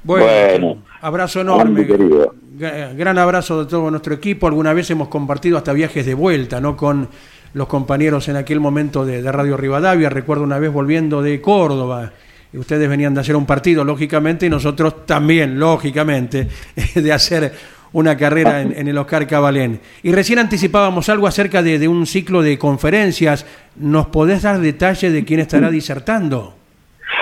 Bueno, 0.04 0.26
Bueno. 0.26 0.78
abrazo 1.02 1.42
enorme. 1.42 1.82
Andy, 1.82 1.86
querido. 1.86 2.34
Gra- 2.58 2.96
Gran 2.98 3.20
abrazo 3.20 3.64
de 3.64 3.70
todo 3.70 3.92
nuestro 3.92 4.16
equipo. 4.16 4.48
Alguna 4.48 4.74
vez 4.74 4.90
hemos 4.90 5.10
compartido 5.10 5.60
hasta 5.60 5.74
viajes 5.74 6.08
de 6.08 6.16
vuelta, 6.16 6.60
¿no? 6.60 6.76
Con 6.76 7.08
los 7.54 7.68
compañeros 7.68 8.28
en 8.30 8.36
aquel 8.38 8.60
momento 8.60 9.06
de, 9.06 9.22
de 9.22 9.32
Radio 9.32 9.58
Rivadavia. 9.58 10.10
Recuerdo 10.10 10.44
una 10.44 10.58
vez 10.58 10.74
volviendo 10.74 11.22
de 11.22 11.40
Córdoba. 11.40 12.12
Ustedes 12.58 12.88
venían 12.90 13.14
de 13.14 13.22
hacer 13.22 13.36
un 13.36 13.46
partido, 13.46 13.84
lógicamente, 13.84 14.46
y 14.46 14.50
nosotros 14.50 15.06
también, 15.06 15.60
lógicamente, 15.60 16.48
de 16.96 17.12
hacer 17.12 17.54
una 17.94 18.18
carrera 18.18 18.62
en, 18.62 18.78
en 18.78 18.88
el 18.88 18.98
Oscar 18.98 19.26
Cabalén. 19.26 19.80
Y 20.04 20.12
recién 20.12 20.40
anticipábamos 20.40 21.08
algo 21.10 21.28
acerca 21.28 21.64
de, 21.64 21.80
de 21.80 21.88
un 21.88 22.06
ciclo 22.06 22.42
de 22.42 22.58
conferencias. 22.58 23.46
¿Nos 23.78 24.08
podés 24.08 24.42
dar 24.42 24.60
detalle 24.60 25.12
de 25.12 25.24
quién 25.24 25.40
estará 25.40 25.70
disertando? 25.70 26.56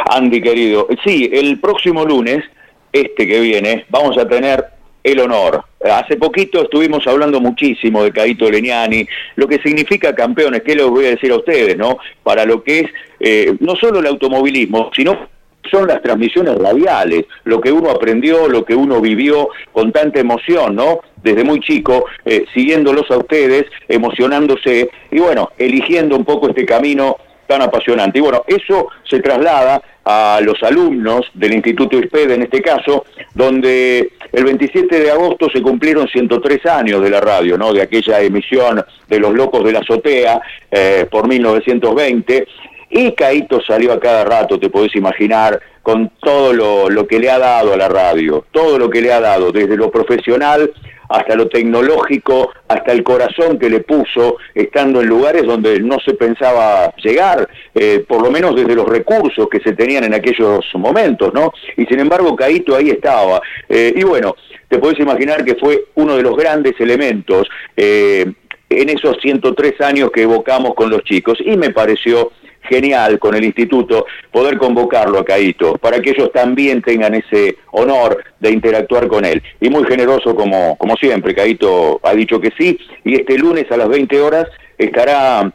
Andy, 0.10 0.42
querido. 0.42 0.88
Sí, 1.04 1.30
el 1.32 1.60
próximo 1.60 2.06
lunes, 2.06 2.44
este 2.92 3.28
que 3.28 3.40
viene, 3.40 3.86
vamos 3.90 4.18
a 4.18 4.28
tener 4.28 4.66
el 5.04 5.20
honor. 5.20 5.64
Hace 5.84 6.16
poquito 6.16 6.64
estuvimos 6.64 7.06
hablando 7.08 7.42
muchísimo 7.42 8.04
de 8.04 8.12
Caito 8.12 8.50
Leniani, 8.50 9.06
lo 9.36 9.48
que 9.48 9.60
significa 9.60 10.16
campeones, 10.16 10.62
¿qué 10.64 10.76
les 10.76 10.86
voy 10.86 11.06
a 11.06 11.10
decir 11.10 11.32
a 11.32 11.38
ustedes, 11.38 11.78
no? 11.78 11.98
Para 12.24 12.46
lo 12.46 12.64
que 12.64 12.80
es 12.80 12.90
eh, 13.20 13.54
no 13.60 13.76
solo 13.76 14.00
el 14.00 14.08
automovilismo, 14.08 14.92
sino 14.96 15.28
son 15.70 15.88
las 15.88 16.02
transmisiones 16.02 16.58
radiales, 16.58 17.26
lo 17.44 17.60
que 17.60 17.72
uno 17.72 17.90
aprendió, 17.90 18.48
lo 18.48 18.64
que 18.64 18.76
uno 18.76 19.02
vivió 19.02 19.50
con 19.72 19.92
tanta 19.92 20.20
emoción, 20.20 20.76
¿no? 20.76 21.00
Desde 21.22 21.44
muy 21.44 21.60
chico, 21.60 22.06
eh, 22.26 22.46
siguiéndolos 22.54 23.10
a 23.12 23.18
ustedes, 23.18 23.66
emocionándose 23.88 24.90
y 25.12 25.20
bueno, 25.20 25.52
eligiendo 25.58 26.16
un 26.16 26.26
poco 26.26 26.50
este 26.50 26.66
camino 26.66 27.18
tan 27.48 27.62
apasionante. 27.62 28.20
Y 28.20 28.22
bueno, 28.22 28.44
eso 28.48 28.88
se 29.04 29.20
traslada 29.20 29.82
a 30.06 30.40
los 30.44 30.62
alumnos 30.64 31.26
del 31.34 31.54
Instituto 31.54 31.98
ISPED 31.98 32.32
en 32.32 32.42
este 32.44 32.62
caso, 32.62 33.06
donde 33.34 34.14
el 34.32 34.44
27 34.44 35.00
de 35.00 35.12
agosto 35.12 35.50
se 35.50 35.62
cumplieron 35.62 36.08
103 36.08 36.66
años 36.66 37.02
de 37.02 37.10
la 37.10 37.22
radio, 37.22 37.58
¿no? 37.58 37.74
De 37.74 37.82
aquella 37.82 38.22
emisión 38.22 38.84
de 39.08 39.20
Los 39.20 39.34
Locos 39.34 39.64
de 39.64 39.72
la 39.72 39.80
Azotea 39.80 40.42
eh, 40.72 41.06
por 41.10 41.28
1920. 41.28 42.48
Y 42.90 43.12
Caito 43.14 43.62
salió 43.62 43.94
a 43.94 44.00
cada 44.00 44.24
rato, 44.24 44.60
te 44.60 44.70
podés 44.70 44.96
imaginar, 44.96 45.60
con 45.82 46.12
todo 46.22 46.54
lo, 46.54 46.90
lo 46.90 47.08
que 47.08 47.20
le 47.20 47.30
ha 47.30 47.40
dado 47.40 47.74
a 47.74 47.78
la 47.78 47.90
radio, 47.90 48.46
todo 48.52 48.78
lo 48.78 48.90
que 48.90 49.02
le 49.02 49.12
ha 49.12 49.20
dado, 49.20 49.52
desde 49.52 49.76
lo 49.76 49.92
profesional 49.92 50.72
hasta 51.14 51.36
lo 51.36 51.48
tecnológico, 51.48 52.52
hasta 52.68 52.92
el 52.92 53.04
corazón 53.04 53.60
que 53.60 53.70
le 53.70 53.82
puso, 53.82 54.38
estando 54.56 55.00
en 55.00 55.08
lugares 55.08 55.44
donde 55.44 55.80
no 55.80 56.00
se 56.04 56.16
pensaba 56.16 56.92
llegar, 56.96 57.48
eh, 57.76 58.04
por 58.08 58.24
lo 58.24 58.32
menos 58.32 58.56
desde 58.56 58.76
los 58.76 58.90
recursos 58.90 59.48
que 59.48 59.60
se 59.60 59.74
tenían 59.74 60.04
en 60.06 60.16
aquellos 60.16 60.66
momentos, 60.74 61.32
¿no? 61.32 61.54
Y 61.78 61.86
sin 61.86 62.00
embargo, 62.00 62.36
Caito 62.36 62.76
ahí 62.76 62.90
estaba. 62.90 63.40
Eh, 63.70 63.94
y 63.96 64.04
bueno, 64.04 64.36
te 64.68 64.80
podés 64.80 65.00
imaginar 65.00 65.46
que 65.46 65.54
fue 65.54 65.86
uno 65.94 66.16
de 66.18 66.24
los 66.24 66.36
grandes 66.36 66.74
elementos 66.80 67.48
eh, 67.78 68.26
en 68.68 68.90
esos 68.90 69.18
103 69.22 69.82
años 69.82 70.10
que 70.10 70.24
evocamos 70.24 70.74
con 70.74 70.90
los 70.90 71.04
chicos. 71.04 71.38
Y 71.46 71.56
me 71.58 71.70
pareció 71.70 72.32
genial 72.70 73.20
con 73.20 73.36
el 73.36 73.44
instituto 73.44 74.06
poder 74.32 74.58
convocarlo 74.58 75.20
a 75.20 75.26
Caito 75.26 75.74
para 75.78 76.00
que 76.00 76.12
ellos 76.12 76.32
también 76.32 76.82
tengan 76.82 77.14
ese 77.14 77.58
honor 77.72 78.24
de 78.40 78.52
interactuar 78.52 79.08
con 79.08 79.26
él. 79.26 79.42
Y 79.60 79.70
muy 79.70 79.86
generoso 79.86 80.36
como, 80.36 80.78
como 80.78 80.96
siempre, 80.96 81.36
Caito 81.36 82.00
ha 82.04 82.14
dicho 82.14 82.40
que 82.40 82.52
sí 82.58 82.78
y 83.04 83.16
este 83.16 83.38
lunes 83.38 83.72
a 83.72 83.78
las 83.78 83.90
20 83.90 84.20
horas 84.22 84.48
estará 84.78 85.52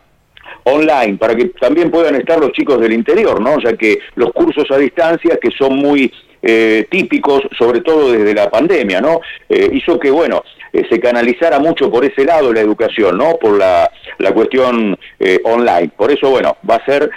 online 0.72 1.16
para 1.18 1.34
que 1.34 1.46
también 1.60 1.90
puedan 1.90 2.14
estar 2.14 2.38
los 2.38 2.52
chicos 2.52 2.80
del 2.80 2.92
interior, 2.92 3.40
¿no? 3.40 3.58
Ya 3.60 3.76
que 3.76 3.98
los 4.14 4.32
cursos 4.32 4.64
a 4.70 4.78
distancia 4.78 5.38
que 5.40 5.50
son 5.50 5.76
muy 5.76 6.12
eh, 6.42 6.86
típicos, 6.90 7.42
sobre 7.58 7.80
todo 7.80 8.12
desde 8.12 8.34
la 8.34 8.50
pandemia, 8.50 9.00
¿no? 9.00 9.20
Eh, 9.48 9.70
hizo 9.72 9.98
que, 9.98 10.10
bueno, 10.10 10.42
eh, 10.72 10.84
se 10.88 11.00
canalizara 11.00 11.58
mucho 11.58 11.90
por 11.90 12.04
ese 12.04 12.24
lado 12.24 12.52
la 12.52 12.60
educación, 12.60 13.18
¿no? 13.18 13.36
Por 13.36 13.58
la, 13.58 13.90
la 14.18 14.32
cuestión 14.32 14.96
eh, 15.18 15.40
online. 15.44 15.90
Por 15.96 16.12
eso, 16.12 16.30
bueno, 16.30 16.56
va 16.68 16.76
a 16.76 16.84
ser 16.84 17.10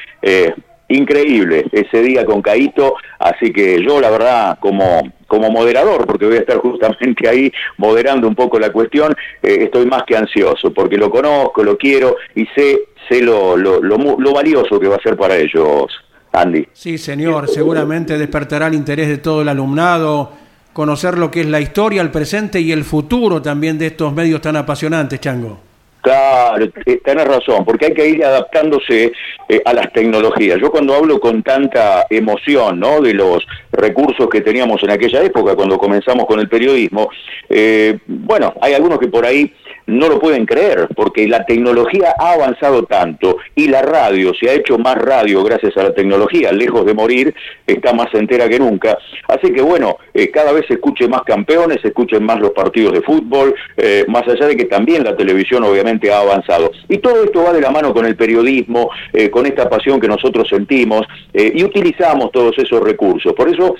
increíble 0.88 1.66
ese 1.72 2.02
día 2.02 2.26
con 2.26 2.42
Caito, 2.42 2.96
así 3.20 3.54
que 3.54 3.82
yo, 3.82 4.02
la 4.02 4.10
verdad, 4.10 4.58
como 4.60 5.02
como 5.32 5.50
moderador, 5.50 6.06
porque 6.06 6.26
voy 6.26 6.36
a 6.36 6.40
estar 6.42 6.58
justamente 6.62 7.30
ahí 7.30 7.50
moderando 7.78 8.28
un 8.28 8.36
poco 8.36 8.60
la 8.60 8.70
cuestión, 8.70 9.16
eh, 9.42 9.60
estoy 9.62 9.86
más 9.86 10.04
que 10.04 10.18
ansioso, 10.18 10.74
porque 10.74 10.98
lo 10.98 11.10
conozco, 11.10 11.64
lo 11.64 11.78
quiero 11.78 12.18
y 12.36 12.46
sé, 12.48 12.82
sé 13.08 13.22
lo, 13.22 13.56
lo, 13.56 13.82
lo, 13.82 13.98
lo 14.20 14.34
valioso 14.34 14.78
que 14.78 14.90
va 14.90 14.98
a 14.98 15.02
ser 15.02 15.16
para 15.16 15.38
ellos, 15.38 15.88
Andy. 16.34 16.68
Sí, 16.74 16.98
señor, 16.98 17.48
seguramente 17.48 18.18
despertará 18.18 18.68
el 18.68 18.74
interés 18.74 19.08
de 19.08 19.20
todo 19.20 19.42
el 19.42 19.48
alumnado, 19.48 20.34
conocer 20.74 21.18
lo 21.18 21.32
que 21.32 21.42
es 21.42 21.48
la 21.48 21.62
historia, 21.62 22.02
el 22.02 22.12
presente 22.12 22.60
y 22.60 22.74
el 22.74 22.84
futuro 22.84 23.42
también 23.42 23.78
de 23.78 23.88
estos 23.88 24.14
medios 24.14 24.42
tan 24.42 24.58
apasionantes, 24.58 25.22
Chango. 25.22 25.71
Claro, 26.02 26.68
tenés 27.04 27.28
razón, 27.28 27.64
porque 27.64 27.86
hay 27.86 27.94
que 27.94 28.10
ir 28.10 28.26
adaptándose 28.26 29.12
eh, 29.48 29.62
a 29.64 29.74
las 29.74 29.94
tecnologías. 29.94 30.60
Yo 30.60 30.72
cuando 30.72 30.96
hablo 30.96 31.20
con 31.20 31.44
tanta 31.44 32.08
emoción, 32.10 32.80
¿no? 32.80 33.02
De 33.02 33.14
los 33.14 33.46
recursos 33.72 34.28
que 34.28 34.42
teníamos 34.42 34.82
en 34.82 34.92
aquella 34.92 35.24
época 35.24 35.56
cuando 35.56 35.78
comenzamos 35.78 36.26
con 36.26 36.40
el 36.40 36.50
periodismo, 36.50 37.10
eh, 37.50 38.00
bueno, 38.08 38.54
hay 38.62 38.74
algunos 38.74 38.98
que 38.98 39.10
por 39.10 39.26
ahí 39.26 39.54
no 39.88 40.08
lo 40.08 40.20
pueden 40.20 40.46
creer, 40.46 40.88
porque 40.96 41.28
la 41.28 41.46
tecnología 41.46 42.16
ha 42.18 42.34
avanzado 42.34 42.84
tanto 42.84 43.38
y 43.56 43.68
la 43.68 43.82
radio 43.82 44.34
se 44.34 44.50
ha 44.50 44.54
hecho 44.54 44.78
más 44.78 44.96
radio 44.96 45.44
gracias 45.44 45.76
a 45.76 45.84
la 45.84 45.94
tecnología, 45.94 46.52
lejos 46.52 46.86
de 46.86 46.94
morir, 46.94 47.36
está 47.68 47.94
más 47.94 48.08
entera 48.14 48.48
que 48.48 48.60
nunca. 48.60 48.98
Así 49.28 49.52
que 49.52 49.62
bueno, 49.62 49.98
eh, 50.14 50.30
cada 50.32 50.54
vez 50.54 50.66
se 50.68 50.76
escuchen 50.76 51.10
más 51.10 51.24
campeones, 51.24 51.82
se 51.82 51.90
escuchen 51.90 52.24
más 52.24 52.40
los 52.40 52.52
partidos 52.52 52.94
de 52.94 53.02
fútbol, 53.02 53.54
eh, 53.76 54.06
más 54.08 54.26
allá 54.28 54.48
de 54.48 54.56
que 54.56 54.66
también 54.66 55.04
la 55.04 55.16
televisión 55.16 55.64
obviamente 55.64 55.91
ha 56.12 56.20
avanzado. 56.20 56.72
Y 56.88 56.98
todo 56.98 57.24
esto 57.24 57.44
va 57.44 57.54
de 57.54 57.62
la 57.62 57.72
mano 57.72 57.94
con 57.94 58.06
el 58.06 58.16
periodismo, 58.16 58.90
eh, 59.14 59.30
con 59.30 59.46
esta 59.46 59.70
pasión 59.70 60.00
que 60.00 60.08
nosotros 60.08 60.48
sentimos 60.48 61.08
y 61.34 61.64
utilizamos 61.64 62.32
todos 62.32 62.58
esos 62.58 62.82
recursos. 62.82 63.34
Por 63.34 63.50
eso 63.50 63.76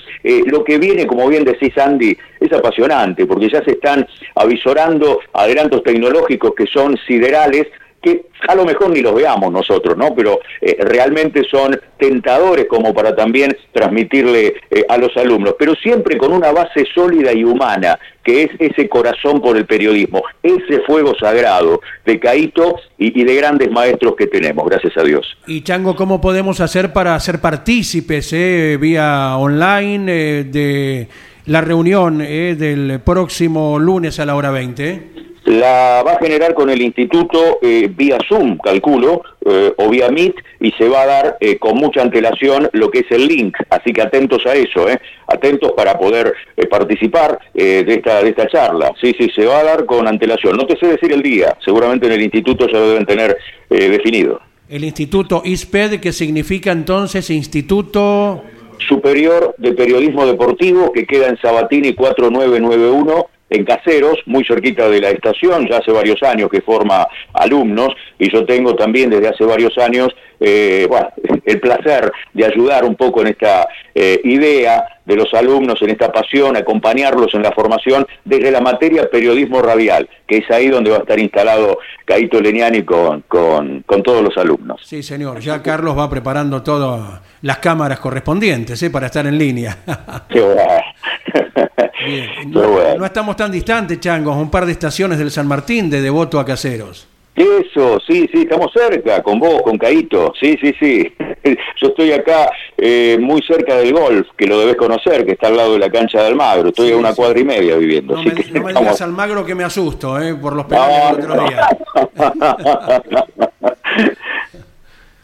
lo 0.46 0.64
que 0.64 0.78
viene, 0.78 1.06
como 1.06 1.28
bien 1.28 1.44
decís 1.44 1.76
Andy, 1.76 2.16
es 2.40 2.52
apasionante, 2.52 3.26
porque 3.26 3.48
ya 3.48 3.62
se 3.62 3.72
están 3.72 4.06
avisorando 4.34 5.20
adelantos 5.32 5.82
tecnológicos 5.82 6.54
que 6.54 6.66
son 6.66 6.96
siderales, 7.06 7.68
que 8.02 8.26
a 8.48 8.54
lo 8.54 8.64
mejor 8.64 8.90
ni 8.90 9.00
los 9.00 9.14
veamos 9.14 9.52
nosotros, 9.52 9.96
¿no? 9.96 10.14
Pero 10.14 10.40
eh, 10.60 10.76
realmente 10.80 11.42
son 11.48 11.80
tentadores 11.96 12.66
como 12.66 12.92
para 12.92 13.14
también 13.14 13.56
transmitirle 13.72 14.54
eh, 14.70 14.84
a 14.88 14.98
los 14.98 15.16
alumnos, 15.16 15.54
pero 15.58 15.74
siempre 15.76 16.18
con 16.18 16.32
una 16.32 16.50
base 16.50 16.84
sólida 16.92 17.32
y 17.32 17.44
humana, 17.44 17.98
que 18.24 18.42
es 18.42 18.50
ese 18.58 18.88
corazón 18.88 19.40
por 19.40 19.56
el 19.56 19.66
periodismo, 19.66 20.22
ese 20.42 20.80
fuego 20.80 21.14
sagrado 21.18 21.80
de 22.04 22.18
Caito 22.18 22.76
y, 22.98 23.22
de 23.22 23.34
grandes 23.36 23.70
maestros 23.70 24.16
que 24.16 24.26
tenemos, 24.26 24.68
gracias 24.68 24.96
a 24.96 25.02
Dios. 25.02 25.36
Y 25.46 25.62
Chango, 25.62 25.94
¿cómo 25.94 26.20
podemos 26.20 26.60
hacer 26.60 26.92
para 26.92 27.18
ser 27.20 27.40
partícipes 27.40 28.32
eh, 28.32 28.78
vía 28.80 29.36
online 29.36 30.44
de 30.44 31.08
la 31.46 31.60
reunión 31.60 32.18
del 32.18 33.00
próximo 33.04 33.78
lunes 33.78 34.18
a 34.18 34.26
la 34.26 34.34
hora 34.34 34.50
20? 34.50 35.31
La 35.44 36.02
va 36.06 36.12
a 36.12 36.18
generar 36.18 36.54
con 36.54 36.70
el 36.70 36.80
instituto 36.80 37.58
eh, 37.62 37.90
vía 37.94 38.18
Zoom, 38.28 38.58
calculo, 38.58 39.22
eh, 39.44 39.72
o 39.76 39.88
vía 39.88 40.08
Meet, 40.08 40.36
y 40.60 40.70
se 40.72 40.88
va 40.88 41.02
a 41.02 41.06
dar 41.06 41.36
eh, 41.40 41.58
con 41.58 41.76
mucha 41.76 42.02
antelación 42.02 42.68
lo 42.72 42.90
que 42.90 43.00
es 43.00 43.10
el 43.10 43.26
link. 43.26 43.56
Así 43.70 43.92
que 43.92 44.02
atentos 44.02 44.46
a 44.46 44.54
eso, 44.54 44.86
atentos 45.26 45.72
para 45.72 45.98
poder 45.98 46.34
participar 46.70 47.38
de, 47.54 47.80
esta, 47.80 48.22
de 48.22 48.30
esta 48.30 48.46
charla. 48.46 48.92
Sí, 49.00 49.14
sí, 49.18 49.30
se 49.34 49.46
va 49.46 49.58
a 49.58 49.64
dar 49.64 49.84
con 49.86 50.06
antelación. 50.06 50.56
No 50.56 50.66
te 50.66 50.76
sé 50.76 50.86
decir 50.86 51.12
el 51.12 51.22
día, 51.22 51.56
seguramente 51.64 52.06
en 52.06 52.12
el 52.12 52.22
instituto 52.22 52.66
ya 52.66 52.78
lo 52.78 52.90
deben 52.90 53.06
tener 53.06 53.36
definido. 53.68 54.40
El 54.68 54.84
instituto 54.84 55.42
ISPED, 55.44 56.00
que 56.00 56.12
significa 56.12 56.72
entonces 56.72 57.28
Instituto... 57.30 58.42
Superior 58.78 59.54
de 59.58 59.74
Periodismo 59.74 60.26
Deportivo, 60.26 60.92
que 60.92 61.06
queda 61.06 61.28
en 61.28 61.38
Sabatini 61.38 61.94
4991 61.94 63.26
en 63.52 63.64
Caseros, 63.64 64.18
muy 64.26 64.44
cerquita 64.44 64.88
de 64.88 65.00
la 65.00 65.10
estación, 65.10 65.68
ya 65.68 65.78
hace 65.78 65.92
varios 65.92 66.22
años 66.22 66.50
que 66.50 66.62
forma 66.62 67.06
alumnos 67.34 67.94
y 68.18 68.32
yo 68.32 68.44
tengo 68.44 68.74
también 68.74 69.10
desde 69.10 69.28
hace 69.28 69.44
varios 69.44 69.76
años 69.78 70.08
eh, 70.44 70.86
bueno, 70.88 71.08
el 71.44 71.60
placer 71.60 72.10
de 72.32 72.44
ayudar 72.44 72.84
un 72.84 72.96
poco 72.96 73.20
en 73.20 73.28
esta 73.28 73.68
eh, 73.94 74.20
idea 74.24 74.84
de 75.04 75.16
los 75.16 75.32
alumnos, 75.34 75.80
en 75.82 75.90
esta 75.90 76.10
pasión, 76.12 76.56
acompañarlos 76.56 77.34
en 77.34 77.42
la 77.42 77.52
formación 77.52 78.06
desde 78.24 78.50
la 78.50 78.60
materia 78.60 79.08
periodismo 79.10 79.62
radial, 79.62 80.08
que 80.26 80.38
es 80.38 80.50
ahí 80.50 80.68
donde 80.68 80.90
va 80.90 80.96
a 80.96 81.00
estar 81.00 81.18
instalado 81.18 81.78
Caito 82.04 82.40
Leniani 82.40 82.82
con, 82.82 83.22
con, 83.28 83.84
todos 84.02 84.22
los 84.22 84.36
alumnos. 84.36 84.80
Sí, 84.84 85.02
señor, 85.02 85.40
ya 85.40 85.62
Carlos 85.62 85.96
va 85.96 86.10
preparando 86.10 86.62
todas 86.62 87.20
las 87.42 87.58
cámaras 87.58 88.00
correspondientes 88.00 88.82
¿eh? 88.82 88.90
para 88.90 89.06
estar 89.06 89.26
en 89.26 89.38
línea. 89.38 89.78
Bueno. 92.46 92.98
No, 92.98 93.06
estamos 93.06 93.36
tan 93.36 93.50
distantes, 93.50 94.00
Changos, 94.00 94.36
un 94.36 94.50
par 94.50 94.66
de 94.66 94.72
estaciones 94.72 95.18
del 95.18 95.30
San 95.30 95.46
Martín 95.46 95.90
de 95.90 96.00
Devoto 96.00 96.38
a 96.38 96.44
Caseros. 96.44 97.08
Eso, 97.34 97.98
sí, 98.06 98.28
sí, 98.30 98.42
estamos 98.42 98.70
cerca, 98.74 99.22
con 99.22 99.38
vos, 99.38 99.62
con 99.62 99.78
Caito, 99.78 100.34
sí, 100.38 100.54
sí, 100.60 100.74
sí. 100.78 101.14
Yo 101.80 101.88
estoy 101.88 102.12
acá 102.12 102.50
eh, 102.76 103.16
muy 103.18 103.40
cerca 103.42 103.76
del 103.76 103.94
golf, 103.94 104.28
que 104.36 104.46
lo 104.46 104.58
debes 104.58 104.76
conocer, 104.76 105.24
que 105.24 105.32
está 105.32 105.48
al 105.48 105.56
lado 105.56 105.72
de 105.72 105.78
la 105.78 105.90
cancha 105.90 106.20
de 106.20 106.26
Almagro. 106.26 106.68
Estoy 106.68 106.92
a 106.92 106.96
una 106.96 107.14
cuadra 107.14 107.40
y 107.40 107.44
media 107.44 107.76
viviendo. 107.76 108.16
No, 108.16 108.22
me, 108.22 108.34
que 108.34 108.52
no 108.52 108.64
me, 108.64 108.74
digas 108.74 109.00
Almagro 109.00 109.46
que 109.46 109.54
me 109.54 109.64
asusto, 109.64 110.20
eh, 110.20 110.34
por 110.34 110.54
los 110.54 110.66
penales 110.66 111.16
del 111.16 111.30
otro 111.30 111.48
día. 111.48 111.68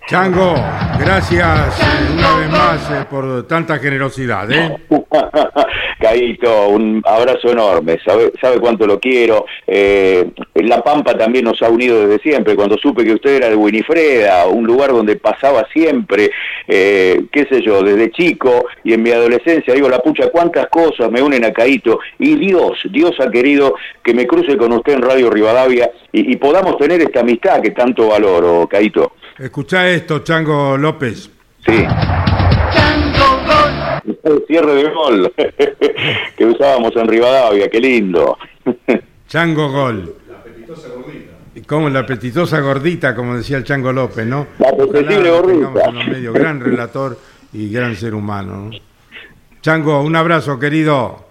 Chango, 0.08 0.54
gracias 0.98 1.82
eh, 1.82 2.14
una 2.14 2.38
vez 2.38 2.50
más 2.50 2.90
eh, 2.90 3.04
por 3.10 3.46
tanta 3.46 3.78
generosidad. 3.78 4.50
¿eh? 4.50 4.78
Un 6.68 7.02
abrazo 7.04 7.50
enorme, 7.50 7.98
sabe, 8.02 8.32
sabe 8.40 8.58
cuánto 8.58 8.86
lo 8.86 8.98
quiero. 8.98 9.44
Eh, 9.66 10.30
la 10.54 10.82
Pampa 10.82 11.12
también 11.14 11.44
nos 11.44 11.60
ha 11.62 11.68
unido 11.68 12.06
desde 12.06 12.22
siempre. 12.22 12.56
Cuando 12.56 12.78
supe 12.78 13.04
que 13.04 13.12
usted 13.12 13.36
era 13.36 13.50
de 13.50 13.56
Winifreda, 13.56 14.46
un 14.46 14.66
lugar 14.66 14.92
donde 14.92 15.16
pasaba 15.16 15.66
siempre, 15.70 16.30
qué 16.66 17.46
sé 17.50 17.60
yo, 17.60 17.82
desde 17.82 18.10
chico 18.10 18.66
y 18.84 18.94
en 18.94 19.02
mi 19.02 19.10
adolescencia, 19.10 19.74
digo, 19.74 19.88
la 19.90 19.98
pucha, 19.98 20.30
cuántas 20.30 20.68
cosas 20.68 21.10
me 21.10 21.20
unen 21.20 21.44
a 21.44 21.52
Caíto. 21.52 22.00
Y 22.18 22.36
Dios, 22.36 22.78
Dios 22.90 23.12
ha 23.20 23.30
querido 23.30 23.74
que 24.02 24.14
me 24.14 24.26
cruce 24.26 24.56
con 24.56 24.72
usted 24.72 24.94
en 24.94 25.02
Radio 25.02 25.28
Rivadavia 25.28 25.90
y, 26.12 26.36
podamos 26.36 26.78
tener 26.78 27.02
esta 27.02 27.20
amistad 27.20 27.60
que 27.60 27.72
tanto 27.72 28.08
valoro, 28.08 28.66
Caíto. 28.66 29.12
Escucha 29.38 29.88
esto, 29.88 30.18
Chango 30.20 30.76
López. 30.76 31.30
Sí. 31.64 31.84
Chango 32.72 33.44
Gol. 33.46 34.18
El 34.24 34.44
cierre 34.48 34.74
de 34.74 34.90
gol 34.90 35.32
que 36.36 36.44
usábamos 36.44 36.96
en 36.96 37.06
Rivadavia, 37.06 37.68
qué 37.70 37.78
lindo. 37.78 38.36
Chango 39.28 39.70
Gol. 39.70 40.14
La 40.28 40.38
apetitosa 40.38 40.88
gordita. 40.88 41.32
Como 41.68 41.88
la 41.88 42.00
apetitosa 42.00 42.60
gordita, 42.60 43.14
como 43.14 43.36
decía 43.36 43.58
el 43.58 43.64
Chango 43.64 43.92
López, 43.92 44.26
¿no? 44.26 44.48
La 44.58 44.70
apetecible 44.70 45.30
gordita. 45.30 45.90
Medio, 45.92 46.32
gran 46.32 46.60
relator 46.60 47.16
y 47.52 47.70
gran 47.70 47.94
ser 47.94 48.14
humano. 48.14 48.70
Chango, 49.60 50.02
un 50.02 50.16
abrazo, 50.16 50.58
querido. 50.58 51.27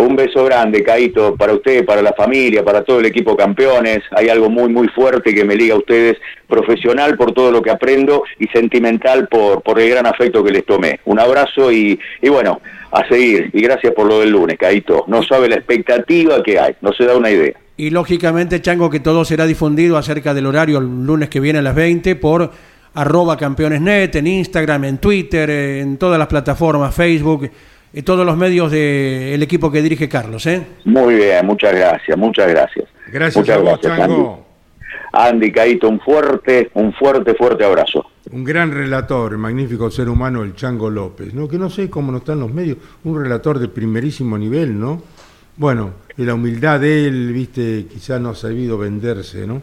Un 0.00 0.14
beso 0.14 0.44
grande, 0.44 0.84
Caito, 0.84 1.34
para 1.34 1.54
usted, 1.54 1.84
para 1.84 2.00
la 2.02 2.12
familia, 2.12 2.64
para 2.64 2.84
todo 2.84 3.00
el 3.00 3.06
equipo 3.06 3.36
campeones. 3.36 3.98
Hay 4.12 4.28
algo 4.28 4.48
muy, 4.48 4.68
muy 4.68 4.86
fuerte 4.86 5.34
que 5.34 5.44
me 5.44 5.56
liga 5.56 5.74
a 5.74 5.78
ustedes, 5.78 6.16
profesional 6.46 7.16
por 7.16 7.32
todo 7.32 7.50
lo 7.50 7.60
que 7.60 7.72
aprendo 7.72 8.22
y 8.38 8.46
sentimental 8.46 9.26
por, 9.26 9.60
por 9.60 9.80
el 9.80 9.90
gran 9.90 10.06
afecto 10.06 10.44
que 10.44 10.52
les 10.52 10.64
tomé. 10.64 11.00
Un 11.04 11.18
abrazo 11.18 11.72
y, 11.72 11.98
y 12.22 12.28
bueno, 12.28 12.60
a 12.92 13.08
seguir. 13.08 13.50
Y 13.52 13.60
gracias 13.60 13.92
por 13.92 14.06
lo 14.06 14.20
del 14.20 14.30
lunes, 14.30 14.56
Caito. 14.56 15.02
No 15.08 15.24
sabe 15.24 15.48
la 15.48 15.56
expectativa 15.56 16.44
que 16.44 16.60
hay, 16.60 16.76
no 16.80 16.92
se 16.92 17.04
da 17.04 17.16
una 17.16 17.32
idea. 17.32 17.54
Y 17.76 17.90
lógicamente, 17.90 18.62
Chango, 18.62 18.90
que 18.90 19.00
todo 19.00 19.24
será 19.24 19.46
difundido 19.46 19.96
acerca 19.96 20.32
del 20.32 20.46
horario 20.46 20.78
el 20.78 21.06
lunes 21.06 21.28
que 21.28 21.40
viene 21.40 21.58
a 21.58 21.62
las 21.62 21.74
20 21.74 22.14
por 22.14 22.52
arroba 22.94 23.36
campeonesnet, 23.36 24.14
en 24.14 24.28
Instagram, 24.28 24.84
en 24.84 24.98
Twitter, 24.98 25.50
en 25.50 25.98
todas 25.98 26.20
las 26.20 26.28
plataformas, 26.28 26.94
Facebook 26.94 27.50
todos 28.04 28.24
los 28.24 28.36
medios 28.36 28.70
del 28.70 29.42
equipo 29.42 29.70
que 29.70 29.82
dirige 29.82 30.08
Carlos. 30.08 30.46
¿eh? 30.46 30.66
Muy 30.84 31.14
bien, 31.14 31.44
muchas 31.46 31.74
gracias, 31.74 32.16
muchas 32.16 32.48
gracias. 32.48 32.86
Gracias 33.10 33.36
muchas 33.36 33.56
a 33.56 33.60
vos, 33.60 33.80
gracias, 33.82 33.98
Chango. 33.98 34.46
Andy. 35.12 35.52
Caito, 35.52 35.88
un 35.88 36.00
fuerte, 36.00 36.70
un 36.74 36.92
fuerte, 36.92 37.34
fuerte 37.34 37.64
abrazo. 37.64 38.06
Un 38.30 38.44
gran 38.44 38.72
relator, 38.72 39.32
el 39.32 39.38
magnífico 39.38 39.90
ser 39.90 40.08
humano, 40.08 40.42
el 40.42 40.54
Chango 40.54 40.90
López, 40.90 41.32
¿no? 41.32 41.48
Que 41.48 41.58
no 41.58 41.70
sé 41.70 41.88
cómo 41.88 42.12
no 42.12 42.18
están 42.18 42.40
los 42.40 42.52
medios, 42.52 42.76
un 43.04 43.20
relator 43.20 43.58
de 43.58 43.68
primerísimo 43.68 44.36
nivel, 44.36 44.78
¿no? 44.78 45.02
Bueno, 45.56 45.92
y 46.16 46.24
la 46.24 46.34
humildad 46.34 46.80
de 46.80 47.06
él, 47.06 47.32
viste, 47.32 47.86
quizá 47.90 48.18
no 48.18 48.30
ha 48.30 48.34
sabido 48.34 48.76
venderse, 48.76 49.46
¿no? 49.46 49.62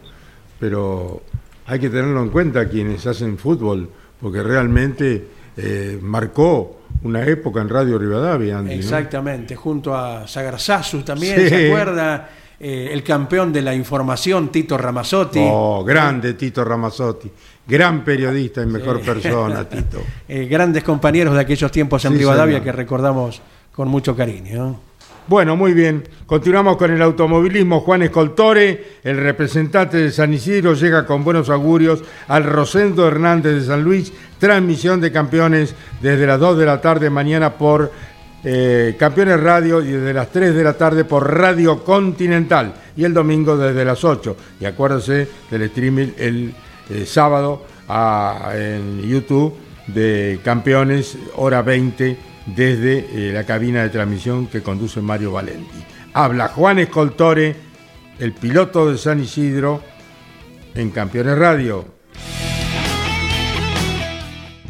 Pero 0.58 1.22
hay 1.66 1.78
que 1.78 1.88
tenerlo 1.88 2.22
en 2.22 2.30
cuenta 2.30 2.68
quienes 2.68 3.06
hacen 3.06 3.38
fútbol, 3.38 3.88
porque 4.20 4.42
realmente 4.42 5.26
eh, 5.56 5.98
marcó 6.02 6.75
una 7.02 7.24
época 7.24 7.60
en 7.60 7.68
Radio 7.68 7.98
Rivadavia, 7.98 8.58
Andy, 8.58 8.74
Exactamente, 8.74 9.56
junto 9.56 9.94
a 9.94 10.26
Sagarzazu 10.26 11.02
también, 11.02 11.48
¿se 11.48 11.68
acuerda? 11.68 12.28
Eh, 12.58 12.88
el 12.90 13.02
campeón 13.02 13.52
de 13.52 13.60
la 13.60 13.74
información, 13.74 14.50
Tito 14.50 14.78
Ramazzotti. 14.78 15.40
Oh, 15.42 15.84
grande 15.84 16.34
Tito 16.34 16.64
Ramazzotti. 16.64 17.30
Gran 17.66 18.02
periodista 18.02 18.62
y 18.62 18.66
mejor 18.66 19.02
persona, 19.02 19.64
Tito. 19.68 20.02
Eh, 20.26 20.46
grandes 20.46 20.82
compañeros 20.82 21.34
de 21.34 21.40
aquellos 21.40 21.70
tiempos 21.70 22.04
en 22.06 22.16
Rivadavia 22.16 22.62
que 22.62 22.72
recordamos 22.72 23.42
con 23.72 23.88
mucho 23.88 24.16
cariño. 24.16 24.80
Bueno, 25.28 25.56
muy 25.56 25.74
bien. 25.74 26.04
Continuamos 26.24 26.76
con 26.76 26.92
el 26.92 27.02
automovilismo. 27.02 27.80
Juan 27.80 28.02
Escoltore, 28.02 28.98
el 29.02 29.16
representante 29.16 29.96
de 29.96 30.12
San 30.12 30.32
Isidro, 30.32 30.74
llega 30.74 31.04
con 31.04 31.24
buenos 31.24 31.50
augurios 31.50 32.04
al 32.28 32.44
Rosendo 32.44 33.08
Hernández 33.08 33.54
de 33.54 33.64
San 33.64 33.82
Luis. 33.82 34.12
Transmisión 34.38 35.00
de 35.00 35.10
campeones 35.10 35.74
desde 36.00 36.28
las 36.28 36.38
2 36.38 36.58
de 36.58 36.66
la 36.66 36.80
tarde 36.80 37.10
mañana 37.10 37.54
por 37.54 37.90
eh, 38.44 38.94
Campeones 38.96 39.40
Radio 39.40 39.82
y 39.82 39.90
desde 39.90 40.14
las 40.14 40.30
3 40.30 40.54
de 40.54 40.62
la 40.62 40.74
tarde 40.74 41.04
por 41.04 41.28
Radio 41.36 41.82
Continental. 41.82 42.74
Y 42.96 43.02
el 43.02 43.12
domingo 43.12 43.56
desde 43.56 43.84
las 43.84 44.04
8. 44.04 44.36
Y 44.60 44.64
acuérdense 44.64 45.28
del 45.50 45.62
streaming 45.62 46.10
el 46.18 46.54
eh, 46.88 47.04
sábado 47.04 47.64
en 48.54 49.02
YouTube 49.02 49.56
de 49.88 50.38
Campeones, 50.44 51.18
hora 51.34 51.62
20 51.62 52.35
desde 52.46 53.28
eh, 53.28 53.32
la 53.32 53.44
cabina 53.44 53.82
de 53.82 53.90
transmisión 53.90 54.46
que 54.46 54.62
conduce 54.62 55.00
Mario 55.00 55.32
Valenti. 55.32 55.84
Habla 56.12 56.48
Juan 56.48 56.78
Escoltore, 56.78 57.56
el 58.18 58.32
piloto 58.32 58.90
de 58.90 58.98
San 58.98 59.20
Isidro, 59.20 59.82
en 60.74 60.90
Campeones 60.90 61.38
Radio. 61.38 61.84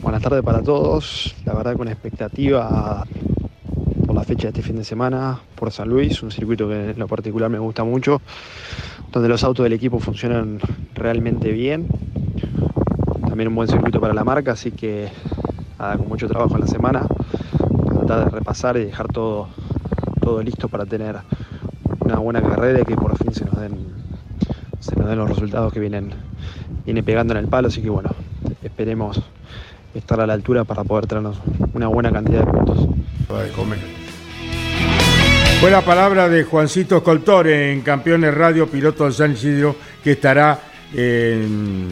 Buenas 0.01 0.23
tardes 0.23 0.43
para 0.43 0.63
todos. 0.63 1.35
La 1.45 1.53
verdad 1.53 1.77
con 1.77 1.89
expectativa 1.89 3.05
por 4.07 4.15
la 4.15 4.23
fecha 4.23 4.43
de 4.43 4.49
este 4.49 4.63
fin 4.63 4.77
de 4.77 4.85
semana 4.85 5.41
por 5.57 5.73
San 5.73 5.89
Luis, 5.89 6.23
un 6.23 6.31
circuito 6.31 6.69
que 6.69 6.91
en 6.91 6.99
lo 6.99 7.09
particular 7.09 7.51
me 7.51 7.59
gusta 7.59 7.83
mucho, 7.83 8.23
donde 9.13 9.29
los 9.29 9.43
autos 9.43 9.65
del 9.65 9.73
equipo 9.73 9.99
funcionan 9.99 10.61
realmente 10.95 11.51
bien. 11.51 11.89
También 13.29 13.49
un 13.49 13.57
buen 13.57 13.69
circuito 13.69 14.01
para 14.01 14.15
la 14.15 14.23
marca, 14.25 14.53
así 14.53 14.71
que 14.71 15.09
nada, 15.79 15.99
con 15.99 16.09
mucho 16.09 16.29
trabajo 16.29 16.55
en 16.55 16.61
la 16.61 16.67
semana, 16.69 17.07
de 18.15 18.27
repasar 18.27 18.77
y 18.77 18.85
dejar 18.85 19.09
todo, 19.09 19.49
todo 20.21 20.43
listo 20.43 20.69
para 20.69 20.87
tener 20.87 21.17
una 22.01 22.19
buena 22.19 22.41
carrera 22.41 22.81
y 22.81 22.85
que 22.85 22.95
por 22.95 23.17
fin 23.19 23.35
se 23.35 23.45
nos 23.45 23.61
den, 23.61 23.77
se 24.79 24.95
nos 24.95 25.09
den 25.09 25.19
los 25.19 25.29
resultados 25.29 25.73
que 25.73 25.81
vienen, 25.81 26.11
viene 26.85 27.03
pegando 27.03 27.35
en 27.35 27.41
el 27.41 27.49
palo, 27.49 27.69
así 27.69 27.83
que 27.83 27.91
bueno, 27.91 28.11
esperemos 28.63 29.21
estar 29.95 30.21
a 30.21 30.27
la 30.27 30.35
altura 30.35 30.65
para 30.65 30.85
poder 30.85 31.07
traernos 31.07 31.39
una 31.75 31.89
buena 31.89 32.13
cantidad 32.13 32.45
de 32.45 32.53
puntos. 32.53 32.87
Fue 35.61 35.71
la 35.71 35.81
palabra 35.81 36.29
de 36.29 36.45
Juancito 36.45 37.03
Coltore 37.03 37.73
en 37.73 37.81
Campeones 37.81 38.33
Radio, 38.33 38.69
piloto 38.69 39.07
de 39.07 39.13
San 39.13 39.33
Isidro, 39.33 39.75
que 40.05 40.13
estará 40.13 40.61
en 40.95 41.89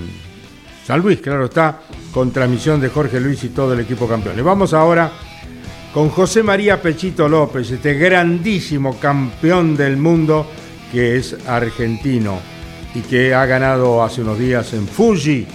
San 0.85 1.01
Luis, 1.01 1.21
claro 1.21 1.47
está, 1.47 1.81
con 2.13 2.31
transmisión 2.31 2.81
de 2.81 2.89
Jorge 2.89 3.19
Luis 3.19 3.43
y 3.43 3.49
todo 3.49 3.73
el 3.73 3.81
equipo 3.81 4.07
campeones. 4.07 4.45
Vamos 4.45 4.75
ahora 4.75 5.11
con 5.95 6.09
José 6.09 6.43
María 6.43 6.83
Pechito 6.83 7.29
López, 7.29 7.71
este 7.71 7.95
grandísimo 7.95 8.99
campeón 8.99 9.77
del 9.77 9.97
mundo 9.97 10.45
que 10.91 11.17
es 11.17 11.37
argentino 11.47 12.41
y 12.97 13.01
que 13.03 13.33
ha 13.33 13.47
ganado 13.47 14.03
hace 14.03 14.23
unos 14.23 14.37
días 14.37 14.73
en 14.73 14.89
Fuji, 14.89 15.47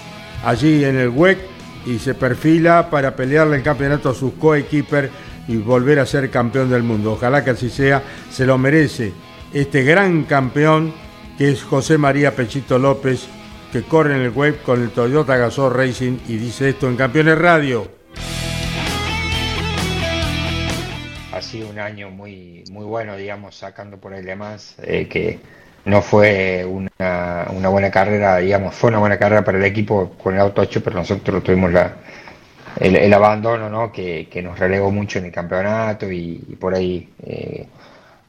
allí 0.45 0.85
en 0.85 0.97
el 0.97 1.09
WEC, 1.09 1.39
y 1.85 1.99
se 1.99 2.13
perfila 2.13 2.89
para 2.89 3.17
pelearle 3.17 3.57
el 3.57 3.63
campeonato 3.63 4.09
a 4.09 4.13
sus 4.13 4.33
coequiper 4.33 5.11
y 5.49 5.57
volver 5.57 5.99
a 5.99 6.05
ser 6.05 6.29
campeón 6.29 6.69
del 6.69 6.83
mundo. 6.83 7.13
Ojalá 7.13 7.43
que 7.43 7.49
así 7.49 7.69
sea, 7.69 8.01
se 8.31 8.45
lo 8.45 8.57
merece 8.57 9.11
este 9.53 9.83
gran 9.83 10.23
campeón 10.23 10.93
que 11.37 11.51
es 11.51 11.63
José 11.63 11.97
María 11.97 12.33
Pechito 12.33 12.79
López, 12.79 13.27
que 13.73 13.83
corre 13.83 14.15
en 14.15 14.21
el 14.21 14.29
web 14.29 14.61
con 14.63 14.81
el 14.81 14.91
Toyota 14.91 15.35
Gazoo 15.35 15.69
Racing 15.69 16.17
y 16.29 16.37
dice 16.37 16.69
esto 16.69 16.87
en 16.87 16.95
Campeones 16.95 17.37
Radio. 17.37 17.98
Ha 21.39 21.41
sido 21.41 21.69
un 21.69 21.79
año 21.79 22.09
muy, 22.09 22.65
muy 22.69 22.83
bueno, 22.83 23.15
digamos, 23.15 23.55
sacando 23.55 23.95
por 23.95 24.13
el 24.13 24.25
demás, 24.25 24.75
eh, 24.83 25.07
que 25.07 25.39
no 25.85 26.01
fue 26.01 26.65
una, 26.65 27.47
una, 27.51 27.69
buena 27.69 27.89
carrera, 27.89 28.39
digamos, 28.39 28.75
fue 28.75 28.89
una 28.89 28.99
buena 28.99 29.17
carrera 29.17 29.41
para 29.45 29.57
el 29.57 29.63
equipo 29.63 30.17
con 30.21 30.33
el 30.33 30.41
auto 30.41 30.59
8, 30.59 30.81
pero 30.83 30.97
nosotros 30.97 31.41
tuvimos 31.41 31.71
la, 31.71 31.95
el, 32.77 33.13
abandono 33.13 33.69
¿no? 33.69 33.89
que, 33.89 34.27
nos 34.43 34.59
relegó 34.59 34.91
mucho 34.91 35.19
en 35.19 35.27
el 35.27 35.31
campeonato 35.31 36.11
y, 36.11 36.57
por 36.59 36.75
ahí 36.75 37.07
eh, 37.23 37.65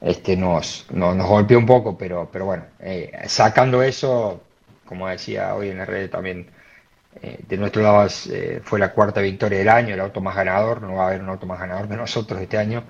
este 0.00 0.36
nos, 0.36 0.86
nos, 0.92 1.16
golpeó 1.26 1.58
un 1.58 1.66
poco, 1.66 1.98
pero, 1.98 2.28
pero 2.32 2.44
bueno, 2.44 2.62
eh, 2.78 3.10
sacando 3.26 3.82
eso, 3.82 4.40
como 4.84 5.08
decía 5.08 5.56
hoy 5.56 5.70
en 5.70 5.78
la 5.78 5.84
red 5.84 6.08
también, 6.10 6.46
eh, 7.22 7.40
de 7.48 7.56
nuestro 7.56 7.82
lado 7.82 8.08
fue 8.62 8.78
la 8.78 8.92
cuarta 8.92 9.20
victoria 9.20 9.58
del 9.58 9.68
año, 9.68 9.94
el 9.94 10.00
auto 10.00 10.20
más 10.20 10.36
ganador, 10.36 10.80
no 10.80 10.94
va 10.94 11.06
a 11.06 11.06
haber 11.08 11.22
un 11.22 11.28
auto 11.28 11.46
más 11.46 11.58
ganador 11.58 11.88
que 11.88 11.96
nosotros 11.96 12.40
este 12.40 12.56
año. 12.56 12.84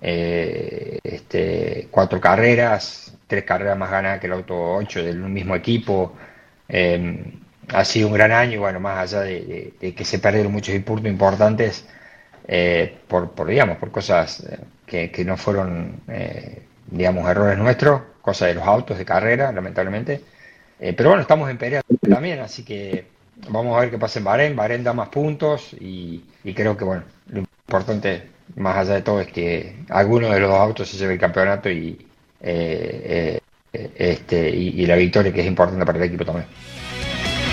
Este, 0.00 1.88
cuatro 1.90 2.20
carreras, 2.20 3.16
tres 3.26 3.44
carreras 3.44 3.78
más 3.78 3.90
ganadas 3.90 4.20
que 4.20 4.26
el 4.26 4.32
auto 4.34 4.74
8 4.76 5.02
del 5.02 5.18
mismo 5.18 5.56
equipo 5.56 6.14
ha 7.68 7.84
sido 7.84 8.08
un 8.08 8.14
gran 8.14 8.32
año 8.32 8.54
y 8.54 8.56
bueno, 8.58 8.80
más 8.80 8.98
allá 8.98 9.22
de, 9.22 9.74
que 9.96 10.04
se 10.04 10.18
perdieron 10.18 10.52
muchos 10.52 10.74
puntos 10.82 11.10
importantes 11.10 11.86
eh, 12.46 12.98
por, 13.08 13.32
por, 13.32 13.48
digamos, 13.48 13.78
por 13.78 13.90
cosas 13.90 14.44
eh, 14.88 15.10
que, 15.10 15.24
no 15.24 15.36
fueron, 15.36 16.00
eh, 16.08 16.62
digamos, 16.86 17.28
errores 17.28 17.58
nuestros, 17.58 18.02
cosas 18.22 18.48
de 18.48 18.54
los 18.54 18.64
autos 18.64 18.98
de 18.98 19.04
carrera, 19.04 19.50
lamentablemente. 19.52 20.20
pero 20.78 21.10
bueno, 21.10 21.22
estamos 21.22 21.50
en 21.50 21.58
pelea 21.58 21.82
también, 22.08 22.40
así 22.40 22.64
que 22.64 23.06
vamos 23.48 23.76
a 23.76 23.80
ver 23.80 23.90
qué 23.90 23.98
pasa 23.98 24.18
en 24.20 24.24
Bahrein. 24.24 24.56
Bahrein 24.56 24.84
da 24.84 24.92
más 24.92 25.08
puntos 25.08 25.72
y, 25.80 26.24
creo 26.54 26.76
que, 26.76 26.84
bueno, 26.84 27.02
lo 27.28 27.40
importante, 27.40 28.28
más 28.54 28.76
allá 28.76 28.94
de 28.94 29.02
todo, 29.02 29.20
es 29.20 29.28
que 29.28 29.76
alguno 29.88 30.30
de 30.30 30.40
los 30.40 30.52
autos 30.52 30.88
se 30.88 30.96
lleve 30.96 31.14
el 31.14 31.20
campeonato 31.20 31.68
y, 31.70 31.98
este, 33.72 34.50
y 34.50 34.86
la 34.86 34.96
victoria, 34.96 35.32
que 35.32 35.40
es 35.40 35.46
importante 35.46 35.84
para 35.84 35.98
el 35.98 36.04
equipo 36.04 36.24
también. 36.24 36.46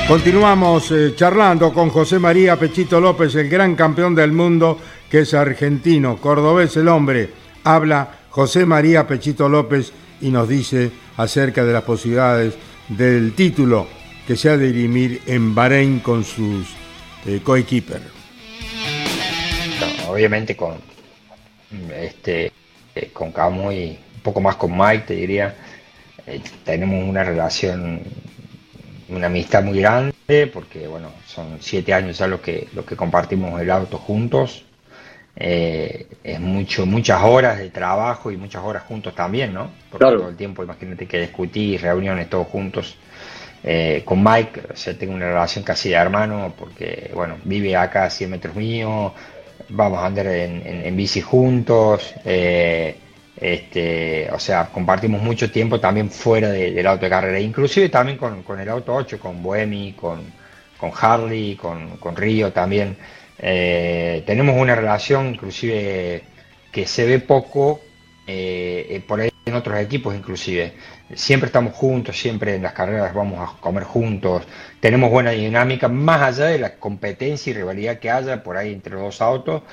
Continuamos 0.08 0.92
eh, 0.92 1.14
charlando 1.16 1.74
con 1.74 1.90
José 1.90 2.20
María 2.20 2.60
Pechito 2.60 3.00
López, 3.00 3.34
el 3.36 3.48
gran 3.48 3.74
campeón 3.74 4.14
del 4.14 4.34
mundo, 4.34 4.78
que 5.10 5.20
es 5.20 5.34
argentino, 5.34 6.18
cordobés 6.18 6.76
el 6.76 6.90
hombre. 6.90 7.30
Habla 7.64 8.20
José 8.30 8.66
María 8.66 9.08
Pechito 9.08 9.48
López 9.48 9.94
y 10.20 10.30
nos 10.30 10.50
dice 10.50 10.92
acerca 11.16 11.64
de 11.64 11.72
las 11.72 11.84
posibilidades 11.84 12.54
del 12.90 13.34
título 13.34 13.88
que 14.28 14.36
se 14.36 14.50
ha 14.50 14.58
de 14.58 14.74
dirimir 14.74 15.22
en 15.26 15.56
Bahrein 15.56 16.02
con 16.02 16.26
sus 16.26 16.68
eh. 17.26 17.40
Obviamente 20.14 20.56
con 20.56 20.78
este 21.96 22.52
eh, 22.96 23.10
con 23.12 23.32
Camu 23.32 23.72
y 23.72 23.98
un 24.16 24.22
poco 24.22 24.40
más 24.40 24.56
con 24.56 24.78
Mike, 24.78 25.06
te 25.08 25.14
diría, 25.16 25.56
tenemos 26.64 27.08
una 27.08 27.24
relación 27.24 28.02
una 29.10 29.28
amistad 29.28 29.64
muy 29.64 29.80
grande, 29.80 30.48
porque 30.54 30.88
bueno, 30.88 31.12
son 31.26 31.58
siete 31.60 31.94
años 31.94 32.18
ya 32.18 32.28
los 32.28 32.42
que, 32.42 32.68
los 32.74 32.86
que 32.86 32.96
compartimos 32.96 33.60
el 33.62 33.70
auto 33.72 33.98
juntos. 33.98 34.66
Eh, 35.36 36.08
es 36.24 36.40
mucho, 36.40 36.86
muchas 36.86 37.24
horas 37.24 37.58
de 37.58 37.72
trabajo 37.72 38.32
y 38.32 38.38
muchas 38.38 38.64
horas 38.64 38.84
juntos 38.84 39.16
también, 39.16 39.54
¿no? 39.54 39.72
Porque 39.90 40.06
todo 40.06 40.30
el 40.30 40.36
tiempo, 40.36 40.64
imagínate 40.64 41.08
que 41.08 41.22
discutí, 41.22 41.78
reuniones 41.78 42.30
todos 42.30 42.48
juntos. 42.48 42.98
Eh, 43.64 44.04
con 44.06 44.22
Mike, 44.24 44.62
o 44.74 44.76
sea, 44.76 44.98
tengo 44.98 45.14
una 45.14 45.28
relación 45.28 45.64
casi 45.64 45.90
de 45.90 45.96
hermano, 45.96 46.54
porque 46.58 47.12
bueno, 47.16 47.38
vive 47.46 47.76
acá 47.76 48.06
a 48.06 48.10
100 48.10 48.30
metros 48.30 48.56
mío, 48.56 49.14
vamos 49.74 50.00
a 50.00 50.06
andar 50.06 50.28
en, 50.28 50.96
bici 50.96 51.22
juntos. 51.22 52.14
Eh, 52.24 52.96
este, 53.36 54.30
o 54.32 54.40
sea, 54.40 54.68
compartimos 54.68 55.22
mucho 55.22 55.52
tiempo 55.52 55.80
también 55.80 56.10
fuera 56.10 56.50
del 56.50 56.88
auto 56.88 57.06
de 57.06 57.10
carrera, 57.10 57.40
inclusive 57.40 57.90
también 57.90 58.18
con, 58.18 58.60
el 58.60 58.70
auto 58.70 58.94
8, 58.94 59.20
con 59.20 59.42
Boemi, 59.42 59.94
con, 59.94 60.22
con 60.78 60.92
Harley, 61.00 61.56
con, 61.56 61.98
con 61.98 62.16
Río 62.16 62.52
también. 62.54 62.96
Eh, 63.40 64.24
tenemos 64.26 64.56
una 64.56 64.76
relación 64.76 65.30
inclusive 65.30 66.24
que 66.72 66.88
se 66.88 67.06
ve 67.06 67.20
poco 67.20 67.82
eh, 68.26 69.04
por 69.08 69.20
ahí 69.20 69.30
en 69.46 69.56
otros 69.56 69.78
equipos 69.80 70.16
inclusive. 70.16 70.74
Siempre 71.16 71.48
estamos 71.48 71.74
juntos, 71.74 72.18
siempre 72.20 72.56
en 72.56 72.64
las 72.64 72.74
carreras 72.74 73.14
vamos 73.14 73.40
a 73.40 73.60
comer 73.60 73.84
juntos, 73.84 74.44
tenemos 74.80 75.12
buena 75.12 75.32
dinámica, 75.32 75.88
más 75.88 76.22
allá 76.22 76.46
de 76.48 76.60
la 76.60 76.76
competencia 76.76 77.52
y 77.52 77.54
rivalidad 77.54 78.00
que 78.00 78.12
haya 78.12 78.44
por 78.44 78.58
ahí 78.58 78.74
entre 78.74 78.94
los 78.94 79.02
dos 79.04 79.22
autos, 79.22 79.64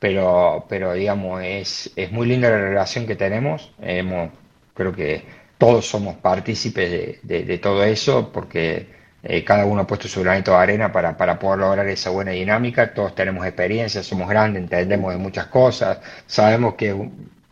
pero, 0.00 0.64
pero 0.68 0.94
digamos, 0.94 1.42
es, 1.42 1.90
es 1.96 2.10
muy 2.10 2.26
linda 2.26 2.50
la 2.50 2.58
relación 2.58 3.06
que 3.06 3.16
tenemos. 3.16 3.72
Hemos, 3.80 4.30
creo 4.74 4.92
que 4.92 5.24
todos 5.58 5.86
somos 5.86 6.16
partícipes 6.16 7.20
de, 7.22 7.44
de, 7.44 7.58
todo 7.58 7.84
eso 7.84 8.32
porque 8.32 8.88
eh, 9.22 9.44
cada 9.44 9.66
uno 9.66 9.82
ha 9.82 9.86
puesto 9.86 10.08
su 10.08 10.22
granito 10.22 10.52
de 10.52 10.56
arena 10.56 10.90
para, 10.90 11.16
para 11.16 11.38
poder 11.38 11.60
lograr 11.60 11.86
esa 11.88 12.10
buena 12.10 12.32
dinámica. 12.32 12.94
Todos 12.94 13.14
tenemos 13.14 13.44
experiencia, 13.46 14.02
somos 14.02 14.28
grandes, 14.28 14.62
entendemos 14.62 15.12
de 15.12 15.18
muchas 15.18 15.46
cosas, 15.46 15.98
sabemos 16.26 16.74
que, 16.74 16.96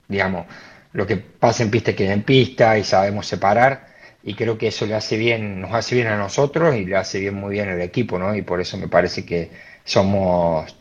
digamos, 0.08 0.46
lo 0.92 1.06
que 1.06 1.16
pasa 1.16 1.62
en 1.62 1.70
pista 1.70 1.94
queda 1.94 2.12
en 2.12 2.22
pista 2.22 2.78
y 2.78 2.84
sabemos 2.84 3.26
separar 3.26 3.88
y 4.22 4.34
creo 4.34 4.58
que 4.58 4.68
eso 4.68 4.84
le 4.86 4.94
hace 4.94 5.16
bien, 5.16 5.60
nos 5.60 5.72
hace 5.72 5.94
bien 5.94 6.08
a 6.08 6.16
nosotros 6.16 6.74
y 6.76 6.84
le 6.84 6.96
hace 6.96 7.20
bien 7.20 7.34
muy 7.34 7.52
bien 7.52 7.68
al 7.68 7.80
equipo, 7.80 8.18
¿no? 8.18 8.34
Y 8.34 8.42
por 8.42 8.60
eso 8.60 8.76
me 8.76 8.88
parece 8.88 9.24
que 9.24 9.50
somos 9.84 10.74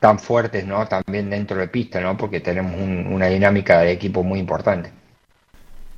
tan 0.00 0.18
fuertes, 0.18 0.66
¿no? 0.66 0.86
También 0.86 1.30
dentro 1.30 1.56
de 1.56 1.68
pista, 1.68 2.00
¿no? 2.00 2.16
Porque 2.16 2.40
tenemos 2.40 2.74
una 2.76 3.26
dinámica 3.26 3.80
de 3.80 3.92
equipo 3.92 4.22
muy 4.22 4.38
importante. 4.38 4.90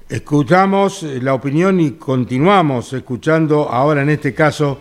Escuchamos 0.09 1.03
la 1.03 1.35
opinión 1.35 1.81
y 1.81 1.93
continuamos 1.93 2.93
escuchando 2.93 3.69
ahora 3.69 4.03
en 4.03 4.11
este 4.11 4.33
caso 4.33 4.81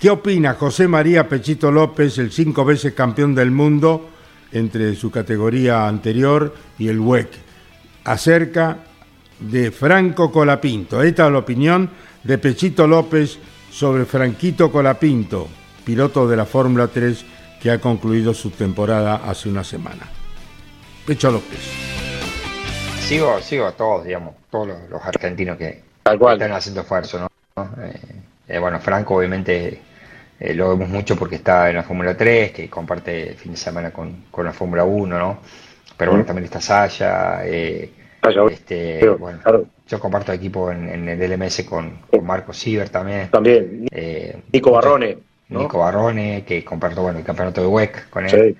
qué 0.00 0.10
opina 0.10 0.54
José 0.54 0.88
María 0.88 1.28
Pechito 1.28 1.70
López, 1.70 2.18
el 2.18 2.32
cinco 2.32 2.64
veces 2.64 2.92
campeón 2.92 3.34
del 3.34 3.52
mundo 3.52 4.10
entre 4.50 4.94
su 4.96 5.10
categoría 5.10 5.86
anterior 5.86 6.54
y 6.78 6.88
el 6.88 6.98
WEC, 6.98 7.28
acerca 8.04 8.78
de 9.40 9.70
Franco 9.70 10.30
Colapinto. 10.30 11.02
Esta 11.02 11.26
es 11.26 11.32
la 11.32 11.38
opinión 11.38 11.90
de 12.22 12.38
Pechito 12.38 12.86
López 12.86 13.38
sobre 13.70 14.04
Franquito 14.04 14.70
Colapinto, 14.70 15.48
piloto 15.84 16.28
de 16.28 16.36
la 16.36 16.44
Fórmula 16.44 16.88
3 16.88 17.24
que 17.60 17.70
ha 17.70 17.80
concluido 17.80 18.34
su 18.34 18.50
temporada 18.50 19.22
hace 19.24 19.48
una 19.48 19.64
semana. 19.64 20.02
Pecho 21.06 21.30
López. 21.30 21.58
Sigo, 23.00 23.40
sigo 23.40 23.66
a 23.66 23.72
todos, 23.72 24.04
digamos, 24.04 24.34
todos 24.50 24.68
los, 24.88 25.02
argentinos 25.02 25.58
que, 25.58 25.82
están 26.04 26.52
haciendo 26.52 26.82
esfuerzo, 26.82 27.20
¿no? 27.20 27.28
Eh, 27.82 28.00
eh, 28.48 28.58
bueno, 28.58 28.80
Franco 28.80 29.16
obviamente 29.16 29.80
eh, 30.40 30.54
lo 30.54 30.70
vemos 30.70 30.88
mucho 30.88 31.16
porque 31.16 31.36
está 31.36 31.70
en 31.70 31.76
la 31.76 31.82
Fórmula 31.82 32.16
3, 32.16 32.52
que 32.52 32.68
comparte 32.68 33.34
fin 33.34 33.52
de 33.52 33.58
semana 33.58 33.90
con, 33.90 34.24
la 34.44 34.52
Fórmula 34.52 34.84
1, 34.84 35.18
¿no? 35.18 35.38
Pero 35.96 36.10
bueno, 36.10 36.24
también 36.24 36.44
está 36.44 36.60
Saya, 36.60 37.44
este, 37.44 39.08
bueno, 39.18 39.40
yo 39.86 40.00
comparto 40.00 40.32
equipo 40.32 40.70
en, 40.72 41.08
el 41.08 41.30
LMS 41.30 41.62
con, 41.64 41.98
Marco 42.22 42.52
Siever 42.52 42.88
también. 42.88 43.30
También, 43.30 43.86
Nico 44.52 44.72
Barrone. 44.72 45.18
Nico 45.48 45.78
Barrone, 45.78 46.44
que 46.46 46.64
comparto 46.64 47.02
bueno, 47.02 47.18
el 47.18 47.24
campeonato 47.24 47.60
de 47.60 47.66
WEC 47.66 48.08
con 48.10 48.26
él. 48.26 48.56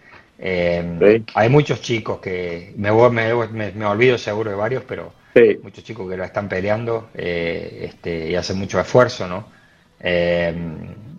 Hay 1.35 1.49
muchos 1.49 1.80
chicos 1.80 2.18
que, 2.20 2.72
me, 2.76 2.93
me, 3.11 3.72
me, 3.72 3.87
olvido 3.87 4.18
seguro 4.18 4.51
de 4.51 4.57
varios, 4.57 4.85
pero 4.85 5.12
muchos 5.62 5.82
chicos 5.82 6.09
que 6.09 6.16
lo 6.16 6.24
están 6.24 6.49
peleando 6.49 7.09
este, 7.14 8.30
y 8.30 8.37
hacen 8.37 8.59
mucho 8.59 8.78
esfuerzo, 8.78 9.26
¿no? 9.26 9.47
Eh, 10.07 10.55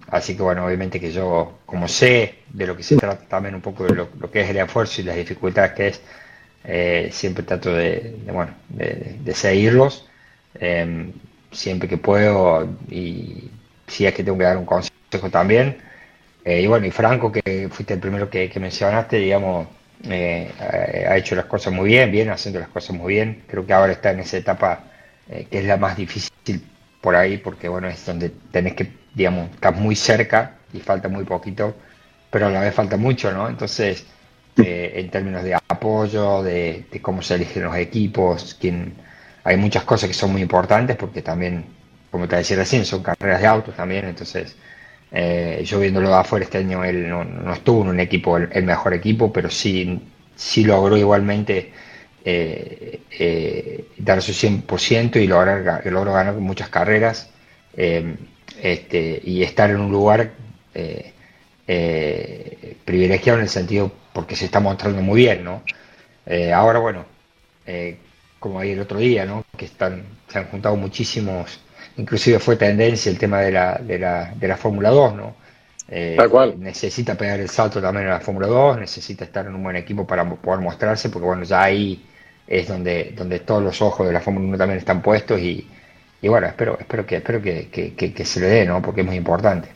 así 0.09 0.37
que 0.37 0.43
bueno, 0.43 0.65
obviamente 0.65 0.99
que 0.99 1.11
yo, 1.11 1.59
como 1.65 1.87
sé 1.87 2.35
de 2.55 2.67
lo 2.67 2.75
que 2.75 2.83
se 2.83 2.95
trata 2.95 3.25
también 3.27 3.55
un 3.55 3.61
poco 3.61 3.85
de 3.85 3.95
lo, 3.95 4.31
que 4.31 4.41
es 4.41 4.49
el 4.49 4.57
esfuerzo 4.57 5.01
y 5.01 5.03
las 5.03 5.15
dificultades 5.17 5.73
que 5.73 5.87
es, 5.87 6.01
eh, 6.63 7.09
siempre 7.11 7.43
trato 7.43 7.73
de, 7.73 8.15
bueno, 8.31 8.53
de, 8.69 9.33
seguirlos 9.33 10.07
em, 10.59 11.11
siempre 11.51 11.87
que 11.87 11.97
puedo 11.97 12.67
y 12.89 13.51
si 13.87 14.05
es 14.05 14.13
que 14.13 14.23
tengo 14.23 14.37
que 14.37 14.45
dar 14.45 14.57
un 14.57 14.65
consejo 14.65 15.29
también. 15.29 15.77
Eh, 16.43 16.61
y 16.61 16.67
bueno, 16.67 16.85
y 16.85 16.91
Franco, 16.91 17.31
que 17.31 17.69
fuiste 17.71 17.93
el 17.95 17.99
primero 17.99 18.29
que, 18.29 18.51
mencionaste, 18.59 19.17
digamos, 19.17 19.67
ha 20.09 21.17
hecho 21.17 21.35
las 21.35 21.45
cosas 21.45 21.73
muy 21.73 21.89
bien, 21.89 22.11
viene 22.11 22.31
haciendo 22.31 22.59
las 22.59 22.69
cosas 22.69 22.95
muy 22.95 23.13
bien. 23.13 23.43
Creo 23.47 23.65
que 23.65 23.73
ahora 23.73 23.93
está 23.93 24.11
en 24.11 24.19
esa 24.19 24.37
etapa 24.37 24.83
que 25.27 25.59
es 25.59 25.65
la 25.65 25.77
más 25.77 25.97
difícil 25.97 26.63
por 27.01 27.15
ahí, 27.15 27.37
porque 27.37 27.67
bueno, 27.69 27.87
es 27.87 28.05
donde 28.05 28.31
tenés 28.51 28.73
que, 28.75 28.91
digamos, 29.13 29.49
estás 29.51 29.75
muy 29.75 29.95
cerca 29.95 30.57
y 30.73 30.79
falta 30.79 31.07
muy 31.07 31.23
poquito, 31.23 31.75
pero 32.35 32.47
a 32.47 32.49
la 32.49 32.59
vez 32.59 32.75
falta 32.75 32.97
mucho, 32.97 33.31
¿no? 33.31 33.47
Entonces, 33.47 34.05
eh, 34.57 34.91
en 34.95 35.09
términos 35.09 35.41
de 35.41 35.53
apoyo, 35.53 36.43
de, 36.43 36.85
cómo 37.01 37.21
se 37.21 37.35
eligen 37.35 37.63
los 37.63 37.77
equipos, 37.77 38.57
quién, 38.59 38.93
hay 39.45 39.55
muchas 39.55 39.85
cosas 39.85 40.09
que 40.09 40.13
son 40.13 40.33
muy 40.33 40.41
importantes, 40.41 40.97
porque 40.97 41.21
también, 41.21 41.63
como 42.11 42.27
te 42.27 42.35
decía 42.35 42.57
recién, 42.57 42.83
son 42.83 43.01
carreras 43.03 43.39
de 43.39 43.47
autos 43.47 43.73
también, 43.77 44.03
entonces, 44.03 44.57
eh, 45.13 45.63
yo 45.65 45.79
viéndolo 45.79 46.09
de 46.09 46.15
afuera 46.15 46.43
este 46.43 46.57
año, 46.57 46.83
él 46.83 47.07
no, 47.07 47.53
estuvo 47.53 47.83
en 47.83 47.87
un 47.87 48.01
equipo, 48.01 48.35
el, 48.35 48.63
mejor 48.63 48.93
equipo, 48.93 49.31
pero 49.31 49.49
sí, 49.49 50.01
sí 50.35 50.65
logró 50.65 50.97
igualmente 50.97 51.71
eh, 52.25 53.85
dar 53.97 54.21
su 54.21 54.33
100% 54.33 55.23
y 55.23 55.27
lograr, 55.27 55.85
logro 55.85 56.11
ganar 56.11 56.33
muchas 56.33 56.67
carreras 56.67 57.29
este, 57.77 59.21
y 59.23 59.41
estar 59.41 59.69
en 59.69 59.79
un 59.79 59.89
lugar 59.89 60.31
privilegiado 61.65 63.39
en 63.39 63.43
el 63.43 63.49
sentido 63.49 63.91
porque 64.13 64.35
se 64.35 64.45
está 64.45 64.59
mostrando 64.59 65.01
muy 65.01 65.21
bien, 65.21 65.43
¿no? 65.43 65.63
ahora, 66.53 66.79
bueno, 66.79 67.05
como 68.39 68.59
ahí 68.59 68.71
el 68.71 68.79
otro 68.79 68.99
día, 68.99 69.25
¿no? 69.25 69.43
Que 69.57 69.65
están, 69.65 70.03
se 70.27 70.39
han 70.39 70.45
juntado 70.45 70.75
muchísimos, 70.75 71.59
inclusive 71.97 72.39
fue 72.39 72.55
tendencia 72.55 73.11
el 73.11 73.17
tema 73.17 73.41
de 73.41 73.51
la, 73.51 73.79
de 73.81 73.99
la, 73.99 74.33
de 74.35 74.47
la 74.47 74.57
Fórmula 74.57 74.89
2, 74.89 75.15
¿no? 75.15 75.35
necesita 76.57 77.15
pegar 77.15 77.39
el 77.39 77.49
salto 77.49 77.81
también 77.81 78.05
en 78.05 78.11
la 78.11 78.19
Fórmula 78.19 78.47
2, 78.47 78.79
necesita 78.79 79.25
estar 79.25 79.45
en 79.45 79.55
un 79.55 79.63
buen 79.63 79.75
equipo 79.75 80.05
para 80.07 80.27
poder 80.27 80.59
mostrarse, 80.61 81.09
porque 81.09 81.25
bueno, 81.27 81.43
ya 81.43 81.63
ahí 81.63 82.03
es 82.47 82.67
donde, 82.67 83.13
donde 83.15 83.39
todos 83.39 83.63
los 83.63 83.81
ojos 83.81 84.07
de 84.07 84.13
la 84.13 84.21
Fórmula 84.21 84.47
1 84.47 84.57
también 84.57 84.79
están 84.79 85.01
puestos 85.01 85.39
y, 85.39 85.67
bueno, 86.23 86.47
espero, 86.47 86.77
espero, 86.79 87.05
que, 87.05 87.17
espero 87.17 87.41
que, 87.41 88.25
se 88.25 88.39
le 88.39 88.47
dé, 88.47 88.65
¿no? 88.65 88.81
Porque 88.81 89.01
es 89.01 89.07
muy 89.07 89.15
importante. 89.15 89.69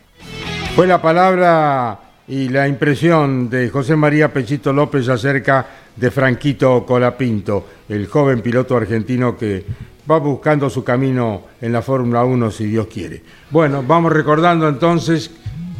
Fue 0.75 0.87
la 0.87 1.01
palabra 1.01 1.99
y 2.27 2.47
la 2.49 2.67
impresión 2.67 3.49
de 3.49 3.69
José 3.69 3.95
María 3.95 4.31
Pechito 4.31 4.71
López 4.71 5.09
acerca 5.09 5.65
de 5.95 6.11
Franquito 6.11 6.85
Colapinto, 6.85 7.65
el 7.89 8.07
joven 8.07 8.41
piloto 8.41 8.77
argentino 8.77 9.37
que 9.37 9.65
va 10.09 10.19
buscando 10.19 10.69
su 10.69 10.83
camino 10.83 11.43
en 11.59 11.73
la 11.73 11.81
Fórmula 11.81 12.23
1 12.23 12.51
si 12.51 12.65
Dios 12.65 12.87
quiere. 12.87 13.21
Bueno, 13.51 13.83
vamos 13.85 14.13
recordando 14.13 14.69
entonces 14.69 15.31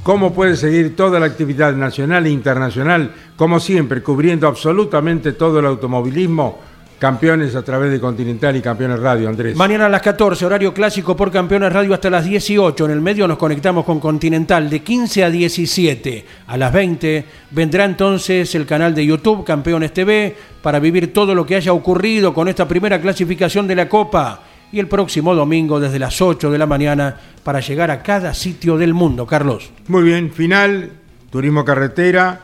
cómo 0.04 0.34
puede 0.34 0.56
seguir 0.56 0.96
toda 0.96 1.20
la 1.20 1.28
actividad 1.28 1.74
nacional 1.74 2.26
e 2.26 2.32
internacional, 2.32 3.14
como 3.38 3.60
siempre, 3.60 4.04
cubriendo 4.04 4.48
absolutamente 4.48 5.34
todo 5.34 5.60
el 5.60 5.66
automovilismo 5.66 6.60
Campeones 7.00 7.56
a 7.56 7.64
través 7.64 7.92
de 7.92 8.00
Continental 8.02 8.58
y 8.58 8.62
Campeones 8.62 9.00
Radio, 9.00 9.30
Andrés. 9.30 9.56
Mañana 9.56 9.86
a 9.86 9.90
las 9.90 10.02
14, 10.02 10.46
horario 10.46 10.74
clásico 10.74 11.16
por 11.16 11.32
Campeones 11.32 11.72
Radio 11.72 11.94
hasta 11.94 12.10
las 12.10 12.26
18. 12.26 12.86
En 12.86 12.92
el 12.92 13.00
medio 13.00 13.26
nos 13.26 13.38
conectamos 13.38 13.86
con 13.86 14.02
Continental 14.02 14.70
de 14.70 14.82
15 14.82 15.24
a 15.24 15.30
17. 15.30 16.26
A 16.48 16.58
las 16.58 16.74
20 16.74 17.26
vendrá 17.52 17.86
entonces 17.86 18.54
el 18.54 18.66
canal 18.66 18.94
de 18.94 19.06
YouTube 19.06 19.46
Campeones 19.46 19.94
TV 19.94 20.36
para 20.62 20.80
vivir 20.80 21.14
todo 21.14 21.34
lo 21.34 21.46
que 21.46 21.56
haya 21.56 21.72
ocurrido 21.72 22.34
con 22.34 22.50
esta 22.50 22.68
primera 22.68 23.00
clasificación 23.00 23.66
de 23.66 23.76
la 23.76 23.88
Copa. 23.88 24.44
Y 24.74 24.80
el 24.80 24.88
próximo 24.88 25.34
domingo 25.34 25.80
desde 25.80 26.00
las 26.00 26.22
8 26.22 26.52
de 26.52 26.58
la 26.58 26.66
mañana 26.66 27.16
para 27.44 27.62
llegar 27.62 27.92
a 27.92 28.04
cada 28.04 28.34
sitio 28.34 28.78
del 28.78 28.94
mundo, 28.94 29.26
Carlos. 29.26 29.72
Muy 29.88 30.04
bien, 30.04 30.32
final, 30.34 30.92
Turismo 31.32 31.64
Carretera, 31.64 32.42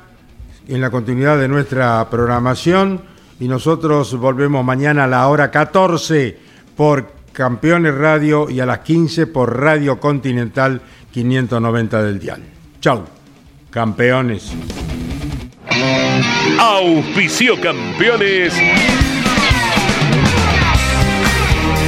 en 0.70 0.80
la 0.80 0.90
continuidad 0.90 1.38
de 1.38 1.50
nuestra 1.50 2.10
programación 2.10 3.15
y 3.40 3.48
nosotros 3.48 4.18
volvemos 4.18 4.64
mañana 4.64 5.06
a 5.06 5.08
la 5.08 5.28
hora 5.28 5.52
14 5.52 6.38
por 6.76 7.12
Campeones 7.34 7.96
Radio 7.96 8.50
y 8.50 8.60
a 8.60 8.66
las 8.66 8.80
15 8.80 9.28
por 9.28 9.60
Radio 9.60 10.00
Continental 10.00 10.82
590 11.12 12.04
del 12.04 12.20
Dial. 12.20 12.42
Chau, 12.80 13.04
campeones. 13.70 14.54
Auspicio 16.60 17.60
Campeones. 17.60 18.54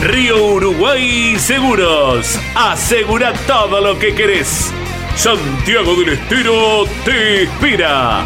Río 0.04 0.54
Uruguay 0.54 1.36
Seguros. 1.38 2.38
Asegura 2.56 3.34
todo 3.46 3.82
lo 3.82 3.98
que 3.98 4.14
querés. 4.14 4.72
Santiago 5.16 5.96
del 5.96 6.10
Estero 6.10 6.86
te 7.04 7.44
inspira. 7.44 8.26